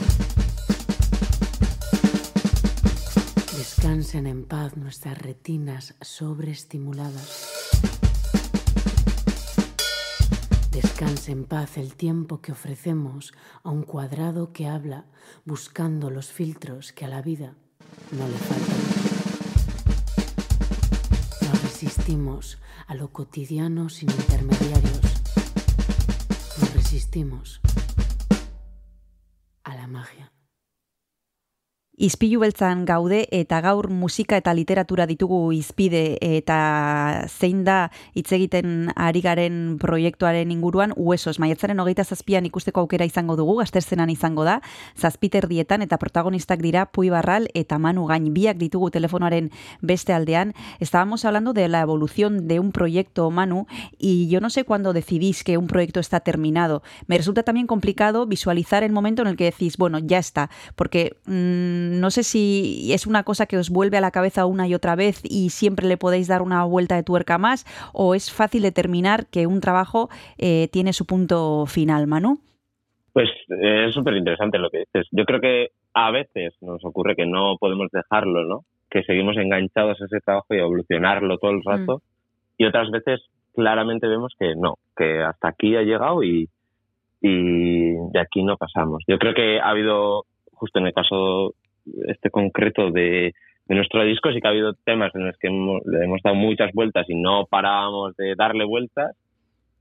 Descansen 3.62 4.26
en 4.26 4.44
paz 4.44 4.76
nuestras 4.76 5.16
retinas 5.16 5.94
sobreestimuladas. 6.00 7.78
Descanse 10.72 11.30
en 11.30 11.44
paz 11.44 11.78
el 11.78 11.94
tiempo 11.94 12.40
que 12.40 12.50
ofrecemos 12.50 13.32
a 13.62 13.70
un 13.70 13.84
cuadrado 13.84 14.52
que 14.52 14.66
habla 14.66 15.06
buscando 15.44 16.10
los 16.10 16.32
filtros 16.32 16.90
que 16.90 17.04
a 17.04 17.08
la 17.08 17.22
vida 17.22 17.54
no 18.10 18.26
le 18.26 18.36
faltan. 18.36 18.80
Nos 21.42 21.62
resistimos 21.62 22.58
a 22.88 22.96
lo 22.96 23.12
cotidiano 23.12 23.90
sin 23.90 24.10
intermediarios. 24.10 25.22
Nos 26.58 26.74
resistimos 26.74 27.60
a 29.62 29.76
la 29.76 29.86
magia. 29.86 30.32
Izpilu 32.02 32.40
beltzan 32.42 32.80
gaude 32.82 33.28
eta 33.30 33.60
gaur 33.62 33.86
musika 33.94 34.34
eta 34.40 34.50
literatura 34.58 35.04
ditugu 35.06 35.36
izpide 35.54 36.16
eta 36.18 37.28
zein 37.30 37.60
da 37.62 37.92
hitz 38.18 38.32
egiten 38.34 38.88
ari 38.98 39.20
garen 39.22 39.76
proiektuaren 39.78 40.50
inguruan 40.50 40.90
Uesos 40.96 41.36
maiatzaren 41.38 41.78
hogeita 41.78 42.02
zazpian 42.02 42.48
ikusteko 42.48 42.82
aukera 42.82 43.06
izango 43.06 43.36
dugu, 43.38 43.54
gazterzenan 43.60 44.10
izango 44.10 44.42
da, 44.42 44.56
zazpiterdietan 44.98 45.86
eta 45.86 46.00
protagonistak 46.02 46.58
dira 46.64 46.88
Pui 46.90 47.12
Barral 47.14 47.46
eta 47.54 47.78
Manu 47.78 48.08
Gain 48.10 48.26
biak 48.34 48.58
ditugu 48.58 48.90
telefonoaren 48.90 49.52
beste 49.80 50.10
aldean. 50.12 50.56
Estábamos 50.80 51.24
hablando 51.24 51.52
de 51.52 51.68
la 51.68 51.82
evolución 51.82 52.48
de 52.48 52.58
un 52.58 52.72
proyecto, 52.72 53.30
Manu, 53.30 53.68
y 53.96 54.26
yo 54.26 54.40
no 54.40 54.50
sé 54.50 54.64
cuándo 54.64 54.92
decidís 54.92 55.44
que 55.44 55.56
un 55.56 55.68
proyecto 55.68 56.00
está 56.00 56.18
terminado. 56.18 56.82
Me 57.06 57.16
resulta 57.16 57.44
también 57.44 57.68
complicado 57.68 58.26
visualizar 58.26 58.82
el 58.82 58.90
momento 58.90 59.22
en 59.22 59.28
el 59.28 59.36
que 59.36 59.44
decís, 59.44 59.76
bueno, 59.76 60.00
ya 60.00 60.18
está, 60.18 60.50
porque 60.74 61.16
mmm, 61.26 61.91
no 62.00 62.10
sé 62.10 62.22
si 62.22 62.92
es 62.92 63.06
una 63.06 63.22
cosa 63.22 63.46
que 63.46 63.58
os 63.58 63.70
vuelve 63.70 63.98
a 63.98 64.00
la 64.00 64.10
cabeza 64.10 64.46
una 64.46 64.66
y 64.66 64.74
otra 64.74 64.96
vez 64.96 65.22
y 65.24 65.50
siempre 65.50 65.86
le 65.86 65.96
podéis 65.96 66.28
dar 66.28 66.42
una 66.42 66.64
vuelta 66.64 66.96
de 66.96 67.02
tuerca 67.02 67.38
más, 67.38 67.64
o 67.92 68.14
es 68.14 68.32
fácil 68.32 68.62
determinar 68.62 69.26
que 69.26 69.46
un 69.46 69.60
trabajo 69.60 70.08
eh, 70.38 70.68
tiene 70.72 70.92
su 70.92 71.06
punto 71.06 71.66
final, 71.66 72.06
Manu. 72.06 72.38
Pues 73.12 73.28
eh, 73.62 73.86
es 73.88 73.94
súper 73.94 74.16
interesante 74.16 74.58
lo 74.58 74.70
que 74.70 74.78
dices. 74.78 75.06
Yo 75.10 75.24
creo 75.24 75.40
que 75.40 75.68
a 75.94 76.10
veces 76.10 76.54
nos 76.60 76.84
ocurre 76.84 77.16
que 77.16 77.26
no 77.26 77.56
podemos 77.60 77.88
dejarlo, 77.92 78.44
¿no? 78.44 78.64
Que 78.90 79.02
seguimos 79.02 79.36
enganchados 79.36 80.00
a 80.00 80.04
ese 80.06 80.20
trabajo 80.20 80.54
y 80.54 80.58
a 80.58 80.62
evolucionarlo 80.62 81.38
todo 81.38 81.50
el 81.50 81.62
rato. 81.62 81.98
Mm. 81.98 82.00
Y 82.58 82.64
otras 82.66 82.90
veces 82.90 83.20
claramente 83.54 84.06
vemos 84.06 84.34
que 84.38 84.54
no, 84.56 84.76
que 84.96 85.22
hasta 85.22 85.48
aquí 85.48 85.76
ha 85.76 85.82
llegado 85.82 86.22
y, 86.22 86.48
y 87.20 87.92
de 88.12 88.20
aquí 88.20 88.42
no 88.42 88.56
pasamos. 88.56 89.02
Yo 89.06 89.18
creo 89.18 89.34
que 89.34 89.60
ha 89.60 89.68
habido, 89.68 90.24
justo 90.52 90.78
en 90.78 90.86
el 90.86 90.94
caso 90.94 91.54
este 92.08 92.30
concreto 92.30 92.90
de, 92.90 93.34
de 93.66 93.74
nuestro 93.74 94.04
disco 94.04 94.30
sí 94.32 94.40
que 94.40 94.46
ha 94.48 94.50
habido 94.50 94.74
temas 94.84 95.14
en 95.14 95.26
los 95.26 95.36
que 95.38 95.48
hemos, 95.48 95.82
le 95.86 96.04
hemos 96.04 96.20
dado 96.22 96.36
muchas 96.36 96.72
vueltas 96.72 97.06
y 97.08 97.14
no 97.14 97.46
parábamos 97.46 98.16
de 98.16 98.34
darle 98.36 98.64
vueltas 98.64 99.16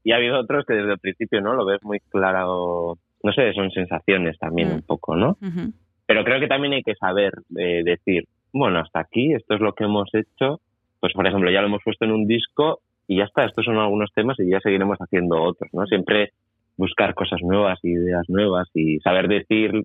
y 0.03 0.11
ha 0.11 0.15
habido 0.15 0.39
otros 0.39 0.65
que 0.65 0.73
desde 0.73 0.93
el 0.93 0.99
principio 0.99 1.41
no 1.41 1.53
lo 1.53 1.65
ves 1.65 1.79
muy 1.83 1.99
claro 2.09 2.97
no 3.23 3.33
sé 3.33 3.53
son 3.53 3.69
sensaciones 3.71 4.37
también 4.39 4.69
Mm. 4.69 4.73
un 4.73 4.81
poco 4.81 5.15
no 5.15 5.37
Ujú. 5.41 5.73
pero 6.07 6.23
creo 6.23 6.39
que 6.39 6.47
también 6.47 6.73
hay 6.73 6.83
que 6.83 6.95
saber 6.95 7.33
eh, 7.57 7.81
decir 7.83 8.23
bueno 8.53 8.79
hasta 8.79 8.99
aquí 8.99 9.33
esto 9.33 9.53
es 9.55 9.61
lo 9.61 9.73
que 9.73 9.83
hemos 9.83 10.09
hecho 10.13 10.59
pues 10.99 11.13
por 11.13 11.27
ejemplo 11.27 11.51
ya 11.51 11.61
lo 11.61 11.67
hemos 11.67 11.83
puesto 11.83 12.05
en 12.05 12.11
un 12.11 12.25
disco 12.27 12.79
y 13.07 13.17
ya 13.17 13.25
está 13.25 13.45
estos 13.45 13.65
son 13.65 13.77
algunos 13.77 14.11
temas 14.13 14.39
y 14.39 14.49
ya 14.49 14.59
seguiremos 14.59 14.97
haciendo 14.99 15.41
otros 15.41 15.69
no 15.73 15.85
siempre 15.85 16.31
buscar 16.77 17.13
cosas 17.13 17.41
nuevas 17.43 17.77
ideas 17.83 18.25
nuevas 18.27 18.67
y 18.73 18.99
saber 19.01 19.27
decir 19.27 19.83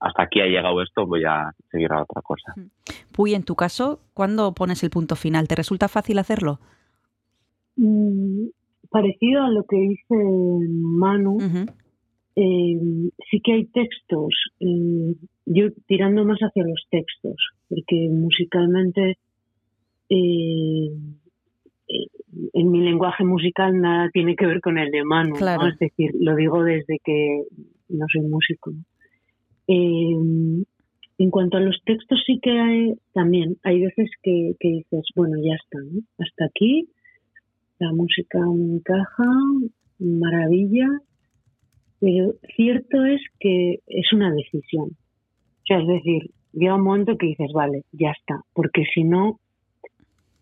hasta 0.00 0.22
aquí 0.22 0.40
ha 0.40 0.46
llegado 0.46 0.80
esto, 0.82 1.06
voy 1.06 1.24
a 1.24 1.52
seguir 1.70 1.92
a 1.92 2.02
otra 2.02 2.22
cosa. 2.22 2.54
Puy, 3.12 3.34
en 3.34 3.42
tu 3.42 3.54
caso, 3.54 4.00
¿cuándo 4.14 4.52
pones 4.54 4.82
el 4.82 4.90
punto 4.90 5.16
final? 5.16 5.48
¿Te 5.48 5.54
resulta 5.54 5.88
fácil 5.88 6.18
hacerlo? 6.18 6.60
Mm, 7.76 8.48
parecido 8.90 9.42
a 9.42 9.50
lo 9.50 9.64
que 9.64 9.76
dice 9.76 10.14
Manu, 10.80 11.38
eh, 12.36 13.10
sí 13.30 13.40
que 13.42 13.52
hay 13.52 13.66
textos, 13.66 14.34
eh, 14.60 15.14
yo 15.46 15.70
tirando 15.86 16.24
más 16.24 16.38
hacia 16.38 16.62
los 16.62 16.86
textos, 16.90 17.36
porque 17.68 18.08
musicalmente 18.10 19.18
eh, 20.08 20.90
eh, 21.88 22.06
en 22.52 22.70
mi 22.70 22.80
lenguaje 22.80 23.24
musical 23.24 23.80
nada 23.80 24.10
tiene 24.12 24.36
que 24.36 24.46
ver 24.46 24.60
con 24.60 24.78
el 24.78 24.90
de 24.90 25.04
Manu, 25.04 25.34
es 25.36 25.78
decir, 25.78 26.12
lo 26.20 26.36
digo 26.36 26.62
desde 26.62 26.98
que 27.02 27.44
no 27.88 28.06
soy 28.12 28.22
músico. 28.22 28.70
¿no? 28.70 28.84
Eh, 29.68 30.64
en 31.18 31.30
cuanto 31.30 31.56
a 31.56 31.60
los 31.60 31.80
textos 31.84 32.22
sí 32.26 32.38
que 32.40 32.58
hay 32.58 32.94
también, 33.12 33.56
hay 33.64 33.80
veces 33.80 34.10
que, 34.22 34.52
que 34.60 34.68
dices, 34.68 35.04
bueno, 35.14 35.36
ya 35.42 35.54
está, 35.54 35.78
¿no? 35.80 36.00
hasta 36.18 36.44
aquí, 36.46 36.88
la 37.78 37.92
música 37.92 38.38
me 38.40 38.76
encaja, 38.76 39.24
maravilla, 39.98 40.88
pero 42.00 42.34
cierto 42.56 43.04
es 43.04 43.20
que 43.40 43.80
es 43.86 44.12
una 44.12 44.32
decisión. 44.32 44.90
O 44.90 45.66
sea, 45.66 45.80
es 45.80 45.86
decir, 45.86 46.30
llega 46.52 46.76
un 46.76 46.84
momento 46.84 47.16
que 47.16 47.26
dices, 47.26 47.50
vale, 47.52 47.82
ya 47.92 48.10
está, 48.10 48.42
porque 48.54 48.84
si 48.94 49.04
no, 49.04 49.40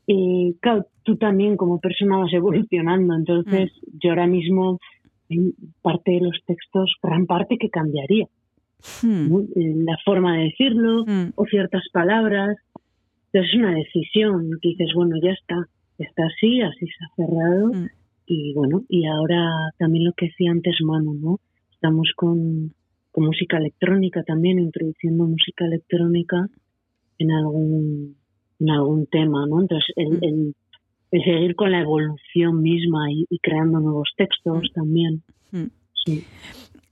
eh, 0.06 0.54
claro, 0.60 0.86
tú 1.02 1.16
también 1.16 1.56
como 1.56 1.80
persona 1.80 2.18
vas 2.18 2.32
evolucionando, 2.32 3.14
entonces 3.14 3.72
yo 4.00 4.10
ahora 4.10 4.26
mismo 4.26 4.78
hay 5.30 5.52
parte 5.82 6.12
de 6.12 6.20
los 6.20 6.38
textos, 6.46 6.94
gran 7.02 7.26
parte 7.26 7.56
que 7.58 7.70
cambiaría. 7.70 8.26
¿No? 9.02 9.40
Eh, 9.40 9.74
La 9.84 9.96
forma 10.04 10.36
de 10.36 10.44
decirlo 10.44 11.04
o 11.34 11.44
ciertas 11.46 11.82
palabras. 11.92 12.56
Entonces 13.32 13.52
es 13.52 13.58
una 13.58 13.74
decisión 13.74 14.50
que 14.62 14.70
dices, 14.70 14.90
bueno, 14.94 15.16
ya 15.22 15.32
está, 15.32 15.56
está 15.98 16.24
así, 16.26 16.60
así 16.60 16.86
se 16.86 17.04
ha 17.04 17.26
cerrado. 17.26 17.72
Y 18.26 18.54
bueno, 18.54 18.82
y 18.88 19.06
ahora 19.06 19.50
también 19.78 20.04
lo 20.04 20.12
que 20.12 20.26
decía 20.26 20.50
antes 20.50 20.76
Manu, 20.82 21.14
¿no? 21.14 21.40
Estamos 21.72 22.10
con, 22.16 22.72
con 23.12 23.26
música 23.26 23.58
electrónica 23.58 24.22
también, 24.24 24.58
introduciendo 24.58 25.26
música 25.26 25.64
electrónica 25.66 26.48
en 27.18 27.30
algún, 27.30 28.16
en 28.58 28.70
algún 28.70 29.06
tema, 29.06 29.46
¿no? 29.46 29.60
Entonces, 29.60 29.92
el, 29.96 30.18
el, 30.22 30.54
el 31.12 31.24
seguir 31.24 31.54
con 31.54 31.70
la 31.70 31.80
evolución 31.82 32.62
misma 32.62 33.12
y, 33.12 33.26
y 33.30 33.38
creando 33.38 33.80
nuevos 33.80 34.08
textos 34.16 34.72
también. 34.74 35.22
Mm. 35.52 35.66
Sí. 36.04 36.24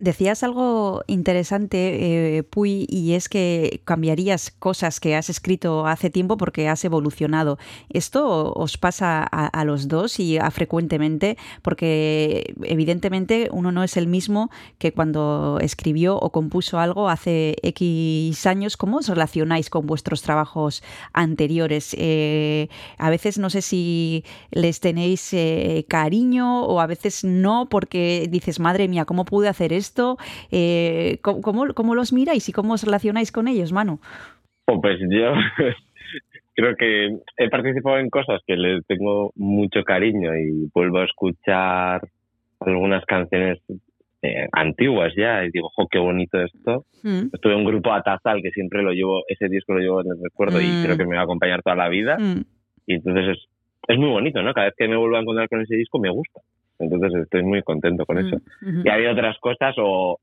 Decías 0.04 0.42
algo 0.42 1.02
interesante, 1.06 2.36
eh, 2.36 2.42
Puy, 2.42 2.86
y 2.90 3.14
es 3.14 3.30
que 3.30 3.80
cambiarías 3.86 4.50
cosas 4.50 5.00
que 5.00 5.16
has 5.16 5.30
escrito 5.30 5.86
hace 5.86 6.10
tiempo 6.10 6.36
porque 6.36 6.68
has 6.68 6.84
evolucionado. 6.84 7.56
¿Esto 7.88 8.52
os 8.52 8.76
pasa 8.76 9.26
a, 9.32 9.46
a 9.46 9.64
los 9.64 9.88
dos 9.88 10.20
y 10.20 10.36
a 10.36 10.50
frecuentemente? 10.50 11.38
Porque 11.62 12.54
evidentemente 12.64 13.48
uno 13.50 13.72
no 13.72 13.82
es 13.82 13.96
el 13.96 14.06
mismo 14.06 14.50
que 14.76 14.92
cuando 14.92 15.56
escribió 15.62 16.18
o 16.18 16.30
compuso 16.32 16.78
algo 16.78 17.08
hace 17.08 17.56
X 17.62 18.46
años. 18.46 18.76
¿Cómo 18.76 18.98
os 18.98 19.08
relacionáis 19.08 19.70
con 19.70 19.86
vuestros 19.86 20.20
trabajos 20.20 20.82
anteriores? 21.14 21.96
Eh, 21.98 22.68
a 22.98 23.08
veces 23.08 23.38
no 23.38 23.48
sé 23.48 23.62
si 23.62 24.22
les 24.50 24.80
tenéis 24.80 25.32
eh, 25.32 25.86
cariño 25.88 26.66
o 26.66 26.80
a 26.80 26.86
veces 26.86 27.24
no 27.24 27.70
porque 27.70 28.28
dices, 28.30 28.60
madre 28.60 28.86
mía, 28.86 29.06
¿cómo 29.06 29.24
pude 29.24 29.48
hacer 29.48 29.72
esto? 29.72 29.93
Eh, 30.50 31.18
¿cómo, 31.22 31.40
cómo, 31.40 31.74
cómo 31.74 31.94
los 31.94 32.12
miráis 32.12 32.48
y 32.48 32.52
cómo 32.52 32.74
os 32.74 32.82
relacionáis 32.82 33.32
con 33.32 33.48
ellos, 33.48 33.72
Manu? 33.72 34.00
Oh, 34.66 34.80
pues 34.80 34.98
yo 35.10 35.32
creo 36.54 36.76
que 36.76 37.16
he 37.36 37.50
participado 37.50 37.98
en 37.98 38.10
cosas 38.10 38.40
que 38.46 38.56
les 38.56 38.86
tengo 38.86 39.32
mucho 39.36 39.82
cariño 39.84 40.34
y 40.36 40.70
vuelvo 40.74 40.98
a 40.98 41.04
escuchar 41.04 42.02
algunas 42.60 43.04
canciones 43.04 43.58
eh, 44.22 44.48
antiguas 44.52 45.12
ya 45.16 45.44
y 45.44 45.50
digo, 45.50 45.68
jo, 45.74 45.86
qué 45.90 45.98
bonito 45.98 46.40
esto. 46.40 46.86
Mm. 47.02 47.28
Estuve 47.32 47.52
en 47.52 47.58
un 47.58 47.64
grupo 47.66 47.92
Atazal 47.92 48.40
que 48.40 48.50
siempre 48.52 48.82
lo 48.82 48.92
llevo, 48.92 49.22
ese 49.28 49.48
disco 49.48 49.74
lo 49.74 49.80
llevo 49.80 50.00
en 50.00 50.12
el 50.12 50.22
recuerdo 50.22 50.58
Mm. 50.58 50.62
y 50.62 50.84
creo 50.84 50.96
que 50.96 51.04
me 51.04 51.16
va 51.16 51.22
a 51.22 51.24
acompañar 51.24 51.62
toda 51.62 51.76
la 51.76 51.88
vida. 51.88 52.16
Mm. 52.18 52.44
Y 52.86 52.94
entonces 52.94 53.36
es, 53.36 53.44
es 53.88 53.98
muy 53.98 54.08
bonito, 54.08 54.40
¿no? 54.42 54.54
Cada 54.54 54.66
vez 54.68 54.74
que 54.78 54.88
me 54.88 54.96
vuelvo 54.96 55.16
a 55.16 55.20
encontrar 55.20 55.48
con 55.48 55.60
ese 55.60 55.76
disco 55.76 55.98
me 55.98 56.10
gusta. 56.10 56.40
Entonces 56.78 57.22
estoy 57.22 57.42
muy 57.42 57.62
contento 57.62 58.04
con 58.04 58.18
eso. 58.18 58.36
Y 58.84 58.88
había 58.88 59.12
otras 59.12 59.38
cosas 59.38 59.74
o, 59.78 60.18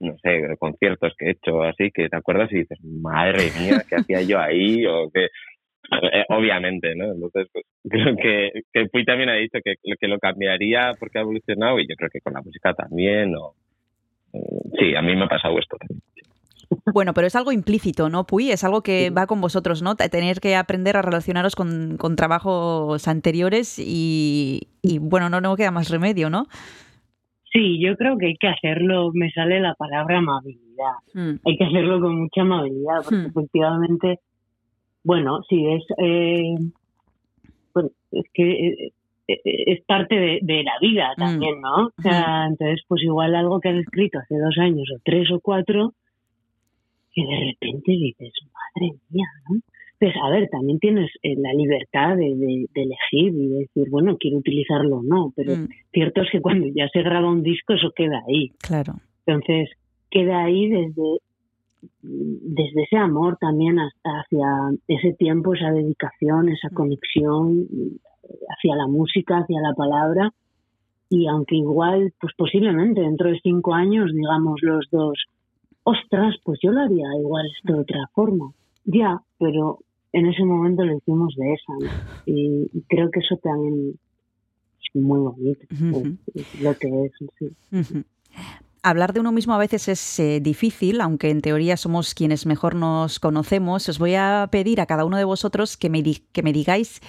no 0.00 0.16
sé, 0.18 0.56
conciertos 0.58 1.14
que 1.18 1.26
he 1.26 1.30
hecho 1.32 1.62
así 1.62 1.90
que 1.90 2.08
te 2.08 2.16
acuerdas 2.16 2.50
y 2.52 2.58
dices, 2.58 2.78
madre 2.82 3.50
mía, 3.52 3.84
¿qué 3.88 3.96
hacía 3.96 4.22
yo 4.22 4.40
ahí? 4.40 4.84
O 4.86 5.10
que, 5.10 5.24
eh, 5.24 6.24
obviamente, 6.28 6.94
¿no? 6.94 7.12
Entonces, 7.12 7.48
pues, 7.52 7.64
creo 7.88 8.16
que, 8.16 8.62
que 8.72 8.86
Puy 8.86 9.04
también 9.04 9.28
ha 9.28 9.34
dicho 9.34 9.58
que, 9.62 9.74
que 9.98 10.08
lo 10.08 10.18
cambiaría 10.18 10.92
porque 10.98 11.18
ha 11.18 11.22
evolucionado 11.22 11.78
y 11.78 11.86
yo 11.86 11.94
creo 11.96 12.10
que 12.10 12.20
con 12.20 12.32
la 12.32 12.42
música 12.42 12.72
también. 12.74 13.34
O, 13.36 13.54
mm, 14.32 14.78
sí, 14.78 14.94
a 14.96 15.02
mí 15.02 15.14
me 15.14 15.24
ha 15.24 15.28
pasado 15.28 15.58
esto 15.58 15.76
también. 15.76 16.00
Bueno, 16.92 17.14
pero 17.14 17.26
es 17.26 17.36
algo 17.36 17.52
implícito, 17.52 18.08
¿no, 18.08 18.24
Puy? 18.26 18.50
Es 18.50 18.64
algo 18.64 18.82
que 18.82 19.10
va 19.10 19.26
con 19.26 19.40
vosotros, 19.40 19.82
¿no? 19.82 19.96
Tener 19.96 20.40
que 20.40 20.56
aprender 20.56 20.96
a 20.96 21.02
relacionaros 21.02 21.54
con, 21.56 21.96
con 21.98 22.16
trabajos 22.16 23.06
anteriores 23.08 23.78
y, 23.78 24.68
y, 24.82 24.98
bueno, 24.98 25.28
no, 25.30 25.40
no 25.40 25.56
queda 25.56 25.70
más 25.70 25.90
remedio, 25.90 26.30
¿no? 26.30 26.46
Sí, 27.52 27.80
yo 27.80 27.96
creo 27.96 28.18
que 28.18 28.26
hay 28.26 28.36
que 28.36 28.48
hacerlo, 28.48 29.10
me 29.12 29.30
sale 29.30 29.60
la 29.60 29.74
palabra 29.74 30.18
amabilidad. 30.18 30.94
Mm. 31.14 31.34
Hay 31.44 31.56
que 31.56 31.64
hacerlo 31.64 32.00
con 32.00 32.20
mucha 32.22 32.40
amabilidad, 32.40 32.96
porque 33.04 33.16
Hmm. 33.16 33.26
efectivamente, 33.26 34.18
bueno, 35.04 35.40
sí, 35.48 35.64
es, 35.66 35.84
eh, 35.98 36.54
bueno, 37.72 37.90
es 38.10 38.24
que 38.34 38.68
eh, 38.68 38.92
eh, 39.28 39.40
es 39.44 39.84
parte 39.86 40.16
de, 40.16 40.38
de 40.42 40.64
la 40.64 40.72
vida 40.80 41.12
Mm. 41.16 41.20
también, 41.20 41.60
¿no? 41.60 41.86
O 41.96 42.02
sea, 42.02 42.46
entonces, 42.48 42.82
pues 42.88 43.02
igual 43.04 43.34
algo 43.36 43.60
que 43.60 43.68
has 43.68 43.76
escrito 43.76 44.18
hace 44.18 44.36
dos 44.36 44.56
años 44.58 44.88
o 44.94 44.98
tres 45.04 45.30
o 45.30 45.38
cuatro, 45.40 45.92
que 47.14 47.22
de 47.24 47.36
repente 47.52 47.92
dices, 47.92 48.32
madre 48.52 48.92
mía, 49.10 49.26
¿no? 49.48 49.60
Pues 50.00 50.12
a 50.22 50.28
ver, 50.30 50.48
también 50.50 50.78
tienes 50.80 51.10
eh, 51.22 51.34
la 51.38 51.52
libertad 51.54 52.16
de, 52.16 52.34
de- 52.34 52.66
de 52.74 52.82
elegir 52.82 53.32
y 53.34 53.48
de 53.48 53.58
decir, 53.60 53.88
bueno, 53.90 54.16
quiero 54.18 54.38
utilizarlo 54.38 54.96
o 54.98 55.02
no, 55.02 55.32
pero 55.36 55.56
Mm. 55.56 55.68
cierto 55.92 56.22
es 56.22 56.30
que 56.30 56.40
cuando 56.40 56.66
ya 56.74 56.88
se 56.92 57.02
graba 57.02 57.30
un 57.30 57.42
disco 57.42 57.74
eso 57.74 57.92
queda 57.94 58.20
ahí. 58.28 58.50
Claro. 58.60 58.94
Entonces, 59.26 59.70
queda 60.10 60.44
ahí 60.44 60.68
desde, 60.68 61.18
desde 62.02 62.82
ese 62.82 62.96
amor 62.96 63.36
también 63.40 63.78
hasta 63.78 64.10
hacia 64.20 64.46
ese 64.88 65.12
tiempo, 65.14 65.54
esa 65.54 65.70
dedicación, 65.70 66.48
esa 66.48 66.68
conexión 66.70 67.60
eh, 67.72 67.96
hacia 68.48 68.76
la 68.76 68.86
música, 68.88 69.38
hacia 69.38 69.60
la 69.60 69.74
palabra. 69.74 70.30
Y 71.08 71.26
aunque 71.28 71.56
igual, 71.56 72.12
pues 72.20 72.32
posiblemente 72.36 73.00
dentro 73.00 73.30
de 73.30 73.38
cinco 73.42 73.74
años, 73.74 74.10
digamos 74.12 74.60
los 74.62 74.86
dos, 74.90 75.14
ostras, 75.84 76.34
pues 76.44 76.58
yo 76.62 76.70
lo 76.72 76.80
haría 76.80 77.06
igual 77.20 77.46
de 77.62 77.74
otra 77.74 78.00
forma. 78.14 78.50
Ya, 78.84 79.20
pero 79.38 79.78
en 80.12 80.26
ese 80.26 80.44
momento 80.44 80.84
lo 80.84 80.96
hicimos 80.96 81.34
de 81.36 81.52
esa. 81.52 81.72
¿no? 81.78 81.88
Y, 82.26 82.68
creo 82.88 83.10
que 83.10 83.20
eso 83.20 83.36
también 83.42 83.90
es 84.82 85.00
muy 85.02 85.18
bonito. 85.20 85.60
Es- 86.34 86.36
es 86.46 86.60
lo 86.60 86.74
que 86.74 86.88
es. 87.04 87.12
sí. 87.38 87.46
Ujú. 87.72 88.04
Hablar 88.86 89.14
de 89.14 89.20
uno 89.20 89.32
mismo 89.32 89.54
a 89.54 89.58
veces 89.58 89.88
es 89.88 90.20
eh, 90.20 90.40
difícil, 90.40 91.00
aunque 91.00 91.30
en 91.30 91.40
teoría 91.40 91.78
somos 91.78 92.12
quienes 92.12 92.44
mejor 92.44 92.74
nos 92.74 93.18
conocemos. 93.18 93.88
Os 93.88 93.98
voy 93.98 94.14
a 94.14 94.46
pedir 94.52 94.78
a 94.78 94.84
cada 94.84 95.06
uno 95.06 95.16
de 95.16 95.24
vosotros 95.24 95.78
que 95.78 95.88
me, 95.88 96.02
que 96.02 96.42
me 96.42 96.52
digáis 96.52 97.00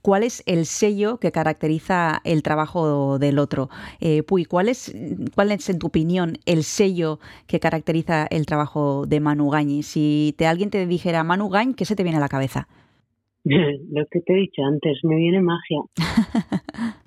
cuál 0.00 0.22
es 0.22 0.44
el 0.46 0.64
sello 0.64 1.18
que 1.18 1.32
caracteriza 1.32 2.20
el 2.22 2.44
trabajo 2.44 3.18
del 3.18 3.40
otro. 3.40 3.68
Eh, 3.98 4.22
Puy, 4.22 4.44
¿cuál 4.44 4.68
es, 4.68 4.94
¿cuál 5.34 5.50
es, 5.50 5.68
en 5.68 5.80
tu 5.80 5.88
opinión, 5.88 6.34
el 6.46 6.62
sello 6.62 7.18
que 7.48 7.58
caracteriza 7.58 8.28
el 8.30 8.46
trabajo 8.46 9.04
de 9.04 9.18
Manu 9.18 9.50
Gañi? 9.50 9.82
Si 9.82 10.36
te, 10.38 10.46
alguien 10.46 10.70
te 10.70 10.86
dijera 10.86 11.24
Manu 11.24 11.48
Gañ, 11.48 11.74
¿qué 11.74 11.84
se 11.84 11.96
te 11.96 12.04
viene 12.04 12.18
a 12.18 12.20
la 12.20 12.28
cabeza? 12.28 12.68
Lo 13.44 14.06
que 14.08 14.20
te 14.20 14.34
he 14.34 14.36
dicho 14.36 14.62
antes, 14.62 15.00
me 15.02 15.16
viene 15.16 15.42
magia. 15.42 15.80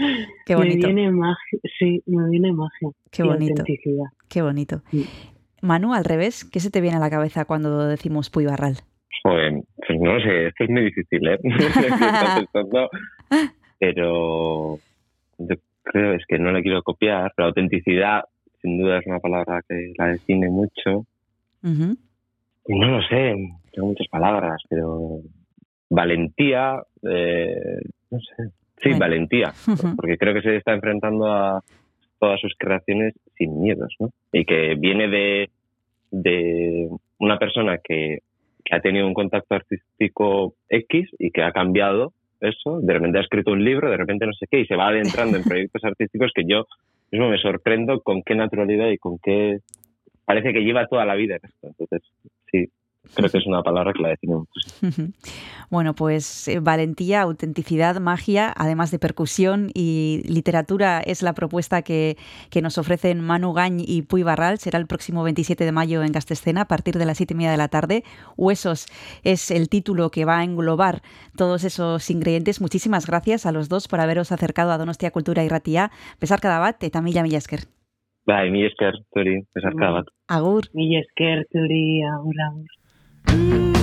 Qué 0.46 0.54
bonito. 0.54 0.88
Me 0.88 0.94
viene 0.94 1.10
magia, 1.10 1.60
sí, 1.78 2.02
me 2.06 2.28
viene 2.30 2.52
magia. 2.52 2.90
Qué 3.10 3.22
bonito. 3.22 3.64
Qué 4.28 4.42
bonito. 4.42 4.82
Sí. 4.90 5.06
Manu, 5.62 5.92
al 5.94 6.04
revés, 6.04 6.44
¿qué 6.44 6.60
se 6.60 6.70
te 6.70 6.80
viene 6.80 6.96
a 6.96 7.00
la 7.00 7.10
cabeza 7.10 7.44
cuando 7.44 7.86
decimos 7.86 8.30
Puy 8.30 8.46
Barral? 8.46 8.76
Joder, 9.22 9.62
pues 9.86 10.00
no 10.00 10.18
sé, 10.20 10.46
esto 10.46 10.64
es 10.64 10.70
muy 10.70 10.84
difícil, 10.84 11.28
¿eh? 11.28 11.38
Estás 11.42 12.46
pensando, 12.52 12.88
pero 13.78 14.78
yo 15.38 15.56
creo 15.82 16.14
es 16.14 16.24
que 16.26 16.38
no 16.38 16.52
le 16.52 16.62
quiero 16.62 16.82
copiar, 16.82 17.32
pero 17.36 17.48
autenticidad 17.48 18.22
sin 18.62 18.78
duda 18.78 18.98
es 18.98 19.06
una 19.06 19.20
palabra 19.20 19.62
que 19.68 19.92
la 19.98 20.08
define 20.08 20.48
mucho. 20.48 21.06
No 21.62 22.86
lo 22.86 23.02
sé, 23.02 23.34
tengo 23.72 23.88
muchas 23.88 24.08
palabras, 24.08 24.62
pero 24.68 25.20
valentía, 25.88 26.82
eh, 27.02 27.80
no 28.10 28.18
sé, 28.20 28.50
sí, 28.82 28.90
Bueno. 28.90 28.98
valentía, 28.98 29.52
porque 29.96 30.18
creo 30.18 30.34
que 30.34 30.42
se 30.42 30.56
está 30.56 30.72
enfrentando 30.72 31.26
a 31.26 31.62
todas 32.18 32.40
sus 32.40 32.54
creaciones 32.58 33.14
sin 33.36 33.60
miedos, 33.60 33.94
¿no? 33.98 34.10
Y 34.32 34.44
que 34.44 34.74
viene 34.74 35.08
de, 35.08 35.50
de 36.10 36.88
una 37.18 37.38
persona 37.38 37.78
que, 37.78 38.18
que 38.64 38.74
ha 38.74 38.80
tenido 38.80 39.06
un 39.06 39.14
contacto 39.14 39.54
artístico 39.54 40.54
X 40.68 41.08
y 41.18 41.30
que 41.30 41.42
ha 41.42 41.52
cambiado 41.52 42.12
eso, 42.40 42.80
de 42.80 42.92
repente 42.92 43.18
ha 43.18 43.22
escrito 43.22 43.52
un 43.52 43.64
libro, 43.64 43.90
de 43.90 43.96
repente 43.96 44.26
no 44.26 44.32
sé 44.32 44.46
qué, 44.50 44.60
y 44.60 44.66
se 44.66 44.76
va 44.76 44.88
adentrando 44.88 45.36
en 45.36 45.44
proyectos 45.44 45.84
artísticos 45.84 46.32
que 46.34 46.44
yo 46.46 46.66
mismo 47.10 47.28
me 47.28 47.38
sorprendo 47.38 48.00
con 48.00 48.22
qué 48.22 48.34
naturalidad 48.34 48.88
y 48.90 48.98
con 48.98 49.18
qué... 49.18 49.58
Parece 50.24 50.52
que 50.52 50.62
lleva 50.62 50.86
toda 50.86 51.04
la 51.04 51.16
vida 51.16 51.36
en 51.36 51.48
esto. 51.48 51.66
Entonces, 51.66 52.02
sí, 52.52 52.68
creo 53.14 53.30
que 53.30 53.38
es 53.38 53.46
una 53.46 53.62
palabra 53.62 53.92
que 53.92 54.02
la 54.02 54.08
define 54.10 54.36
mucho. 54.36 54.52
Ujú. 54.82 55.12
Bueno, 55.70 55.94
pues 55.94 56.48
eh, 56.48 56.58
valentía, 56.58 57.22
autenticidad, 57.22 58.00
magia, 58.00 58.52
además 58.56 58.90
de 58.90 58.98
percusión 58.98 59.70
y 59.72 60.20
literatura 60.24 61.00
es 61.00 61.22
la 61.22 61.32
propuesta 61.32 61.82
que, 61.82 62.16
que 62.50 62.60
nos 62.60 62.76
ofrecen 62.76 63.20
Manu 63.20 63.52
Gañ 63.52 63.78
y 63.78 64.02
Puy 64.02 64.24
Barral. 64.24 64.58
Será 64.58 64.80
el 64.80 64.88
próximo 64.88 65.22
27 65.22 65.64
de 65.64 65.70
mayo 65.70 66.02
en 66.02 66.10
Gastescena 66.10 66.62
a 66.62 66.64
partir 66.64 66.98
de 66.98 67.06
las 67.06 67.18
7 67.18 67.34
y 67.34 67.36
media 67.36 67.52
de 67.52 67.56
la 67.56 67.68
tarde. 67.68 68.02
Huesos 68.36 68.86
es 69.22 69.52
el 69.52 69.68
título 69.68 70.10
que 70.10 70.24
va 70.24 70.40
a 70.40 70.44
englobar 70.44 71.02
todos 71.36 71.62
esos 71.62 72.10
ingredientes. 72.10 72.60
Muchísimas 72.60 73.06
gracias 73.06 73.46
a 73.46 73.52
los 73.52 73.68
dos 73.68 73.86
por 73.86 74.00
haberos 74.00 74.32
acercado 74.32 74.72
a 74.72 74.78
Donostia 74.78 75.12
Cultura 75.12 75.44
y 75.44 75.48
Ratia. 75.48 75.92
Besar 76.20 76.40
cada 76.40 76.58
bat 76.58 76.82
eta 76.82 77.00
mila 77.00 77.22
mila 77.22 77.38
esker. 77.38 77.60
Bai, 78.26 78.50
esker, 78.66 78.94
zuri, 79.14 79.46
besarka 79.54 79.90
bat. 79.90 80.06
Agur. 80.26 80.66
Mila 80.74 80.98
esker, 80.98 81.46
zuri, 81.52 82.02
agur, 82.02 82.34
agur. 82.48 82.79
Mm. 83.26 83.79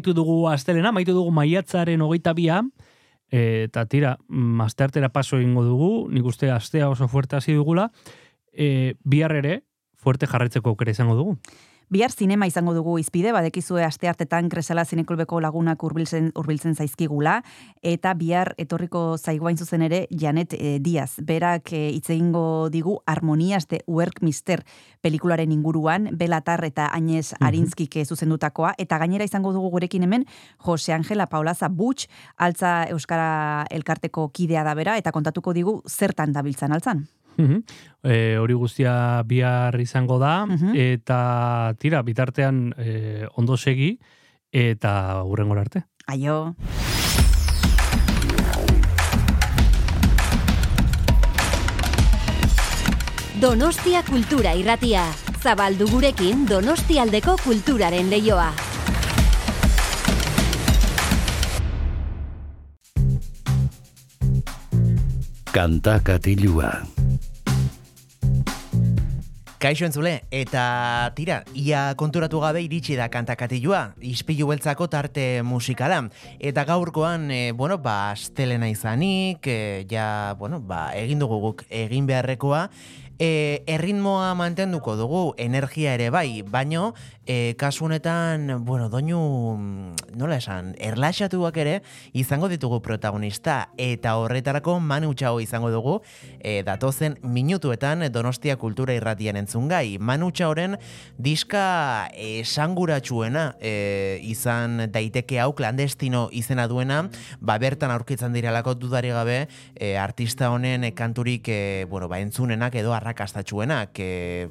Amaitu 0.00 0.14
dugu 0.14 0.48
astelena, 0.48 0.88
amaitu 0.88 1.12
dugu 1.12 1.30
maiatzaren 1.30 2.00
hogeita 2.00 2.32
bia, 2.32 2.62
eta 3.30 3.84
tira, 3.86 4.16
mm, 4.28 4.60
asteartera 4.64 5.10
paso 5.12 5.36
egingo 5.36 5.62
dugu, 5.62 6.08
nik 6.10 6.24
uste 6.24 6.50
astea 6.50 6.88
oso 6.88 7.06
fuerte 7.06 7.36
hasi 7.36 7.52
dugula, 7.52 7.90
e, 8.52 8.94
bihar 9.04 9.32
ere, 9.36 9.62
fuerte 9.96 10.26
jarretzeko 10.26 10.70
aukera 10.70 10.90
izango 10.90 11.14
dugu. 11.14 11.36
Bihar 11.90 12.12
zinema 12.14 12.46
izango 12.46 12.70
dugu 12.70 12.92
izpide, 13.02 13.32
badekizue 13.34 13.82
aste 13.82 14.06
hartetan 14.06 14.46
kresala 14.48 14.84
zinekulbeko 14.86 15.40
lagunak 15.42 15.82
hurbiltzen 15.82 16.28
hurbiltzen 16.38 16.76
zaizkigula, 16.78 17.40
eta 17.82 18.12
bihar 18.14 18.52
etorriko 18.62 19.16
zaiguain 19.18 19.58
zuzen 19.58 19.82
ere 19.82 20.04
Janet 20.14 20.54
e, 20.54 20.76
Diaz. 20.78 21.16
Berak 21.26 21.72
e, 21.74 21.82
hitz 21.90 22.06
egingo 22.14 22.70
digu 22.70 23.00
Harmonias 23.10 23.66
de 23.66 23.82
Work 23.88 24.22
Mister 24.22 24.62
pelikularen 25.02 25.50
inguruan, 25.50 26.12
Belatar 26.14 26.62
eta 26.62 26.86
Añez 26.94 27.34
Arinskik 27.40 27.98
mm 27.98 28.06
zuzendutakoa, 28.06 28.76
eta 28.78 28.98
gainera 29.02 29.26
izango 29.26 29.50
dugu 29.52 29.74
gurekin 29.74 30.06
hemen 30.06 30.28
Jose 30.58 30.92
Angela 30.92 31.26
Paulaza 31.26 31.68
Butch, 31.68 32.06
altza 32.36 32.84
Euskara 32.88 33.66
Elkarteko 33.68 34.30
kidea 34.30 34.62
da 34.62 34.74
bera, 34.78 34.96
eta 34.96 35.10
kontatuko 35.10 35.52
digu 35.52 35.82
zertan 35.88 36.32
dabiltzan 36.32 36.72
altzan. 36.72 37.08
Mhm. 37.40 37.62
E, 38.02 38.36
hori 38.38 38.54
guztia 38.54 39.22
bihar 39.26 39.78
izango 39.80 40.18
da, 40.18 40.46
eta 40.74 41.74
tira, 41.78 42.02
bitartean 42.02 42.72
e, 42.78 43.26
ondo 43.34 43.56
segi, 43.56 43.98
eta 44.52 45.22
hurrengora 45.24 45.60
arte. 45.60 45.84
Aio. 46.06 46.54
Donostia 53.40 54.02
Kultura 54.04 54.52
Irratia. 54.52 55.06
Zabaldu 55.40 55.86
gurekin 55.88 56.42
Donostialdeko 56.44 57.38
kulturaren 57.40 58.10
leioa. 58.12 58.50
Kanta 65.50 66.00
katilua. 66.04 66.99
Kaixo 69.60 69.84
entzule, 69.84 70.22
eta 70.32 71.12
tira, 71.12 71.42
ia 71.52 71.90
konturatu 72.00 72.38
gabe 72.40 72.62
iritsi 72.64 72.94
da 72.96 73.10
kantakatilua, 73.12 73.90
ispilu 74.08 74.46
beltzako 74.48 74.86
tarte 74.88 75.42
musikala. 75.44 75.98
Eta 76.40 76.64
gaurkoan, 76.64 77.26
e, 77.28 77.52
bueno, 77.52 77.76
ba, 77.84 78.14
astelena 78.14 78.70
izanik, 78.72 79.44
e, 79.44 79.84
ja, 79.90 80.32
bueno, 80.40 80.62
ba, 80.64 80.86
egin 80.96 81.20
dugu 81.20 81.42
guk 81.42 81.66
egin 81.68 82.08
beharrekoa, 82.08 82.70
e, 83.20 83.62
erritmoa 83.68 84.32
mantenduko 84.34 84.96
dugu, 84.96 85.34
energia 85.36 85.92
ere 85.94 86.08
bai, 86.10 86.40
baino, 86.42 86.94
e, 87.26 87.54
kasu 87.60 87.84
honetan, 87.84 88.64
bueno, 88.64 88.88
doinu, 88.88 89.20
mm, 89.54 90.16
nola 90.18 90.38
esan, 90.40 90.72
erlaxatuak 90.80 91.56
ere, 91.60 91.74
izango 92.16 92.48
ditugu 92.48 92.80
protagonista, 92.82 93.68
eta 93.76 94.16
horretarako 94.18 94.78
Manu 94.80 95.12
Txao 95.14 95.38
izango 95.44 95.70
dugu, 95.70 96.00
e, 96.40 96.62
datozen 96.64 97.18
minutuetan 97.22 98.06
Donostia 98.10 98.56
Kultura 98.56 98.96
Irratian 98.96 99.36
entzungai. 99.36 99.98
Manu 100.00 100.30
Txaoren 100.32 100.78
diska 101.18 102.08
esanguratsuena 102.16 103.54
e, 103.60 104.18
izan 104.24 104.88
daiteke 104.90 105.38
hau 105.44 105.52
klandestino 105.52 106.28
izena 106.32 106.66
duena, 106.72 107.04
ba 107.38 107.58
bertan 107.60 107.92
aurkitzen 107.92 108.32
direlako 108.32 108.74
dudari 108.80 109.12
gabe, 109.12 109.44
e, 109.76 109.96
artista 110.00 110.50
honen 110.50 110.88
kanturik 110.96 111.52
e, 111.52 111.84
bueno, 111.90 112.08
ba, 112.08 112.18
entzunenak 112.24 112.74
edo 112.80 112.96
arrakastatxuenak, 113.10 113.98
e, 113.98 114.48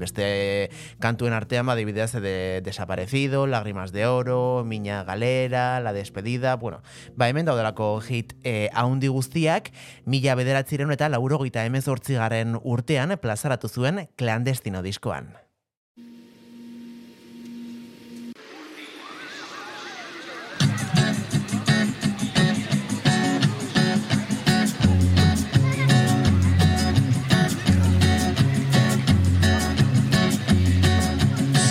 beste 0.00 0.70
kantuen 1.00 1.36
artean, 1.36 1.66
ba, 1.66 1.76
adibidez, 1.76 2.12
de 2.12 2.60
Desaparecido, 2.64 3.46
Lágrimas 3.46 3.92
de 3.92 4.06
Oro, 4.06 4.64
Miña 4.64 5.04
Galera, 5.04 5.80
La 5.80 5.92
Despedida, 5.92 6.56
bueno, 6.56 6.82
ba, 7.16 7.28
hemen 7.28 7.46
daudelako 7.46 8.00
hit 8.00 8.34
e, 8.42 8.70
haundi 8.72 9.08
guztiak, 9.08 9.72
mila 10.04 10.34
bederatziren 10.38 10.90
eta 10.94 11.08
laurogeita 11.08 11.64
emezortzigaren 11.68 12.58
urtean 12.62 13.16
plazaratu 13.20 13.68
zuen 13.68 14.08
klandestino 14.16 14.82
diskoan. 14.82 15.47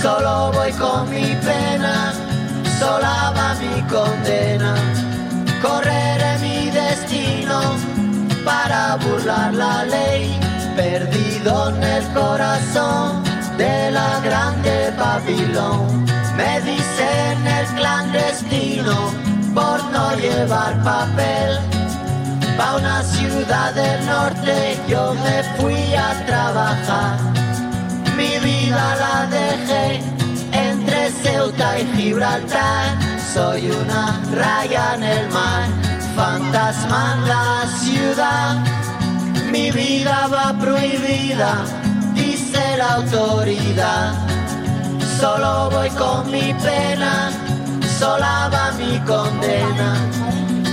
Solo 0.08 0.54
voy 0.54 0.72
con 0.72 1.10
mi 1.10 1.36
pena, 1.48 2.14
sola 2.80 3.34
va 3.36 3.54
mi 3.56 3.82
condena. 3.94 4.74
Correré 5.62 6.38
mi 6.40 6.70
destino 6.70 7.60
para 8.46 8.96
burlar 8.96 9.54
la 9.54 9.84
ley, 9.84 10.40
perdido 10.78 11.72
en 11.72 11.84
el 11.84 12.04
corazón 12.14 13.22
de 13.58 13.92
la 13.92 14.22
grande 14.22 14.94
Babilón. 14.98 16.06
Me 16.38 16.62
dicen 16.62 17.46
el 17.60 17.66
clandestino 17.76 18.96
por 19.54 19.84
no 19.92 20.16
llevar 20.16 20.82
papel. 20.84 21.60
Pa' 22.58 22.78
una 22.78 23.04
ciudad 23.04 23.74
del 23.74 24.06
norte 24.06 24.80
yo 24.88 25.14
me 25.16 25.44
fui 25.58 25.96
a 25.96 26.26
trabajar. 26.26 27.47
Mi 28.18 28.40
vida 28.40 28.96
la 29.04 29.28
dejé 29.28 30.02
entre 30.52 31.12
Ceuta 31.12 31.80
y 31.80 31.86
Gibraltar. 31.96 32.98
Soy 33.32 33.70
una 33.70 34.20
raya 34.34 34.96
en 34.96 35.04
el 35.04 35.30
mar, 35.30 35.68
fantasma 36.16 37.14
en 37.14 37.28
la 37.28 37.68
ciudad. 37.80 38.56
Mi 39.52 39.70
vida 39.70 40.28
va 40.34 40.58
prohibida, 40.60 41.64
dice 42.16 42.78
la 42.78 42.96
autoridad. 42.96 44.14
Solo 45.20 45.70
voy 45.70 45.90
con 45.92 46.32
mi 46.32 46.56
pena, 46.56 47.30
sola 48.00 48.50
va 48.52 48.72
mi 48.80 49.00
condena. 49.02 49.90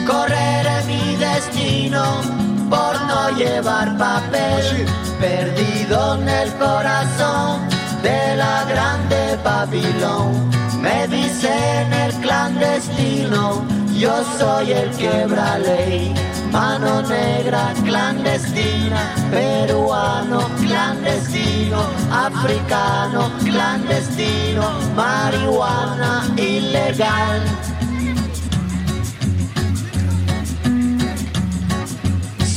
Correré 0.06 0.82
mi 0.86 1.16
destino 1.16 2.44
por 2.70 3.00
no 3.06 3.30
llevar 3.30 3.96
papel, 3.96 4.86
perdido 5.20 6.14
en 6.14 6.28
el 6.28 6.52
corazón 6.54 7.68
de 8.02 8.36
la 8.36 8.64
grande 8.64 9.38
Babilón. 9.42 10.50
Me 10.80 11.08
dicen 11.08 11.92
el 11.92 12.12
clandestino, 12.20 13.64
yo 13.98 14.22
soy 14.38 14.72
el 14.72 14.90
quebra 14.90 15.58
ley. 15.58 16.14
Mano 16.52 17.02
negra 17.02 17.72
clandestina, 17.84 19.12
peruano 19.30 20.48
clandestino, 20.60 21.80
africano 22.12 23.32
clandestino, 23.42 24.62
marihuana 24.94 26.28
ilegal. 26.36 27.42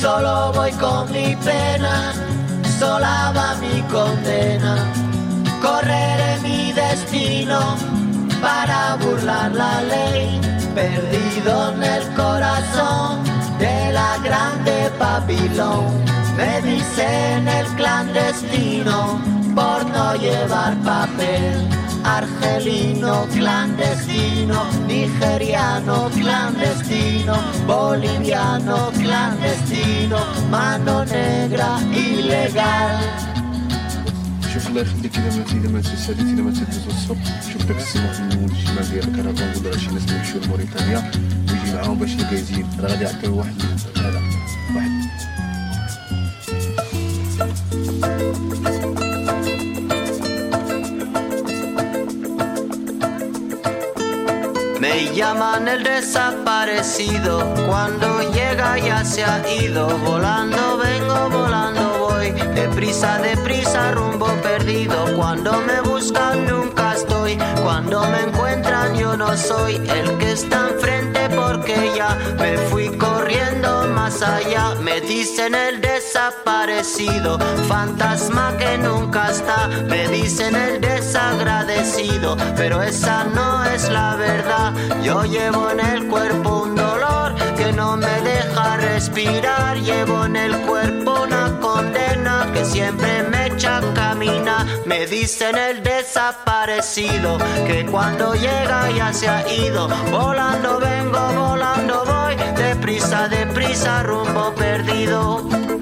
Solo 0.07 0.53
voy 0.53 0.71
con 0.71 1.11
mi 1.11 1.35
pena, 1.35 2.13
sola 2.79 3.33
va 3.35 3.55
mi 3.55 3.81
condena. 3.91 4.73
Correré 5.61 6.39
mi 6.41 6.71
destino 6.71 7.75
para 8.41 8.95
burlar 9.01 9.51
la 9.51 9.81
ley, 9.81 10.39
perdido 10.73 11.73
en 11.73 11.83
el 11.83 12.03
corazón 12.15 13.21
de 13.59 13.91
la 13.91 14.17
grande 14.23 14.89
Babilón. 14.97 15.87
Me 16.37 16.61
dicen 16.61 17.45
el 17.45 17.67
clandestino 17.75 19.19
por 19.53 19.85
no 19.89 20.15
llevar 20.15 20.73
papel. 20.83 21.67
Argelino 22.03 23.27
clandestino, 23.31 24.65
nigeriano 24.85 26.09
clandestino, 26.09 27.37
boliviano 27.65 28.91
clandestino, 28.97 30.19
mano 30.49 31.03
negra 31.03 31.79
ilegal. 31.91 33.27
شوف 34.53 34.67
الله 34.67 34.81
يخليك 34.81 35.17
اذا 35.17 35.37
ما 35.37 35.43
اذا 35.51 35.69
ما 35.69 35.79
اذا 36.09 36.41
ما 36.41 36.51
تدوز 36.51 36.87
الصبح 36.87 37.51
شوف 37.53 37.65
داك 37.65 37.77
السيمون 37.77 38.13
في 38.13 38.19
النمول 38.19 38.51
الشمال 38.51 38.91
ديال 38.91 39.07
الكرفان 39.07 39.51
نقول 39.51 39.65
راه 39.65 39.77
شي 39.77 39.91
ناس 39.91 40.11
يمشيو 40.11 40.41
لموريتانيا 40.41 41.11
ويجي 41.49 41.73
معاهم 41.73 41.97
باش 41.99 42.11
يجازين 42.13 42.67
راه 42.79 42.89
غادي 42.89 43.03
يعطيو 43.03 43.37
واحد 43.37 43.55
هذا 43.97 44.21
واحد 44.75 44.91
Me 54.79 55.11
llaman 55.13 55.67
el 55.67 55.83
desaparecido, 55.83 57.53
cuando 57.67 58.31
llega 58.31 58.77
ya 58.77 59.03
se 59.03 59.23
ha 59.23 59.41
ido, 59.51 59.87
volando 59.99 60.77
vengo, 60.77 61.29
volando 61.31 61.86
voy, 62.31 62.55
deprisa, 62.55 63.19
deprisa, 63.19 63.91
rumbo 63.91 64.27
perdido, 64.41 65.05
cuando 65.15 65.61
me 65.61 65.81
buscan 65.81 66.45
nunca 66.47 66.93
estoy, 66.93 67.37
cuando 67.63 68.03
me 68.07 68.21
encuentran 68.21 68.95
yo 68.95 69.15
no 69.15 69.35
soy 69.37 69.75
el 69.75 70.17
que 70.17 70.31
está 70.31 70.69
enfrente 70.69 71.29
porque 71.29 71.91
ya 71.95 72.17
me 72.39 72.57
fui 72.69 72.89
corriendo 72.97 73.87
más 73.89 74.21
allá. 74.21 74.75
Me 74.81 75.01
dicen 75.01 75.53
el 75.55 75.81
desaparecido, 75.81 77.37
fantasma 77.67 78.55
que 78.57 78.77
nunca 78.77 79.31
está. 79.31 79.67
Me 79.67 80.07
dicen 80.07 80.55
el 80.55 80.81
desagradecido, 80.81 82.37
pero 82.55 82.81
esa 82.81 83.25
no 83.25 83.63
es 83.65 83.89
la 83.89 84.15
verdad. 84.15 84.73
Yo 85.03 85.23
llevo 85.23 85.69
en 85.71 85.79
el 85.79 86.07
cuerpo 86.07 86.63
un 86.63 86.75
dolor 86.75 87.35
que 87.55 87.73
no 87.73 87.97
me 87.97 88.21
deja 88.21 88.36
respirar. 88.97 89.77
Llevo 89.77 90.25
en 90.25 90.35
el 90.35 90.57
cuerpo 90.65 91.21
una 91.23 91.59
condena 91.59 92.49
que 92.51 92.65
siempre 92.65 93.23
me 93.29 93.47
echa 93.47 93.77
a 93.77 93.93
caminar. 93.93 94.65
Me 94.85 95.05
dicen 95.05 95.55
el 95.55 95.83
desaparecido 95.83 97.37
que 97.67 97.85
cuando 97.85 98.33
llega 98.33 98.89
ya 98.91 99.13
se 99.13 99.27
ha 99.27 99.41
ido. 99.53 99.87
Volando 100.09 100.79
vengo, 100.79 101.21
volando 101.35 102.05
voy, 102.05 102.35
deprisa, 102.55 103.27
deprisa, 103.27 104.01
rumbo 104.01 104.53
perdido. 104.55 105.76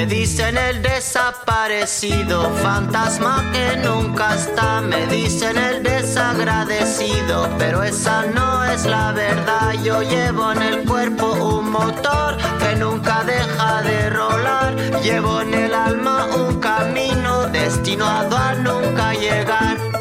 Me 0.00 0.06
dicen 0.06 0.56
el 0.56 0.80
desaparecido, 0.80 2.50
fantasma 2.62 3.44
que 3.52 3.76
nunca 3.86 4.34
está. 4.34 4.80
Me 4.80 5.06
dicen 5.08 5.58
el 5.58 5.82
desagradecido, 5.82 7.46
pero 7.58 7.82
esa 7.82 8.24
no 8.24 8.64
es 8.64 8.86
la 8.86 9.12
verdad. 9.12 9.74
Yo 9.84 10.00
llevo 10.00 10.52
en 10.52 10.62
el 10.62 10.86
cuerpo 10.86 11.26
un 11.32 11.70
motor 11.70 12.38
que 12.60 12.76
nunca 12.76 13.24
deja 13.24 13.82
de 13.82 14.08
rolar. 14.08 14.74
Llevo 15.02 15.42
en 15.42 15.52
el 15.52 15.74
alma 15.74 16.28
un 16.34 16.58
camino 16.60 17.48
destinado 17.48 18.38
a 18.38 18.54
nunca 18.54 19.12
llegar. 19.12 19.99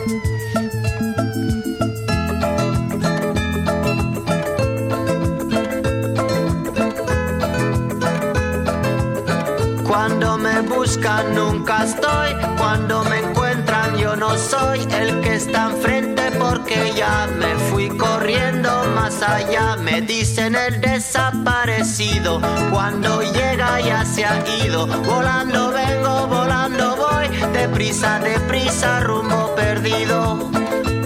Cuando 9.89 10.37
me 10.37 10.61
buscan 10.61 11.33
nunca 11.33 11.83
estoy, 11.83 12.35
cuando 12.59 13.03
me 13.05 13.21
encuentran 13.21 13.97
yo 13.97 14.15
no 14.15 14.37
soy 14.37 14.81
el 14.91 15.19
que 15.21 15.33
está 15.33 15.71
enfrente 15.71 16.29
porque 16.37 16.93
ya 16.95 17.27
me 17.39 17.55
fui 17.71 17.89
corriendo 17.97 18.69
más 18.93 19.19
allá. 19.23 19.77
Me 19.77 19.99
dicen 20.01 20.53
el 20.53 20.79
desaparecido, 20.79 22.39
cuando 22.71 23.23
llega 23.23 23.81
ya 23.81 24.05
se 24.05 24.25
ha 24.25 24.45
ido. 24.63 24.85
Volando 24.85 25.71
vengo, 25.71 26.27
volando 26.27 26.95
voy, 26.95 27.27
deprisa, 27.51 28.19
deprisa, 28.19 28.99
rumbo 28.99 29.55
perdido, 29.55 30.51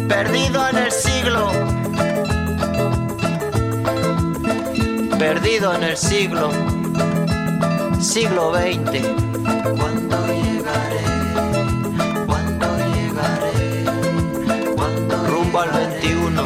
perdido 0.10 0.68
en 0.68 0.77
el 0.77 0.91
siglo. 0.91 1.51
Perdido 5.18 5.73
en 5.73 5.84
el 5.84 5.95
siglo 5.95 6.51
siglo 8.03 8.53
XX. 8.53 9.07
¿Cuándo 9.77 10.17
llegaré? 10.27 11.03
¿Cuándo 12.27 12.67
llegaré? 12.93 13.85
¿Cuándo 14.75 15.27
rumbo 15.27 15.59
al 15.61 15.69
21? 15.71 16.43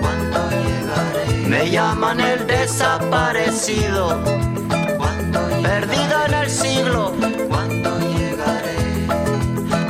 ¿Cuándo 0.00 0.50
llegaré? 0.50 1.48
Me 1.48 1.70
llaman 1.70 2.20
el 2.20 2.46
desaparecido. 2.46 4.22
¿Cuándo 4.98 5.40
Perdido 5.62 6.26
en 6.26 6.34
el 6.34 6.50
siglo. 6.50 7.14
¿Cuándo 7.48 7.98
llegaré? 8.00 8.76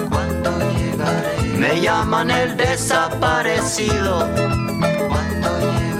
¿Cuándo 0.08 0.50
llegaré? 0.70 1.58
Me 1.58 1.80
llaman 1.80 2.30
el 2.30 2.56
desaparecido. 2.56 4.18
¿Cuándo 5.08 5.50
llegaré? 5.60 5.95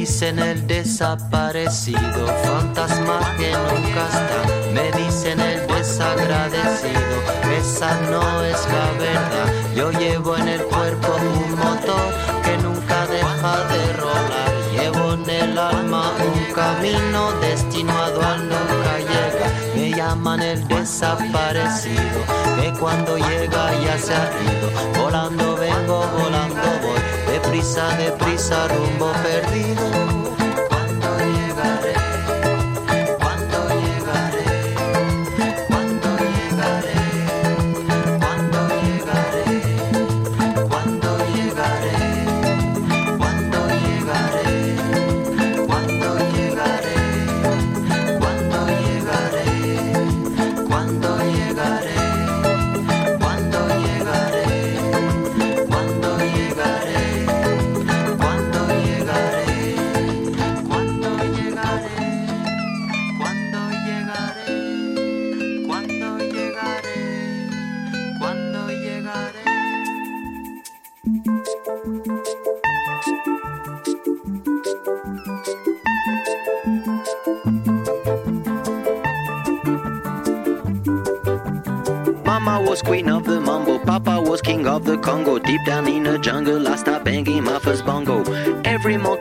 Dicen 0.00 0.40
el 0.40 0.66
desaparecido, 0.66 2.26
fantasma 2.42 3.20
que 3.38 3.52
nunca 3.52 4.02
está. 4.14 4.40
Me 4.72 4.90
dicen 5.00 5.38
el 5.38 5.64
desagradecido, 5.68 7.16
esa 7.56 8.00
no 8.10 8.42
es 8.42 8.60
la 8.74 8.86
verdad. 8.98 9.48
Yo 9.76 9.92
llevo 9.92 10.36
en 10.36 10.48
el 10.48 10.62
cuerpo 10.62 11.14
un 11.14 11.50
motor 11.56 12.08
que 12.44 12.56
nunca 12.58 13.06
deja 13.06 13.54
de 13.72 13.92
rolar. 13.92 14.50
Llevo 14.76 15.12
en 15.12 15.30
el 15.30 15.56
alma 15.56 16.10
un 16.34 16.52
camino 16.52 17.30
destinado 17.40 18.20
a 18.20 18.36
nunca 18.38 18.98
llegar. 18.98 19.52
Me 19.76 19.90
llaman 19.92 20.42
el 20.42 20.66
desaparecido, 20.66 22.20
que 22.60 22.72
cuando 22.80 23.16
llega 23.16 23.62
ya 23.84 23.96
se 23.96 24.12
ha 24.12 24.28
ido. 24.42 24.68
Volando 25.00 25.56
vengo, 25.56 26.04
volando 26.18 26.66
voy, 26.82 27.03
deprisa, 27.44 27.88
deprisa, 27.98 28.68
rumbo 28.68 29.12
perdido. 29.22 30.23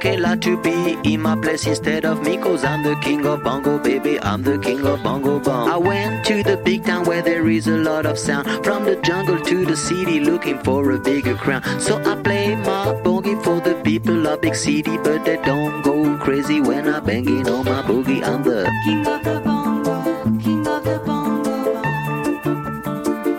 Like 0.03 0.41
to 0.41 0.57
be 0.57 0.97
in 1.05 1.21
my 1.21 1.35
place 1.35 1.65
instead 1.65 2.03
of 2.03 2.21
me, 2.23 2.37
cause 2.37 2.65
I'm 2.65 2.83
the 2.83 2.95
king 2.97 3.25
of 3.25 3.41
bongo, 3.41 3.79
baby. 3.79 4.19
I'm 4.19 4.43
the 4.43 4.57
king 4.59 4.85
of 4.85 5.01
bongo 5.01 5.39
bong. 5.39 5.69
I 5.69 5.77
went 5.77 6.25
to 6.25 6.43
the 6.43 6.57
big 6.57 6.83
town 6.85 7.05
where 7.05 7.21
there 7.21 7.47
is 7.47 7.67
a 7.67 7.77
lot 7.77 8.05
of 8.05 8.19
sound. 8.19 8.47
From 8.65 8.83
the 8.83 8.97
jungle 8.97 9.39
to 9.39 9.65
the 9.65 9.77
city, 9.77 10.19
looking 10.19 10.59
for 10.59 10.91
a 10.91 10.99
bigger 10.99 11.35
crown. 11.35 11.63
So 11.79 12.01
I 12.03 12.15
play 12.21 12.55
my 12.55 12.93
boogie 13.03 13.41
for 13.43 13.61
the 13.61 13.75
people 13.81 14.27
of 14.27 14.41
big 14.41 14.55
city, 14.55 14.97
but 14.97 15.23
they 15.23 15.37
don't 15.37 15.81
go 15.83 16.17
crazy 16.17 16.59
when 16.59 16.89
I 16.89 16.99
banging 16.99 17.47
on 17.47 17.63
my 17.63 17.81
boogie. 17.81 18.23
I'm 18.23 18.43
the 18.43 18.69
king 18.83 19.07
of 19.07 19.23
the 19.23 19.39
bongo, 19.39 20.03
king 20.39 20.67
of 20.67 20.83
the 20.83 20.99
bongo. 21.05 21.53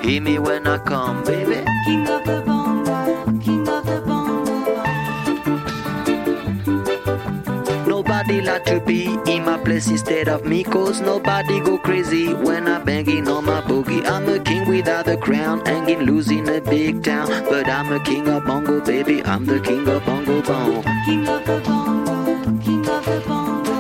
Hear 0.01 0.21
me 0.23 0.39
when 0.39 0.67
I 0.67 0.79
come, 0.79 1.25
baby. 1.25 1.54
To 8.65 8.81
be 8.81 9.07
in 9.27 9.45
my 9.45 9.59
place 9.59 9.89
instead 9.89 10.29
of 10.29 10.45
me, 10.45 10.65
cause 10.65 11.01
nobody 11.01 11.61
go 11.61 11.79
crazy 11.79 12.33
when 12.33 12.67
I'm 12.69 12.85
banging 12.85 13.29
on 13.29 13.45
my 13.45 13.61
boogie. 13.61 14.05
I'm 14.05 14.29
a 14.29 14.39
king 14.39 14.69
without 14.69 15.09
a 15.09 15.17
crown, 15.17 15.65
hanging 15.65 16.01
loose 16.01 16.31
in 16.31 16.49
a 16.49 16.61
big 16.61 17.03
town. 17.03 17.29
But 17.49 17.69
I'm 17.69 17.93
a 17.93 18.01
king 18.03 18.29
of 18.29 18.45
bongo, 18.45 18.81
baby. 18.81 19.23
I'm 19.25 19.45
the 19.45 19.61
king 19.61 19.87
of 19.89 20.05
bongo 20.05 20.43
bong. 20.43 20.83
King 21.05 21.29
of 21.29 21.45
the 21.45 21.61
bongo, 21.61 22.59
king 22.61 22.89
of 22.89 23.05
the 23.05 23.23
bongo. 23.27 23.75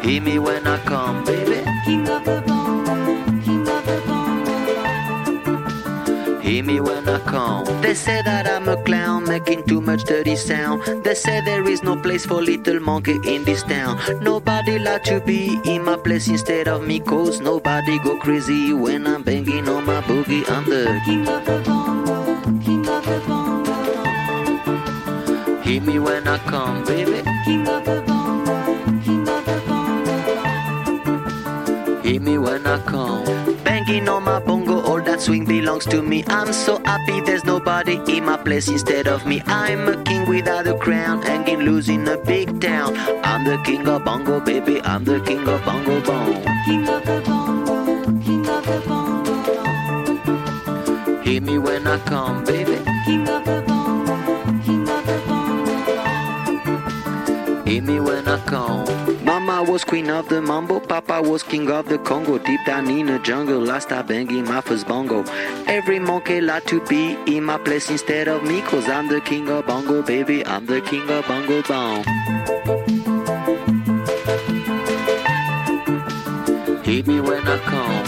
Hear 0.00 0.20
me 0.22 0.38
when 0.38 0.66
I 0.66 0.78
come, 0.84 1.24
baby. 1.24 1.64
King 1.84 2.08
of 2.08 2.24
the 2.24 2.42
bongo, 2.46 2.63
Hear 6.54 6.62
me 6.62 6.78
when 6.78 7.08
I 7.08 7.18
come. 7.18 7.64
They 7.82 7.94
say 7.94 8.22
that 8.22 8.46
I'm 8.46 8.68
a 8.68 8.76
clown, 8.84 9.24
making 9.24 9.64
too 9.64 9.80
much 9.80 10.04
dirty 10.04 10.36
sound. 10.36 10.84
They 11.02 11.14
say 11.14 11.40
there 11.44 11.68
is 11.68 11.82
no 11.82 11.96
place 11.96 12.24
for 12.24 12.40
little 12.40 12.78
monkey 12.78 13.18
in 13.24 13.42
this 13.42 13.64
town. 13.64 13.98
Nobody 14.22 14.78
like 14.78 15.02
to 15.10 15.18
be 15.18 15.58
in 15.64 15.82
my 15.84 15.96
place 15.96 16.28
instead 16.28 16.68
of 16.68 16.86
me, 16.86 17.00
cause 17.00 17.40
nobody 17.40 17.98
go 17.98 18.16
crazy 18.20 18.72
when 18.72 19.04
I'm 19.04 19.24
banging 19.24 19.68
on 19.68 19.84
my 19.84 20.00
boogie. 20.02 20.48
I'm 20.48 20.64
the 20.64 21.00
king 21.04 21.26
of 21.26 21.44
the 21.44 21.58
bongo, 21.66 22.36
king 22.60 22.88
of 22.88 23.04
the 23.04 23.18
bongo. 23.26 23.74
Hit 25.62 25.82
me 25.82 25.98
when 25.98 26.28
I 26.28 26.38
come, 26.38 26.84
baby. 26.84 27.24
King 27.44 27.66
of 27.66 27.84
the 27.84 28.00
bongo, 28.06 29.02
king 29.02 29.28
of 29.28 29.44
the 29.44 29.60
bongo. 29.66 30.14
Hit 32.02 32.22
me 32.22 32.38
when 32.38 32.64
I 32.64 32.78
come. 32.78 33.53
Banging 33.74 34.08
on 34.08 34.22
my 34.22 34.38
bongo, 34.38 34.80
all 34.82 35.02
that 35.02 35.20
swing 35.20 35.44
belongs 35.44 35.84
to 35.86 36.00
me. 36.00 36.22
I'm 36.28 36.52
so 36.52 36.80
happy 36.84 37.20
there's 37.22 37.44
nobody 37.44 38.00
in 38.06 38.24
my 38.24 38.36
place 38.36 38.68
instead 38.68 39.08
of 39.08 39.26
me. 39.26 39.42
I'm 39.46 39.88
a 39.88 40.00
king 40.04 40.28
without 40.28 40.68
a 40.68 40.78
crown, 40.78 41.22
hanging 41.22 41.58
loose 41.58 41.88
in 41.88 42.06
a 42.06 42.16
big 42.16 42.60
town. 42.60 42.96
I'm 43.24 43.42
the 43.42 43.60
king 43.64 43.88
of 43.88 44.04
bongo, 44.04 44.38
baby. 44.38 44.80
I'm 44.82 45.02
the 45.02 45.18
king 45.18 45.48
of 45.48 45.64
bongo 45.64 46.00
bong. 46.02 46.40
King 46.64 46.88
of 46.88 47.04
the 47.04 47.20
bongo, 47.26 48.04
king 48.22 48.48
of 48.48 48.64
the 48.64 48.80
bongo. 48.86 49.34
Hit 51.22 51.42
me 51.42 51.58
when 51.58 51.88
I 51.88 51.98
come, 51.98 52.44
baby. 52.44 52.78
King 53.04 53.28
of 53.28 53.44
the 53.44 53.60
bongo, 53.66 54.62
king 54.62 54.88
of 54.88 55.04
the 55.04 55.18
bongo. 55.26 55.64
Hit 57.64 57.82
me 57.82 57.98
when 57.98 58.28
I 58.28 58.38
come. 58.46 59.13
Was 59.66 59.82
queen 59.82 60.08
of 60.08 60.28
the 60.28 60.40
mambo, 60.40 60.78
Papa 60.78 61.20
was 61.20 61.42
king 61.42 61.68
of 61.68 61.88
the 61.88 61.98
Congo. 61.98 62.38
Deep 62.38 62.60
down 62.64 62.88
in 62.88 63.06
the 63.06 63.18
jungle, 63.18 63.68
I 63.70 63.80
start 63.80 64.06
banging 64.06 64.44
my 64.44 64.60
first 64.60 64.86
bongo. 64.86 65.24
Every 65.66 65.98
monkey 65.98 66.40
like 66.40 66.64
to 66.66 66.80
be 66.86 67.18
in 67.26 67.42
my 67.42 67.58
place 67.58 67.90
instead 67.90 68.28
of 68.28 68.44
me, 68.44 68.60
cause 68.62 68.88
I'm 68.88 69.08
the 69.08 69.20
king 69.20 69.48
of 69.48 69.66
bongo, 69.66 70.00
baby. 70.02 70.46
I'm 70.46 70.66
the 70.66 70.80
king 70.80 71.10
of 71.10 71.26
bongo 71.26 71.62
bong. 71.62 72.04
Hit 76.84 77.06
me 77.08 77.20
when 77.20 77.42
I 77.48 77.58
come. 77.70 78.04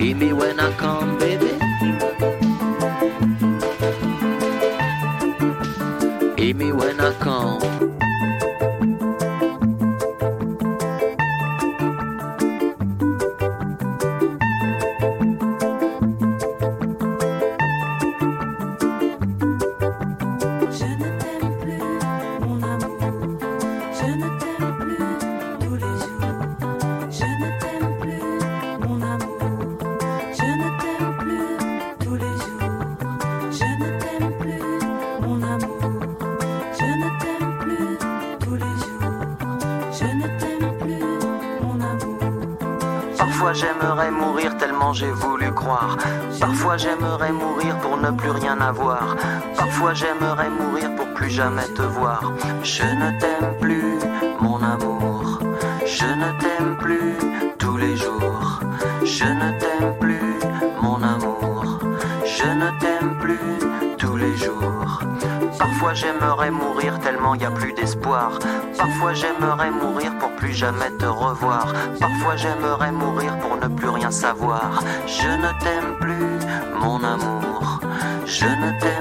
Hit 0.00 0.16
me 0.16 0.32
when 0.32 0.58
I 0.60 0.72
come, 0.72 0.97
Parfois 46.68 46.86
j'aimerais 46.90 47.32
mourir 47.32 47.78
pour 47.78 47.96
ne 47.96 48.10
plus 48.10 48.30
rien 48.30 48.60
avoir. 48.60 49.16
Parfois 49.56 49.94
j'aimerais 49.94 50.50
mourir 50.50 50.94
pour 50.96 51.14
plus 51.14 51.30
jamais 51.30 51.64
te 51.74 51.80
voir. 51.80 52.20
Je 52.62 52.82
ne 52.82 53.18
t'aime 53.18 53.54
plus, 53.58 53.98
mon 54.38 54.62
amour. 54.62 55.38
Je 55.86 56.04
ne 56.04 56.38
t'aime 56.38 56.76
plus 56.76 57.16
tous 57.56 57.78
les 57.78 57.96
jours. 57.96 58.60
Je 59.02 59.24
ne 59.24 59.58
t'aime 59.58 59.94
plus, 59.98 60.34
mon 60.82 61.02
amour. 61.02 61.78
Je 62.26 62.44
ne 62.44 62.78
t'aime 62.78 63.16
plus 63.18 63.96
tous 63.96 64.16
les 64.16 64.36
jours. 64.36 65.00
Parfois 65.58 65.94
j'aimerais 65.94 66.50
mourir 66.50 66.98
tellement 67.00 67.34
y 67.34 67.44
a 67.44 67.50
plus 67.50 67.72
d'espoir. 67.72 68.38
Parfois 68.76 69.14
j'aimerais 69.14 69.70
mourir 69.70 70.16
pour 70.18 70.30
plus 70.36 70.52
jamais 70.52 70.90
te 70.98 71.06
revoir. 71.06 71.72
Parfois 71.98 72.36
j'aimerais 72.36 72.92
mourir 72.92 73.36
pour 73.38 73.56
ne 73.56 73.68
plus 73.74 73.88
rien 73.88 74.10
savoir. 74.10 74.82
Je 75.06 75.28
ne 75.28 75.50
t'aime 75.60 75.96
plus, 76.00 76.37
mon 76.88 77.04
amour. 77.04 77.80
Je 78.24 78.46
ne 78.60 78.70
t'aime 78.80 78.97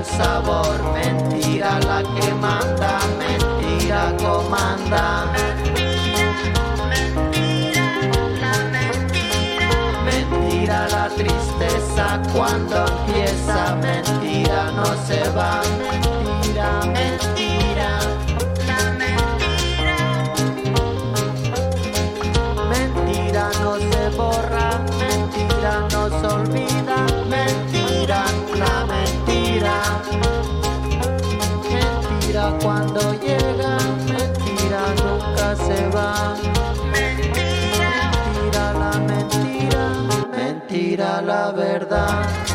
el 0.00 0.06
sabor, 0.06 0.82
mentira 0.94 1.78
la 1.80 2.02
que 2.02 2.32
manda, 2.34 3.00
mentira 3.18 4.14
comanda. 4.16 5.26
Mentira 10.04 10.88
la 10.88 11.08
tristeza 11.08 12.20
cuando 12.32 12.76
empieza, 12.86 13.76
mentira 13.76 14.70
no 14.72 14.86
se 15.06 15.20
va, 15.36 15.60
mentira, 15.78 16.80
mentira. 16.86 17.49
Cuando 32.62 33.00
llega, 33.14 33.78
mentira 34.06 34.94
nunca 35.02 35.56
se 35.56 35.88
va. 35.88 36.36
Mentira 36.92 38.72
la 38.72 38.98
mentira, 38.98 39.92
mentira 40.30 41.22
la 41.22 41.52
verdad. 41.52 42.49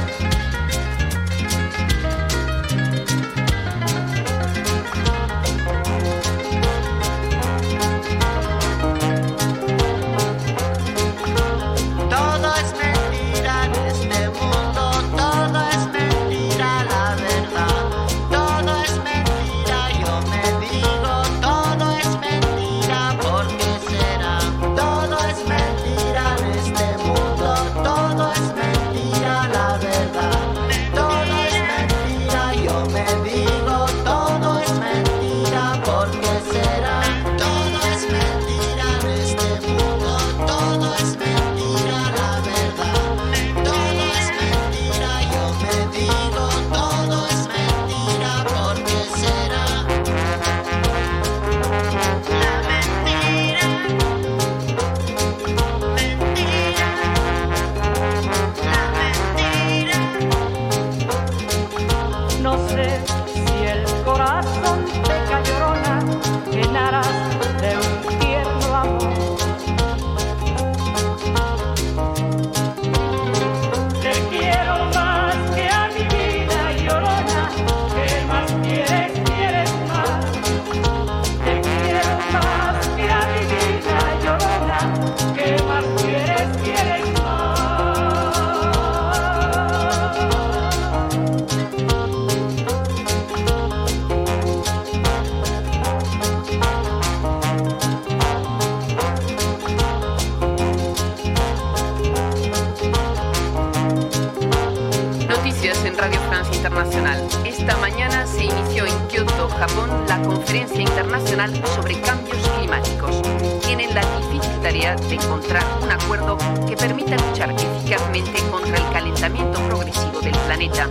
encontrar 115.14 115.64
un 115.82 115.92
acuerdo 115.92 116.38
que 116.68 116.76
permita 116.76 117.16
luchar 117.18 117.52
eficazmente 117.52 118.42
contra 118.50 118.78
el 118.78 118.94
calentamiento 118.94 119.60
progresivo 119.68 120.20
del 120.22 120.38
planeta. 120.40 120.90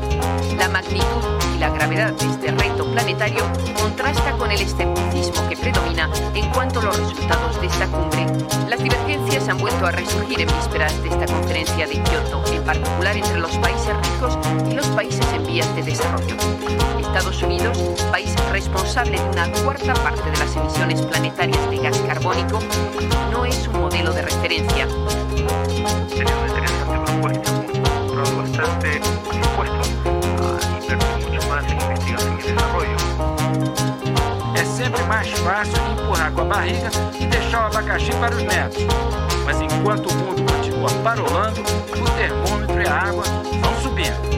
La 0.56 0.68
magnitud 0.68 1.24
y 1.54 1.58
la 1.58 1.70
gravedad 1.70 2.12
de 2.12 2.26
este 2.26 2.43
planetario 2.94 3.44
contrasta 3.80 4.30
con 4.38 4.52
el 4.52 4.60
escepticismo 4.60 5.48
que 5.48 5.56
predomina 5.56 6.08
en 6.32 6.48
cuanto 6.50 6.78
a 6.78 6.84
los 6.84 6.96
resultados 6.96 7.60
de 7.60 7.66
esta 7.66 7.88
cumbre. 7.88 8.24
Las 8.68 8.80
divergencias 8.80 9.48
han 9.48 9.58
vuelto 9.58 9.84
a 9.84 9.90
resurgir 9.90 10.40
en 10.40 10.46
vísperas 10.46 11.02
de 11.02 11.08
esta 11.08 11.26
conferencia 11.26 11.88
de 11.88 11.94
Kioto, 11.94 12.44
en 12.52 12.62
particular 12.62 13.16
entre 13.16 13.40
los 13.40 13.50
países 13.58 13.96
ricos 13.96 14.38
y 14.70 14.74
los 14.74 14.86
países 14.88 15.26
en 15.34 15.44
vías 15.44 15.74
de 15.74 15.82
desarrollo. 15.82 16.36
Estados 17.00 17.42
Unidos, 17.42 17.76
país 18.12 18.32
responsable 18.52 19.18
de 19.18 19.28
una 19.28 19.50
cuarta 19.64 19.94
parte 19.94 20.30
de 20.30 20.36
las 20.36 20.54
emisiones 20.54 21.02
planetarias 21.02 21.70
de 21.70 21.78
gas 21.78 21.98
carbónico, 22.06 22.60
no 23.32 23.44
es 23.44 23.66
un 23.66 23.80
modelo 23.80 24.12
de 24.12 24.22
referencia. 24.22 24.86
mais 35.24 35.38
fácil 35.38 35.74
é 35.76 35.92
empurrar 35.92 36.32
com 36.32 36.40
a 36.42 36.44
barriga 36.44 36.90
e 37.18 37.26
deixar 37.26 37.62
o 37.62 37.66
abacaxi 37.66 38.10
para 38.12 38.34
os 38.34 38.42
netos. 38.42 38.82
Mas 39.44 39.60
enquanto 39.60 40.10
o 40.10 40.14
mundo 40.16 40.52
continua 40.52 40.90
parolando, 41.02 41.60
o 41.60 42.10
termômetro 42.16 42.82
e 42.82 42.86
a 42.86 42.94
água 42.94 43.24
vão 43.62 43.74
subindo. 43.80 44.34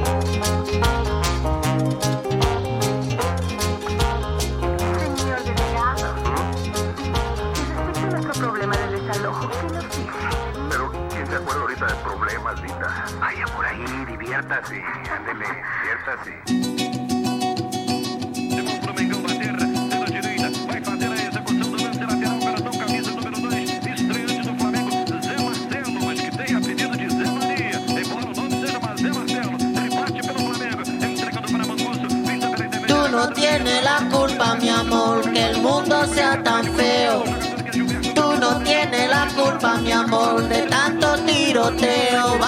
ahorita 11.56 11.86
de 11.86 11.94
problemas, 12.02 12.60
Linda. 12.60 12.88
Vaya 13.18 13.44
por 13.46 13.64
ahí, 13.64 13.84
diviértase. 14.06 14.82
Ándele, 15.10 15.46
diviértase. 15.82 16.95
no 33.27 33.32
tienes 33.32 33.82
la 33.82 34.09
culpa, 34.11 34.55
mi 34.55 34.69
amor, 34.69 35.32
que 35.32 35.47
el 35.47 35.61
mundo 35.61 36.07
sea 36.07 36.40
tan 36.43 36.65
feo. 36.77 37.24
Tú 38.15 38.36
no 38.40 38.59
tienes 38.62 39.09
la 39.11 39.27
culpa, 39.35 39.78
mi 39.78 39.90
amor, 39.90 40.48
de 40.48 40.62
tanto 40.62 41.16
tiroteo. 41.24 42.39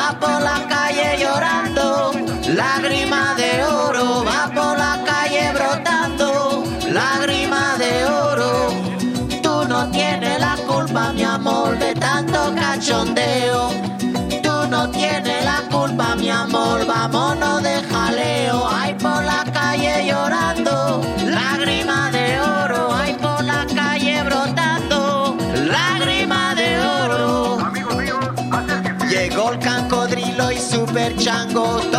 changos 31.19 31.98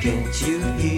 can't 0.00 0.42
you 0.46 0.60
hear? 0.78 0.97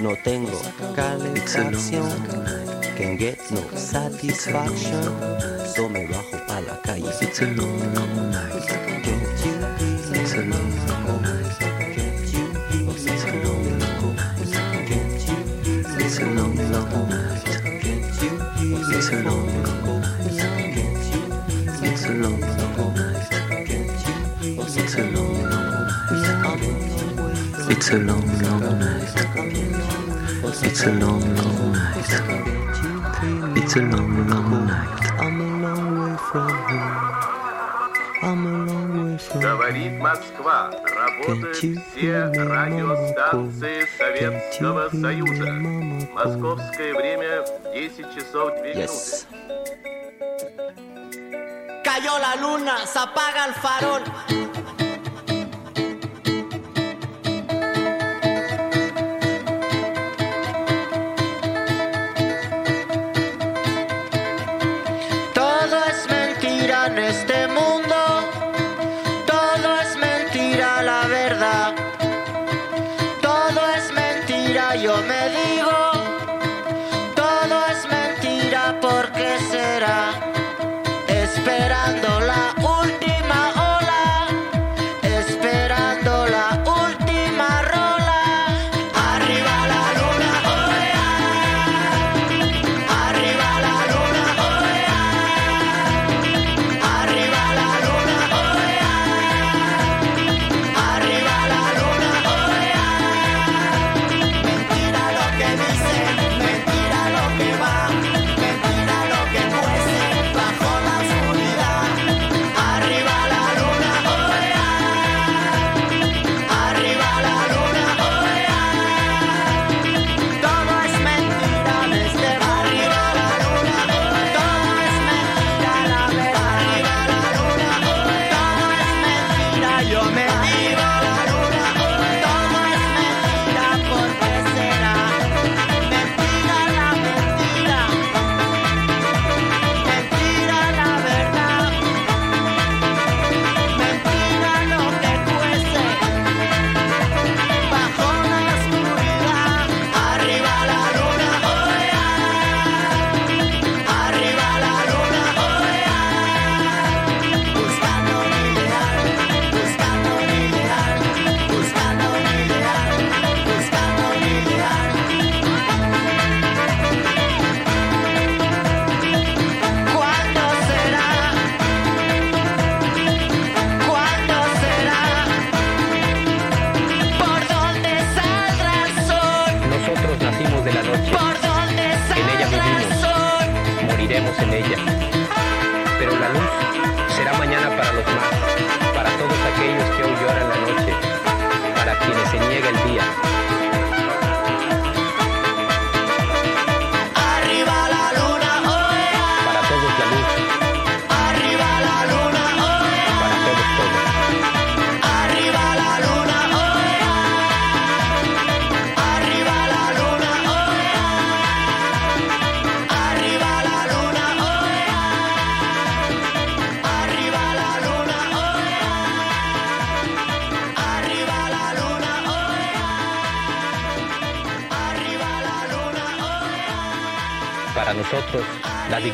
No 0.00 0.16
tengo 0.24 0.60
calefacción. 0.96 2.10
Can 2.96 3.16
get 3.16 3.38
no 3.50 3.60
satisfaction. 3.78 5.02
So 5.74 5.88
me 5.88 6.06
bajo 6.06 6.44
pa' 6.46 6.60
la 6.60 6.80
calle. 6.82 7.12
Советского 44.54 44.88
Союза. 44.90 45.52
Московское 46.12 46.94
время 46.94 47.44
10 47.72 48.14
часов 48.14 48.50
2 48.50 48.62
минуты. 48.62 48.78
Yes. 48.78 49.26
Cayó 51.82 52.18
la 52.18 52.36
luna, 52.36 52.86
se 52.86 52.98
apaga 52.98 53.46
el 53.46 53.54
farol. 53.54 54.02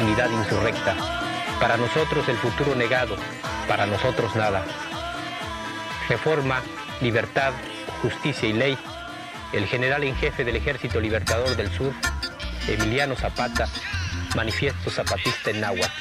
dignidad 0.01 0.31
insurrecta. 0.31 0.97
Para 1.61 1.77
nosotros 1.77 2.27
el 2.29 2.37
futuro 2.39 2.75
negado, 2.75 3.17
para 3.69 3.85
nosotros 3.85 4.35
nada. 4.35 4.65
Reforma, 6.09 6.63
libertad, 7.03 7.53
justicia 8.01 8.49
y 8.49 8.55
ley, 8.55 8.79
el 9.53 9.67
general 9.67 10.05
en 10.05 10.17
jefe 10.17 10.43
del 10.43 10.57
Ejército 10.57 11.01
Libertador 11.01 11.55
del 11.55 11.71
Sur, 11.71 11.93
Emiliano 12.67 13.15
Zapata, 13.15 13.69
manifiesto 14.35 14.91
zapatista 14.91 15.51
en 15.51 15.61
náhuatl. 15.61 15.93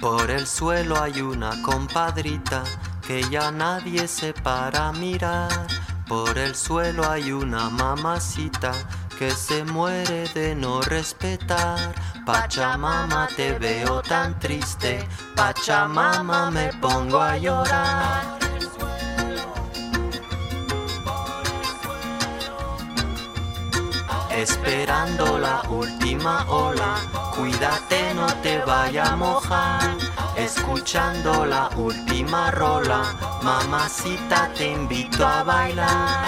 Por 0.00 0.30
el 0.30 0.46
suelo 0.46 0.98
hay 0.98 1.20
una 1.20 1.60
compadrita 1.60 2.64
que 3.06 3.22
ya 3.30 3.50
nadie 3.50 4.08
se 4.08 4.32
para 4.32 4.92
mirar 4.92 5.79
por 6.10 6.36
el 6.38 6.56
suelo 6.56 7.08
hay 7.08 7.30
una 7.30 7.70
mamacita 7.70 8.72
que 9.16 9.30
se 9.30 9.62
muere 9.62 10.26
de 10.34 10.56
no 10.56 10.80
respetar. 10.80 11.94
Pachamama, 12.26 13.28
te 13.36 13.56
veo 13.60 14.02
tan 14.02 14.36
triste. 14.40 15.06
Pachamama, 15.36 16.50
me 16.50 16.72
pongo 16.80 17.20
a 17.20 17.36
llorar. 17.36 18.40
Esperando 24.32 25.38
la 25.38 25.62
última 25.70 26.44
ola 26.48 26.96
Cuídate, 27.40 28.12
no 28.14 28.26
te 28.42 28.58
vaya 28.66 29.02
a 29.02 29.16
mojar. 29.16 29.96
Escuchando 30.36 31.46
la 31.46 31.70
última 31.74 32.50
rola, 32.50 33.00
mamacita 33.42 34.50
te 34.54 34.72
invito 34.72 35.26
a 35.26 35.42
bailar. 35.42 36.26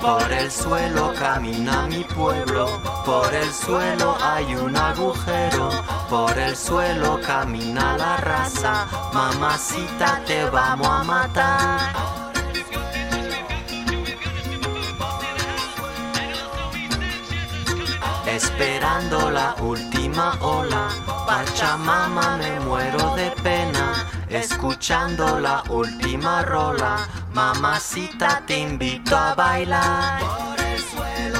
Por 0.00 0.32
el 0.32 0.50
suelo 0.50 1.12
camina 1.18 1.86
mi 1.86 2.02
pueblo, 2.04 2.80
por 3.04 3.34
el 3.34 3.52
suelo 3.52 4.16
hay 4.22 4.54
un 4.54 4.74
agujero, 4.74 5.68
por 6.08 6.38
el 6.38 6.56
suelo 6.56 7.20
camina 7.20 7.94
la 7.98 8.16
raza, 8.16 8.86
mamacita 9.12 10.22
te 10.24 10.48
vamos 10.48 10.88
a 10.88 11.04
matar. 11.04 12.07
esperando 18.34 19.30
la 19.30 19.54
última 19.60 20.38
ola. 20.40 20.88
Pachamama 21.26 22.36
me 22.36 22.60
muero 22.60 23.14
de 23.16 23.30
pena, 23.42 24.06
escuchando 24.28 25.38
la 25.38 25.62
última 25.68 26.42
rola. 26.42 27.08
Mamacita 27.32 28.42
te 28.46 28.58
invito 28.58 29.16
a 29.16 29.34
bailar 29.34 30.20
por 30.20 30.60
el 30.60 30.78
suelo. 30.78 31.37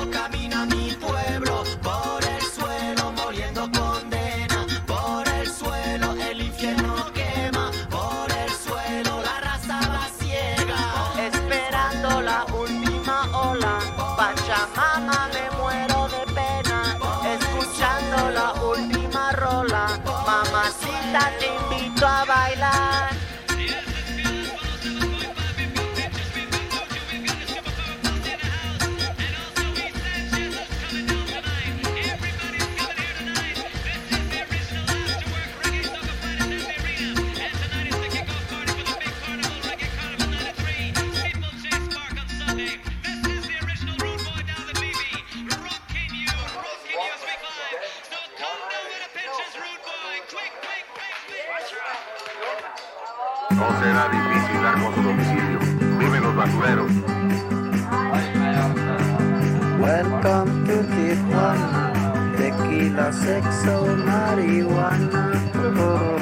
sexo 63.28 63.76
marihuana. 64.06 65.22
Oh. 65.54 66.17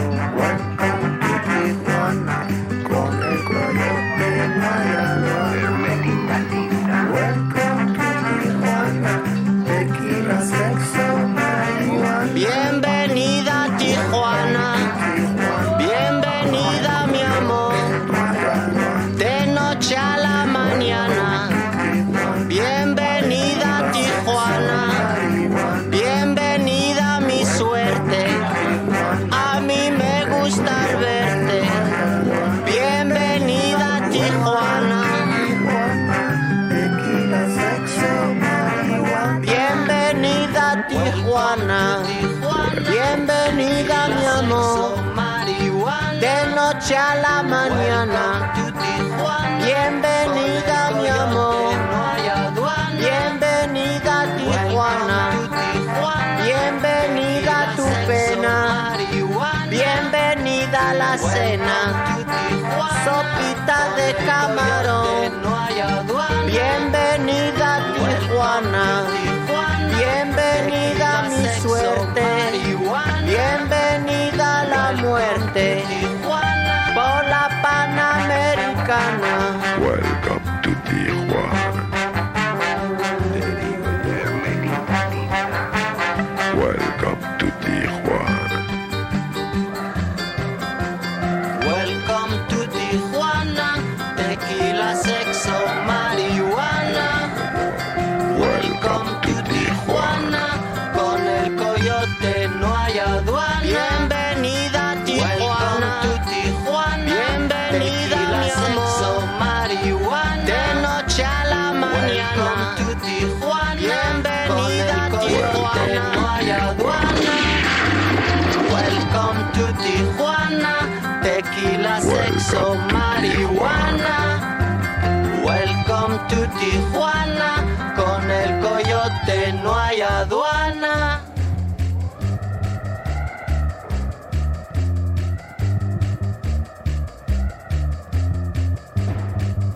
Tijuana, 126.77 127.94
con 127.97 128.31
el 128.31 128.61
coyote 128.61 129.55
no 129.62 129.74
hay 129.74 130.03
aduana. 130.03 131.23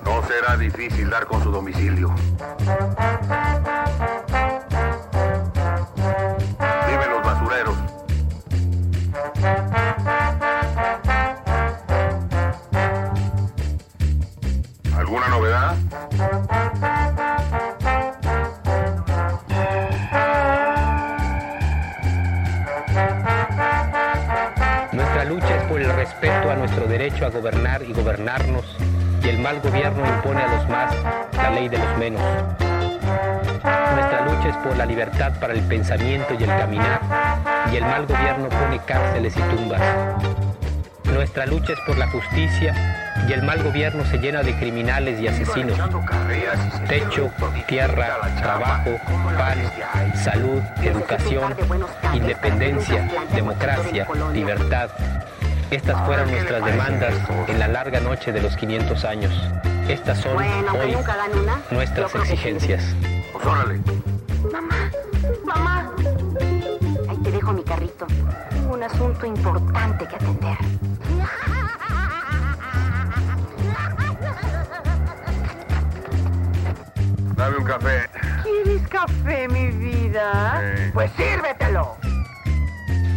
No 0.05 0.23
será 0.27 0.59
difícil 0.59 1.09
dar 1.09 1.25
con 1.25 1.43
su 1.43 1.51
domicilio. 1.51 2.15
derecho 27.11 27.27
a 27.27 27.31
gobernar 27.31 27.83
y 27.83 27.93
gobernarnos, 27.93 28.65
y 29.23 29.29
el 29.29 29.39
mal 29.39 29.61
gobierno 29.61 30.07
impone 30.07 30.43
a 30.43 30.55
los 30.55 30.69
más 30.69 30.95
la 31.35 31.51
ley 31.51 31.69
de 31.69 31.79
los 31.79 31.99
menos. 31.99 32.23
Nuestra 33.95 34.25
lucha 34.27 34.49
es 34.49 34.57
por 34.57 34.77
la 34.77 34.87
libertad 34.87 35.33
para 35.41 35.53
el 35.53 35.61
pensamiento 35.63 36.35
y 36.39 36.45
el 36.45 36.49
caminar, 36.49 37.01
y 37.73 37.77
el 37.77 37.83
mal 37.83 38.07
gobierno 38.07 38.49
pone 38.49 38.79
cárceles 38.87 39.37
y 39.37 39.41
tumbas. 39.41 39.81
Nuestra 41.05 41.47
lucha 41.47 41.73
es 41.73 41.81
por 41.87 41.99
la 41.99 42.09
justicia, 42.09 42.75
y 43.29 43.33
el 43.33 43.43
mal 43.43 43.63
gobierno 43.63 44.05
se 44.05 44.19
llena 44.19 44.43
de 44.43 44.55
criminales 44.55 45.21
y 45.21 45.27
asesinos. 45.27 45.79
Techo, 46.89 47.31
tierra, 47.67 48.19
trabajo, 48.41 48.91
pan, 49.37 49.59
salud, 50.17 50.63
educación, 50.83 51.55
independencia, 52.15 53.09
democracia, 53.35 54.07
libertad, 54.33 54.91
estas 55.71 56.05
fueron 56.07 56.31
nuestras 56.31 56.65
demandas 56.65 57.15
en 57.49 57.59
la 57.59 57.69
larga 57.69 58.01
noche 58.01 58.33
de 58.33 58.41
los 58.43 58.57
500 58.57 59.05
años. 59.05 59.33
Estas 59.89 60.19
son 60.19 60.35
Bueno, 60.35 60.73
hoy 60.75 60.93
nunca 60.93 61.17
dan 61.17 61.39
una. 61.39 61.61
nuestras 61.71 62.11
sí. 62.13 62.19
exigencias. 62.19 62.83
Pues 63.33 63.47
órale. 63.47 63.81
Mamá, 64.53 64.91
mamá. 65.45 65.91
Ahí 67.09 67.17
te 67.19 67.31
dejo 67.31 67.53
mi 67.53 67.63
carrito. 67.63 68.07
Tengo 68.51 68.75
un 68.75 68.83
asunto 68.83 69.27
importante 69.27 70.07
que 70.07 70.17
atender. 70.17 70.57
Dame 77.37 77.57
un 77.57 77.65
café. 77.65 78.09
¿Quieres 78.43 78.89
café, 78.89 79.49
mi 79.49 79.69
vida? 79.69 80.63
Pues 80.93 81.11
sírvetelo. 81.17 81.97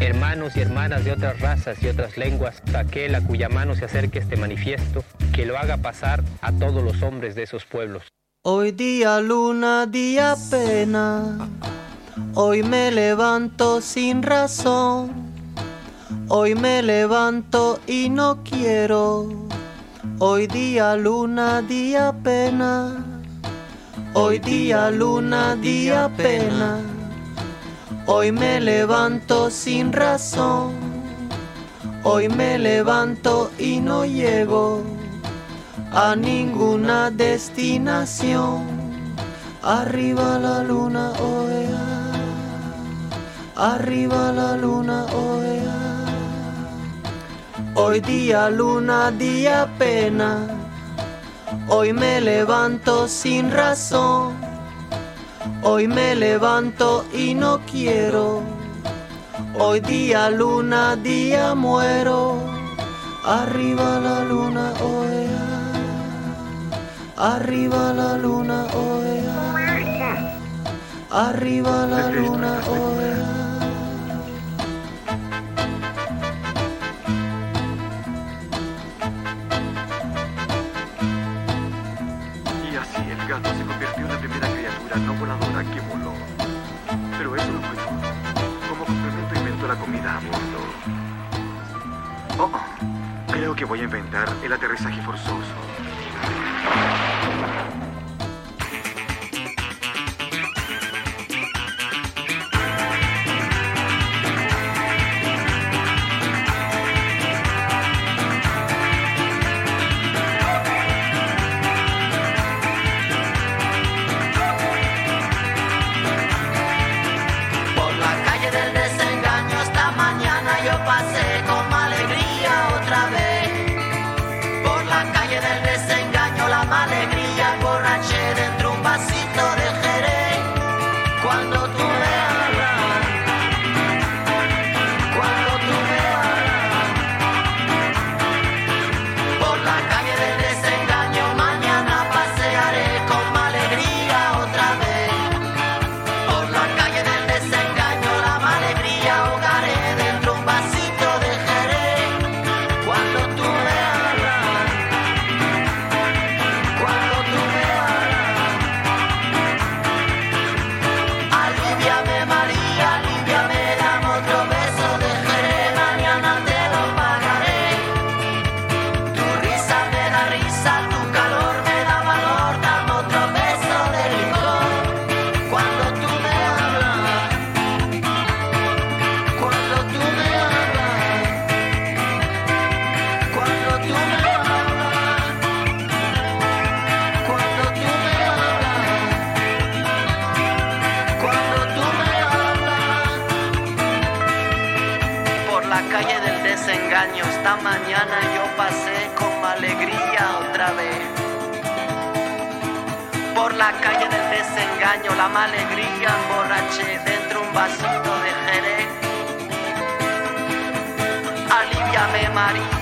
Hermanos 0.04 0.58
y 0.58 0.60
hermanas 0.60 1.06
de 1.06 1.14
otras 1.14 1.40
razas 1.40 1.82
y 1.82 1.88
otras 1.88 2.18
lenguas, 2.18 2.62
aquel 2.76 3.16
a 3.16 3.22
cuya 3.22 3.48
mano 3.48 3.74
se 3.74 3.86
acerque 3.86 4.20
este 4.20 4.36
manifiesto, 4.36 5.02
que 5.34 5.46
lo 5.46 5.58
haga 5.58 5.78
pasar 5.78 6.22
a 6.42 6.52
todos 6.52 6.84
los 6.84 7.02
hombres 7.02 7.36
de 7.36 7.44
esos 7.44 7.64
pueblos. 7.64 8.04
Hoy 8.44 8.74
día 8.74 9.22
luna, 9.22 9.86
día 9.86 10.36
pena. 10.52 11.48
Hoy 12.34 12.64
me 12.64 12.92
levanto 12.92 13.80
sin 13.80 14.24
razón. 14.24 15.14
Hoy 16.28 16.54
me 16.54 16.84
levanto 16.84 17.80
y 17.88 18.10
no 18.10 18.44
quiero. 18.44 19.30
Hoy 20.20 20.48
día 20.48 20.98
luna, 20.98 21.62
día 21.62 22.14
pena. 22.22 23.06
Hoy 24.14 24.40
día 24.40 24.92
luna, 24.92 25.56
día 25.56 26.12
pena. 26.18 26.82
Hoy 28.06 28.34
me 28.34 28.60
levanto 28.60 29.50
sin 29.50 29.94
razón. 29.94 30.74
Hoy 32.04 32.28
me 32.28 32.60
levanto 32.60 33.50
y 33.58 33.80
no 33.80 34.04
llego 34.04 34.84
a 35.94 36.14
ninguna 36.14 37.12
destinación. 37.12 38.66
Arriba 39.62 40.38
la 40.38 40.64
luna, 40.64 41.14
oea. 41.14 42.12
Arriba 43.56 44.34
la 44.34 44.58
luna, 44.58 45.06
oea. 45.06 46.06
Hoy 47.76 48.02
día 48.02 48.50
luna, 48.50 49.12
día 49.12 49.74
pena. 49.80 50.46
Hoy 51.70 51.94
me 51.94 52.20
levanto 52.20 53.08
sin 53.08 53.50
razón. 53.50 54.43
Hoy 55.66 55.88
me 55.88 56.14
levanto 56.14 57.06
y 57.14 57.34
no 57.34 57.62
quiero. 57.72 58.42
Hoy 59.58 59.80
día 59.80 60.30
luna, 60.30 60.98
día 60.98 61.56
muero. 61.56 62.38
Arriba 63.24 63.98
la 64.00 64.26
luna, 64.26 64.74
oea. 64.82 65.72
Arriba 67.16 67.94
la 67.94 68.18
luna, 68.18 68.66
oea. 68.76 70.38
Arriba 71.10 71.86
la 71.86 72.10
luna, 72.10 72.60
oea. 72.68 73.43
Criatura 84.94 85.00
no 85.00 85.14
voladora 85.14 85.64
que 85.64 85.82
voló. 85.82 86.14
Pero 87.18 87.36
eso 87.36 87.52
no 87.52 87.62
fue 87.62 87.76
todo. 87.76 88.70
Como 88.70 88.86
complemento 88.86 89.36
inventó 89.36 89.68
la 89.68 89.76
comida 89.76 90.18
a 90.18 90.20
bordo. 90.20 90.60
Oh, 92.38 92.52
oh. 92.54 93.32
creo 93.32 93.56
que 93.56 93.66
voy 93.66 93.80
a 93.82 93.84
inventar 93.84 94.32
el 94.44 94.54
aterrizaje 94.54 95.02
forzoso. 95.02 95.73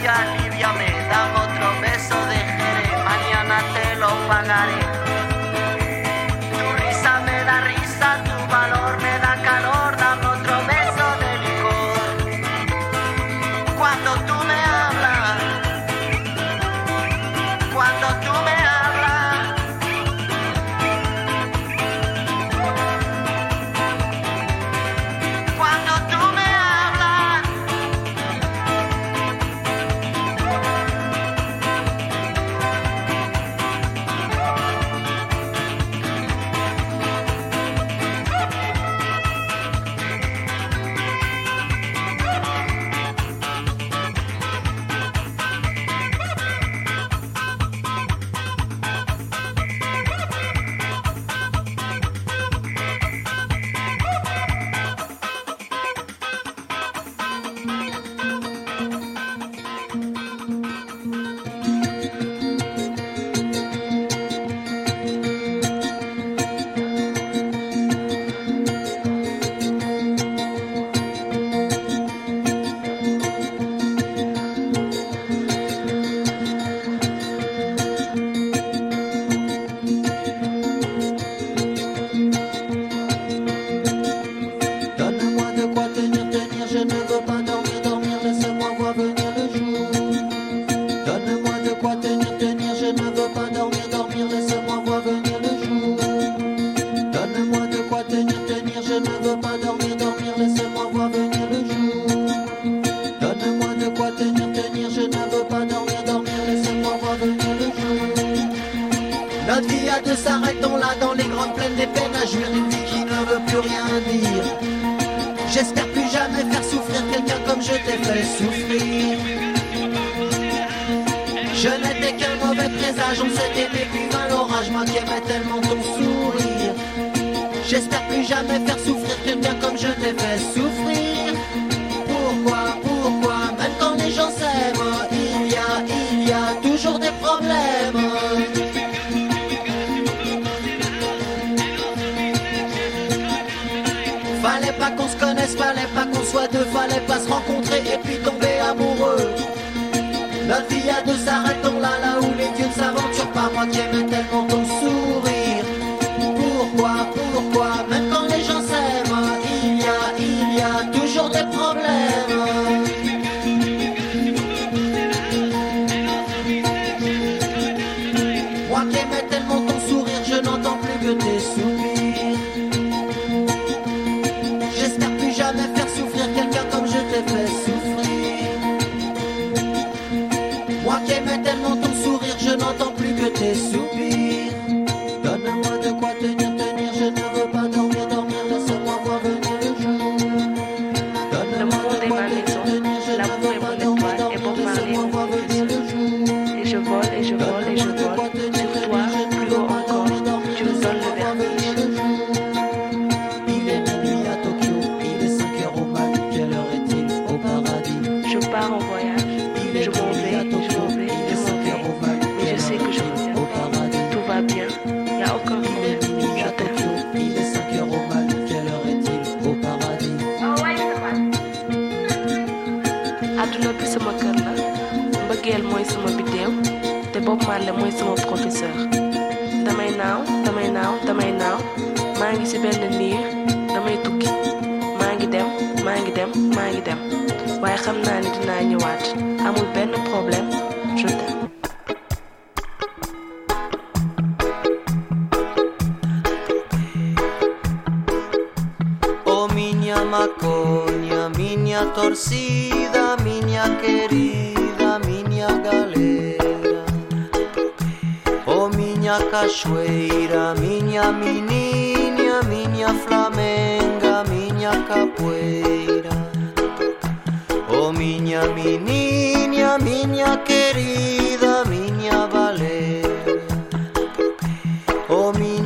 Yeah. 0.01 0.40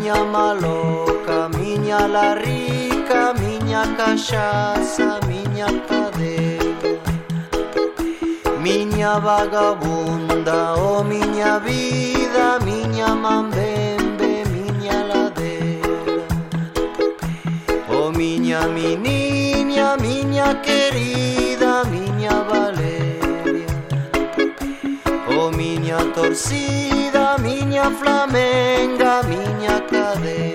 miña 0.05 0.23
maloca, 0.23 1.49
miña 1.57 2.07
larica, 2.07 3.33
miña 3.33 3.81
cachaza, 3.97 5.19
miña 5.27 5.65
padea 5.87 6.61
Miña 8.61 9.17
vagabunda, 9.17 10.75
oh 10.75 11.03
miña 11.03 11.57
vida, 11.57 12.59
miña 12.63 13.15
mambembe, 13.15 14.43
miña 14.53 15.05
ladera. 15.09 15.97
Oh 17.89 18.11
miña 18.11 18.67
mi 18.67 18.95
niña, 18.95 19.97
miña 19.97 20.61
querida, 20.61 21.83
miña 21.85 22.43
valeria. 22.51 23.65
Oh 25.35 25.49
miña 25.49 25.97
torcida 26.13 26.94
miña 27.45 27.91
flamenga, 27.91 29.21
miña 29.29 29.75
cadena. 29.87 30.54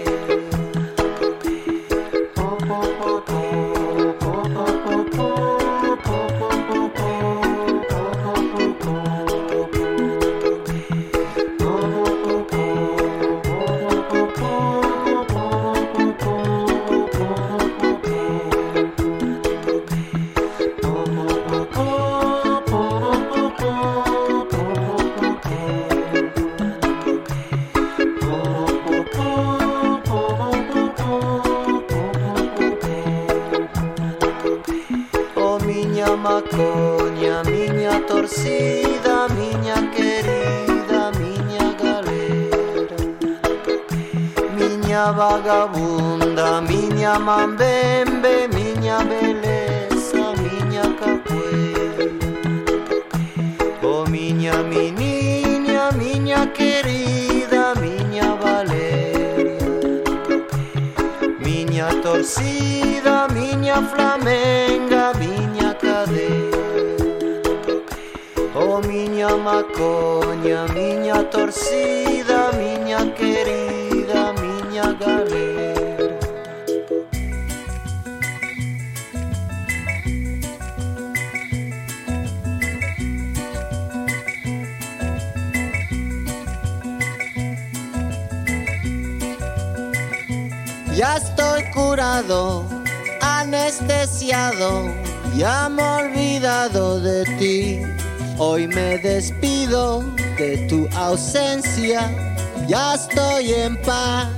ya 102.66 102.94
estoy 102.94 103.52
en 103.52 103.76
paz. 103.82 104.28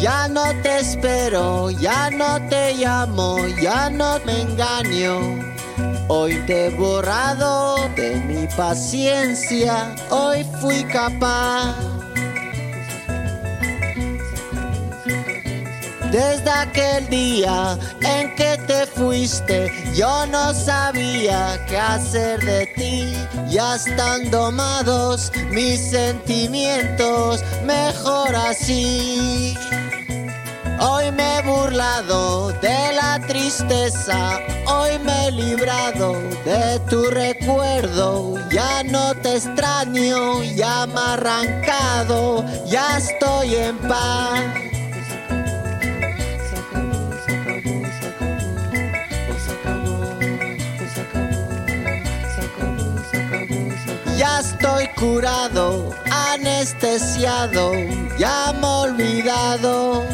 Ya 0.00 0.26
no 0.26 0.44
te 0.62 0.80
espero, 0.80 1.70
ya 1.70 2.10
no 2.10 2.40
te 2.48 2.74
llamo, 2.74 3.36
ya 3.60 3.88
no 3.88 4.18
me 4.24 4.42
engaño. 4.42 5.38
Hoy 6.08 6.34
te 6.46 6.66
he 6.66 6.70
borrado 6.70 7.76
de 7.94 8.16
mi 8.26 8.46
paciencia, 8.56 9.94
hoy 10.10 10.44
fui 10.60 10.82
capaz. 10.84 11.76
Desde 16.10 16.50
aquel 16.50 17.08
día 17.08 17.78
en 18.00 18.34
que 18.34 18.58
te 18.66 18.86
fuiste, 18.86 19.72
yo 19.94 20.26
no 20.26 20.52
sabía 20.52 21.64
qué 21.68 21.78
hacer 21.78 22.40
de 22.44 22.71
ya 23.52 23.74
están 23.74 24.30
domados 24.30 25.30
mis 25.50 25.78
sentimientos, 25.90 27.44
mejor 27.66 28.34
así. 28.34 29.54
Hoy 30.80 31.12
me 31.12 31.36
he 31.36 31.42
burlado 31.42 32.50
de 32.62 32.94
la 32.94 33.20
tristeza, 33.26 34.40
hoy 34.66 34.98
me 35.00 35.28
he 35.28 35.32
librado 35.32 36.14
de 36.46 36.80
tu 36.88 37.10
recuerdo. 37.10 38.38
Ya 38.50 38.82
no 38.84 39.14
te 39.16 39.36
extraño, 39.36 40.42
ya 40.42 40.86
me 40.86 41.00
arrancado, 41.00 42.42
ya 42.64 42.96
estoy 42.96 43.54
en 43.54 43.76
paz. 43.80 44.71
Curado, 55.02 55.90
anestesiado, 56.10 57.72
ya 58.16 58.52
me 58.52 58.66
he 58.66 58.90
olvidado. 58.90 60.04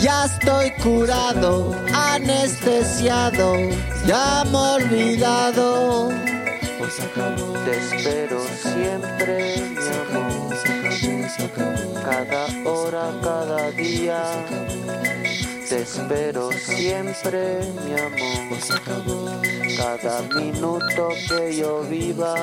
Ya 0.00 0.24
estoy 0.24 0.70
curado, 0.82 1.76
anestesiado, 1.94 3.54
ya 4.06 4.44
me 4.50 4.58
he 4.58 4.84
olvidado. 4.84 6.08
Te 7.64 7.70
espero 7.70 8.40
siempre, 8.62 9.56
mi 9.76 9.88
amor. 10.16 10.42
Cada 12.02 12.46
hora, 12.64 13.12
cada 13.22 13.70
día. 13.72 14.81
Te 15.72 15.80
espero 15.80 16.52
siempre, 16.52 17.60
mi 17.82 17.94
amor. 17.98 18.58
Cada 19.78 20.20
minuto 20.20 21.08
que 21.26 21.56
yo 21.56 21.80
viva. 21.84 22.34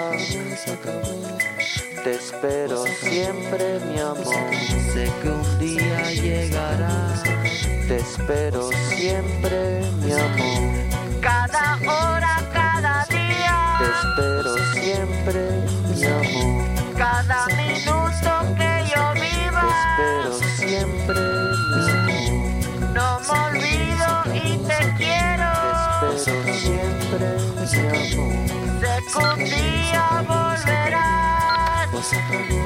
Te 2.04 2.16
espero 2.16 2.86
siempre, 2.88 3.80
mi 3.82 4.00
amor. 4.00 4.50
Sé 4.94 5.12
que 5.22 5.30
un 5.30 5.60
día 5.60 6.12
llegará. 6.12 7.22
Te 7.88 7.98
espero 7.98 8.72
siempre, 8.96 9.82
mi 10.02 10.12
amor. 10.12 11.22
Cada 11.22 11.78
hora, 11.86 12.36
cada 12.52 13.06
día, 13.12 13.78
Te 13.78 13.86
espero 14.08 14.56
siempre, 14.74 15.42
mi 15.96 16.04
amor. 16.04 16.66
cada 16.98 17.46
minuto 17.46 18.39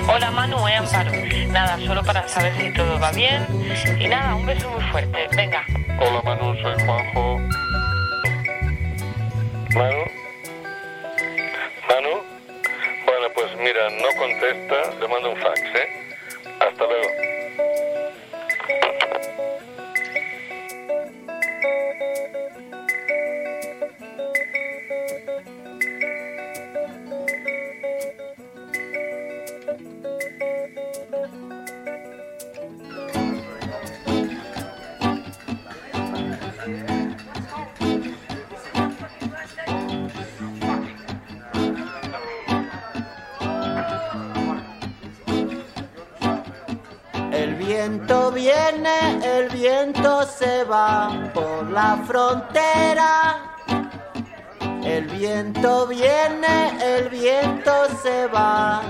Hola 0.07 0.29
Manu, 0.29 0.67
eh, 0.67 0.75
Amparo. 0.75 1.11
Nada, 1.49 1.79
solo 1.87 2.03
para 2.03 2.27
saber 2.27 2.53
si 2.55 2.71
todo 2.71 2.99
va 2.99 3.11
bien. 3.11 3.47
Y 3.99 4.07
nada, 4.07 4.35
un 4.35 4.45
beso 4.45 4.69
muy 4.69 4.83
fuerte. 4.91 5.27
Venga. 5.35 5.65
Hola 5.99 6.21
Manu, 6.23 6.53
soy 6.61 6.75
Juanjo. 6.85 7.39
Manu. 9.73 10.03
Manu. 11.89 12.13
Bueno, 13.05 13.27
pues 13.33 13.55
mira, 13.57 13.89
no 13.89 14.19
contesta, 14.19 14.99
le 14.99 15.07
mando 15.07 15.31
un 15.31 15.37
fax, 15.37 15.61
¿eh? 15.61 15.89
Hasta 16.59 16.85
luego. 16.85 17.22
Se 50.25 50.63
va 50.63 51.31
por 51.33 51.69
la 51.69 51.97
frontera. 52.05 53.55
El 54.83 55.07
viento 55.07 55.87
viene, 55.87 56.57
el 56.81 57.09
viento 57.09 57.71
se 58.01 58.27
va. 58.27 58.81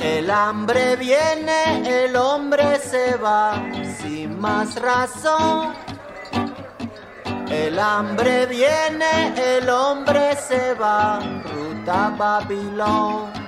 El 0.00 0.30
hambre 0.30 0.96
viene, 0.96 2.04
el 2.04 2.14
hombre 2.16 2.78
se 2.78 3.16
va 3.16 3.62
sin 3.98 4.38
más 4.38 4.74
razón. 4.80 5.74
El 7.50 7.78
hambre 7.78 8.46
viene, 8.46 9.34
el 9.56 9.68
hombre 9.68 10.36
se 10.36 10.74
va, 10.74 11.20
ruta 11.20 12.14
Babilón 12.16 13.44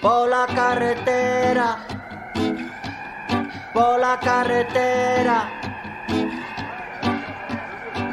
por 0.00 0.28
la 0.28 0.46
carretera, 0.46 1.86
por 3.80 3.98
la 3.98 4.18
carretera. 4.20 5.38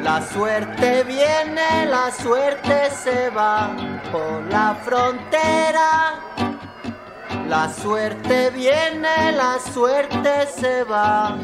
La 0.02 0.22
suerte 0.22 1.04
viene, 1.04 1.86
la 1.86 2.10
suerte 2.10 2.90
se 2.90 3.28
va 3.30 3.76
por 4.10 4.40
la 4.50 4.74
frontera. 4.86 5.90
La 7.48 7.68
suerte 7.82 8.50
viene, 8.50 9.32
la 9.32 9.58
suerte 9.74 10.46
se 10.58 10.84
va. 10.84 11.36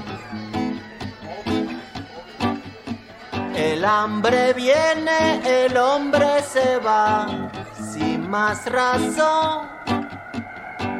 El 3.54 3.84
hambre 3.84 4.54
viene, 4.54 5.18
el 5.64 5.76
hombre 5.76 6.42
se 6.42 6.78
va, 6.78 7.26
sin 7.92 8.30
más 8.30 8.64
razón. 8.66 9.74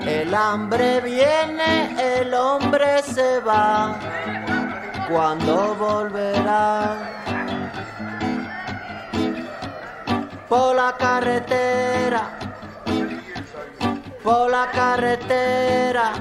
El 0.07 0.35
hambre 0.35 1.01
viene, 1.01 1.97
el 2.21 2.35
hombre 2.35 3.03
se 3.03 3.41
va. 3.41 3.99
¿Cuándo 5.09 5.75
volverá? 5.77 7.11
Por 10.49 10.77
la 10.77 10.95
carretera, 10.99 12.39
por 14.23 14.51
la 14.51 14.71
carretera, 14.71 16.13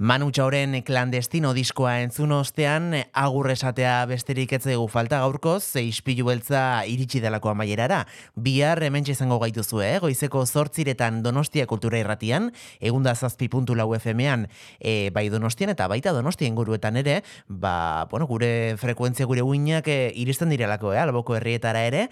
Manu 0.00 0.30
Txauren 0.32 0.78
klandestino 0.80 1.50
diskoa 1.52 1.98
entzun 2.00 2.30
ostean, 2.32 2.94
agur 3.12 3.50
esatea 3.52 4.06
besterik 4.08 4.54
ez 4.56 4.62
zaigu 4.62 4.86
falta 4.88 5.18
gaurkoz, 5.20 5.76
ispilu 5.76 6.24
beltza 6.24 6.86
iritsi 6.88 7.20
delako 7.20 7.50
amaierara. 7.50 8.06
Bihar 8.32 8.80
hemen 8.80 9.04
izango 9.12 9.36
gaituzu, 9.42 9.82
eh? 9.84 9.98
goizeko 10.00 10.46
zortziretan 10.46 11.18
Donostia 11.20 11.66
Kultura 11.68 11.98
Irratian, 12.00 12.48
egunda 12.80 13.12
zazpi 13.12 13.50
puntu 13.52 13.76
lau 13.76 13.90
FM-ean, 13.92 14.46
e, 14.80 15.10
bai 15.12 15.26
Donostian 15.28 15.74
eta 15.74 15.84
baita 15.92 16.16
Donostia 16.16 16.48
inguruetan 16.48 16.96
ere, 16.96 17.18
ba, 17.46 18.08
bueno, 18.08 18.24
gure 18.24 18.78
frekuentzia 18.80 19.28
gure 19.28 19.44
uinak 19.44 19.84
e, 19.92 19.98
iristen 20.16 20.48
direlako, 20.48 20.94
eh? 20.94 21.02
alboko 21.04 21.36
herrietara 21.36 21.84
ere, 21.84 22.06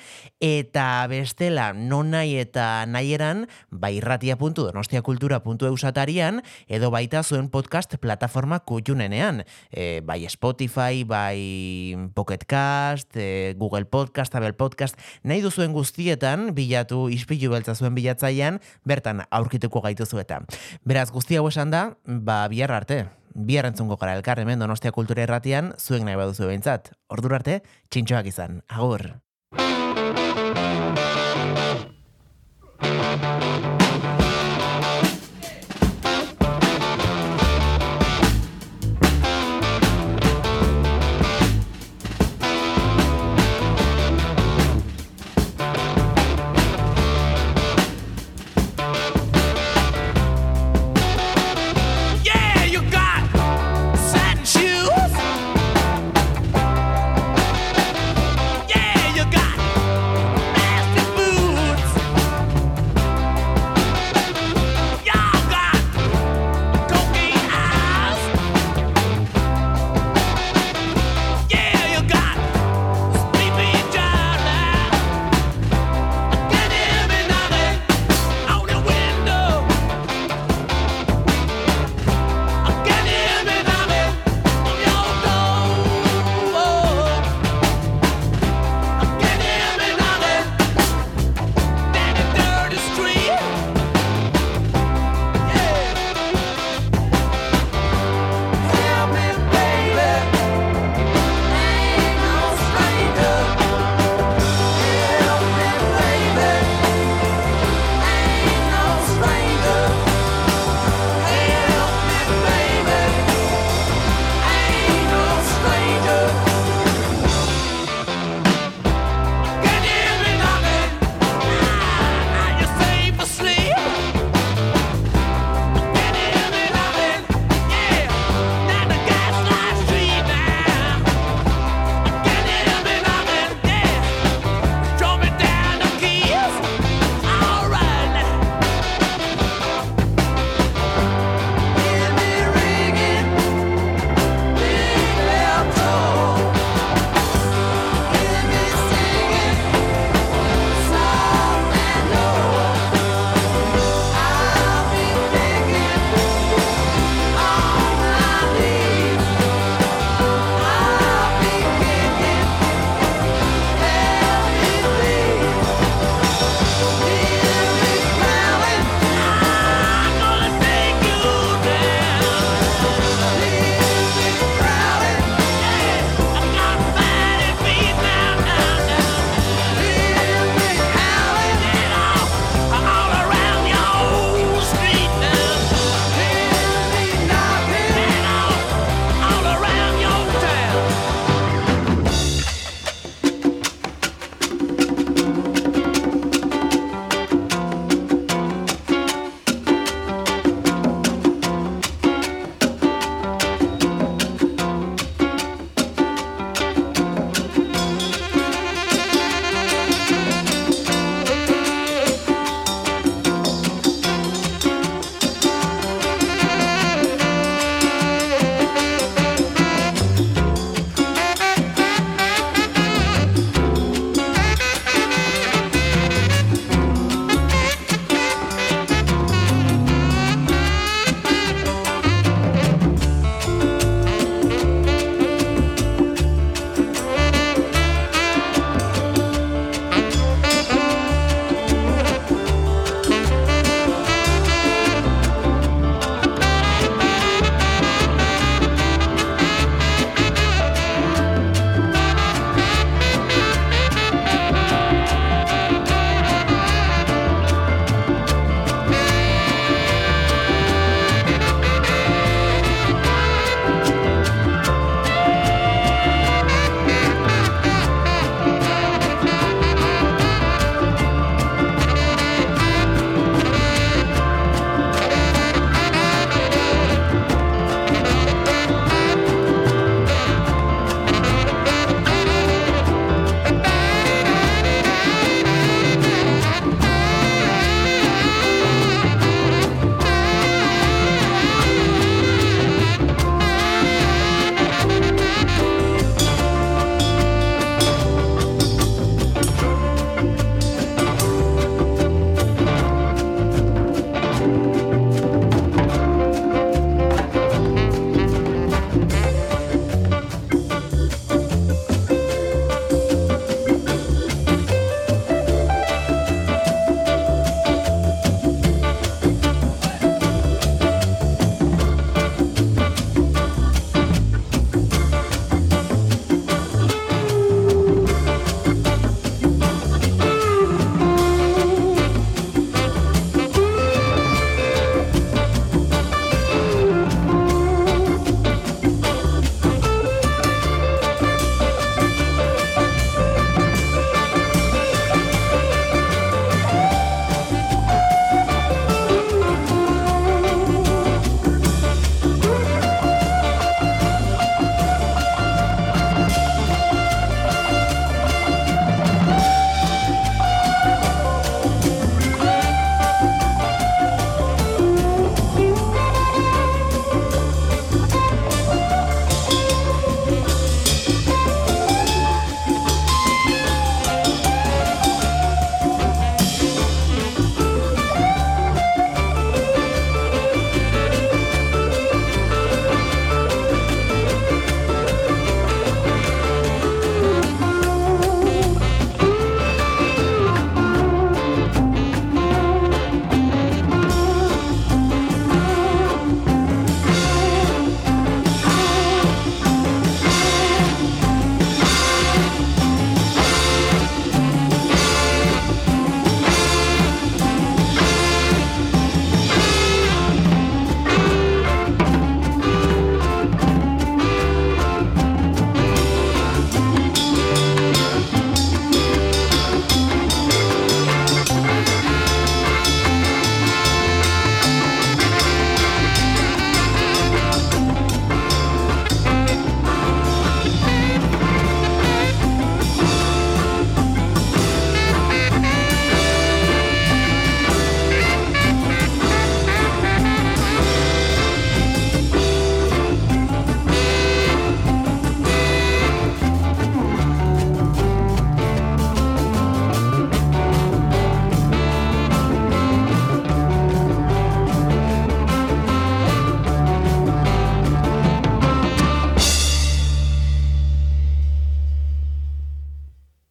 eta 0.45 1.07
bestela, 1.09 1.71
non 1.73 2.13
nahi 2.13 2.37
eta 2.45 2.85
nahieran, 2.85 3.47
bai 3.71 3.95
irratia.donostiakultura.eu 4.03 5.75
satarian, 5.81 6.45
edo 6.69 6.93
baita 6.93 7.25
zuen 7.25 7.49
podcast 7.49 7.78
plataforma 7.87 8.59
kutxunenean. 8.67 9.45
E, 9.71 10.01
bai 10.03 10.27
Spotify, 10.29 11.05
bai 11.05 12.11
Pocket 12.15 12.45
Cast, 12.45 13.17
e, 13.17 13.55
Google 13.57 13.85
Podcast, 13.87 14.35
Apple 14.35 14.55
Podcast, 14.59 14.99
nahi 15.23 15.41
duzuen 15.41 15.73
guztietan, 15.73 16.55
bilatu 16.55 17.09
ispilu 17.09 17.53
beltza 17.53 17.75
zuen 17.75 17.95
bilatzaian, 17.95 18.59
bertan 18.85 19.23
aurkituko 19.31 19.81
gaituzu 19.81 20.19
eta. 20.19 20.43
Beraz, 20.85 21.11
guzti 21.15 21.37
hau 21.39 21.47
esan 21.49 21.71
da, 21.71 21.95
ba, 22.05 22.49
bihar 22.49 22.73
arte. 22.73 23.07
Bihar 23.39 23.69
entzungo 23.69 23.97
gara 23.97 24.17
elkar 24.19 24.41
hemen 24.41 24.59
Donostia 24.59 24.91
Kultura 24.91 25.23
Erratian, 25.23 25.73
zuen 25.79 26.05
nahi 26.09 26.19
baduzu 26.19 26.49
behintzat. 26.49 26.91
Ordura 27.09 27.39
arte, 27.39 27.63
txintxoak 27.93 28.27
izan. 28.33 28.63
Agur! 28.67 29.15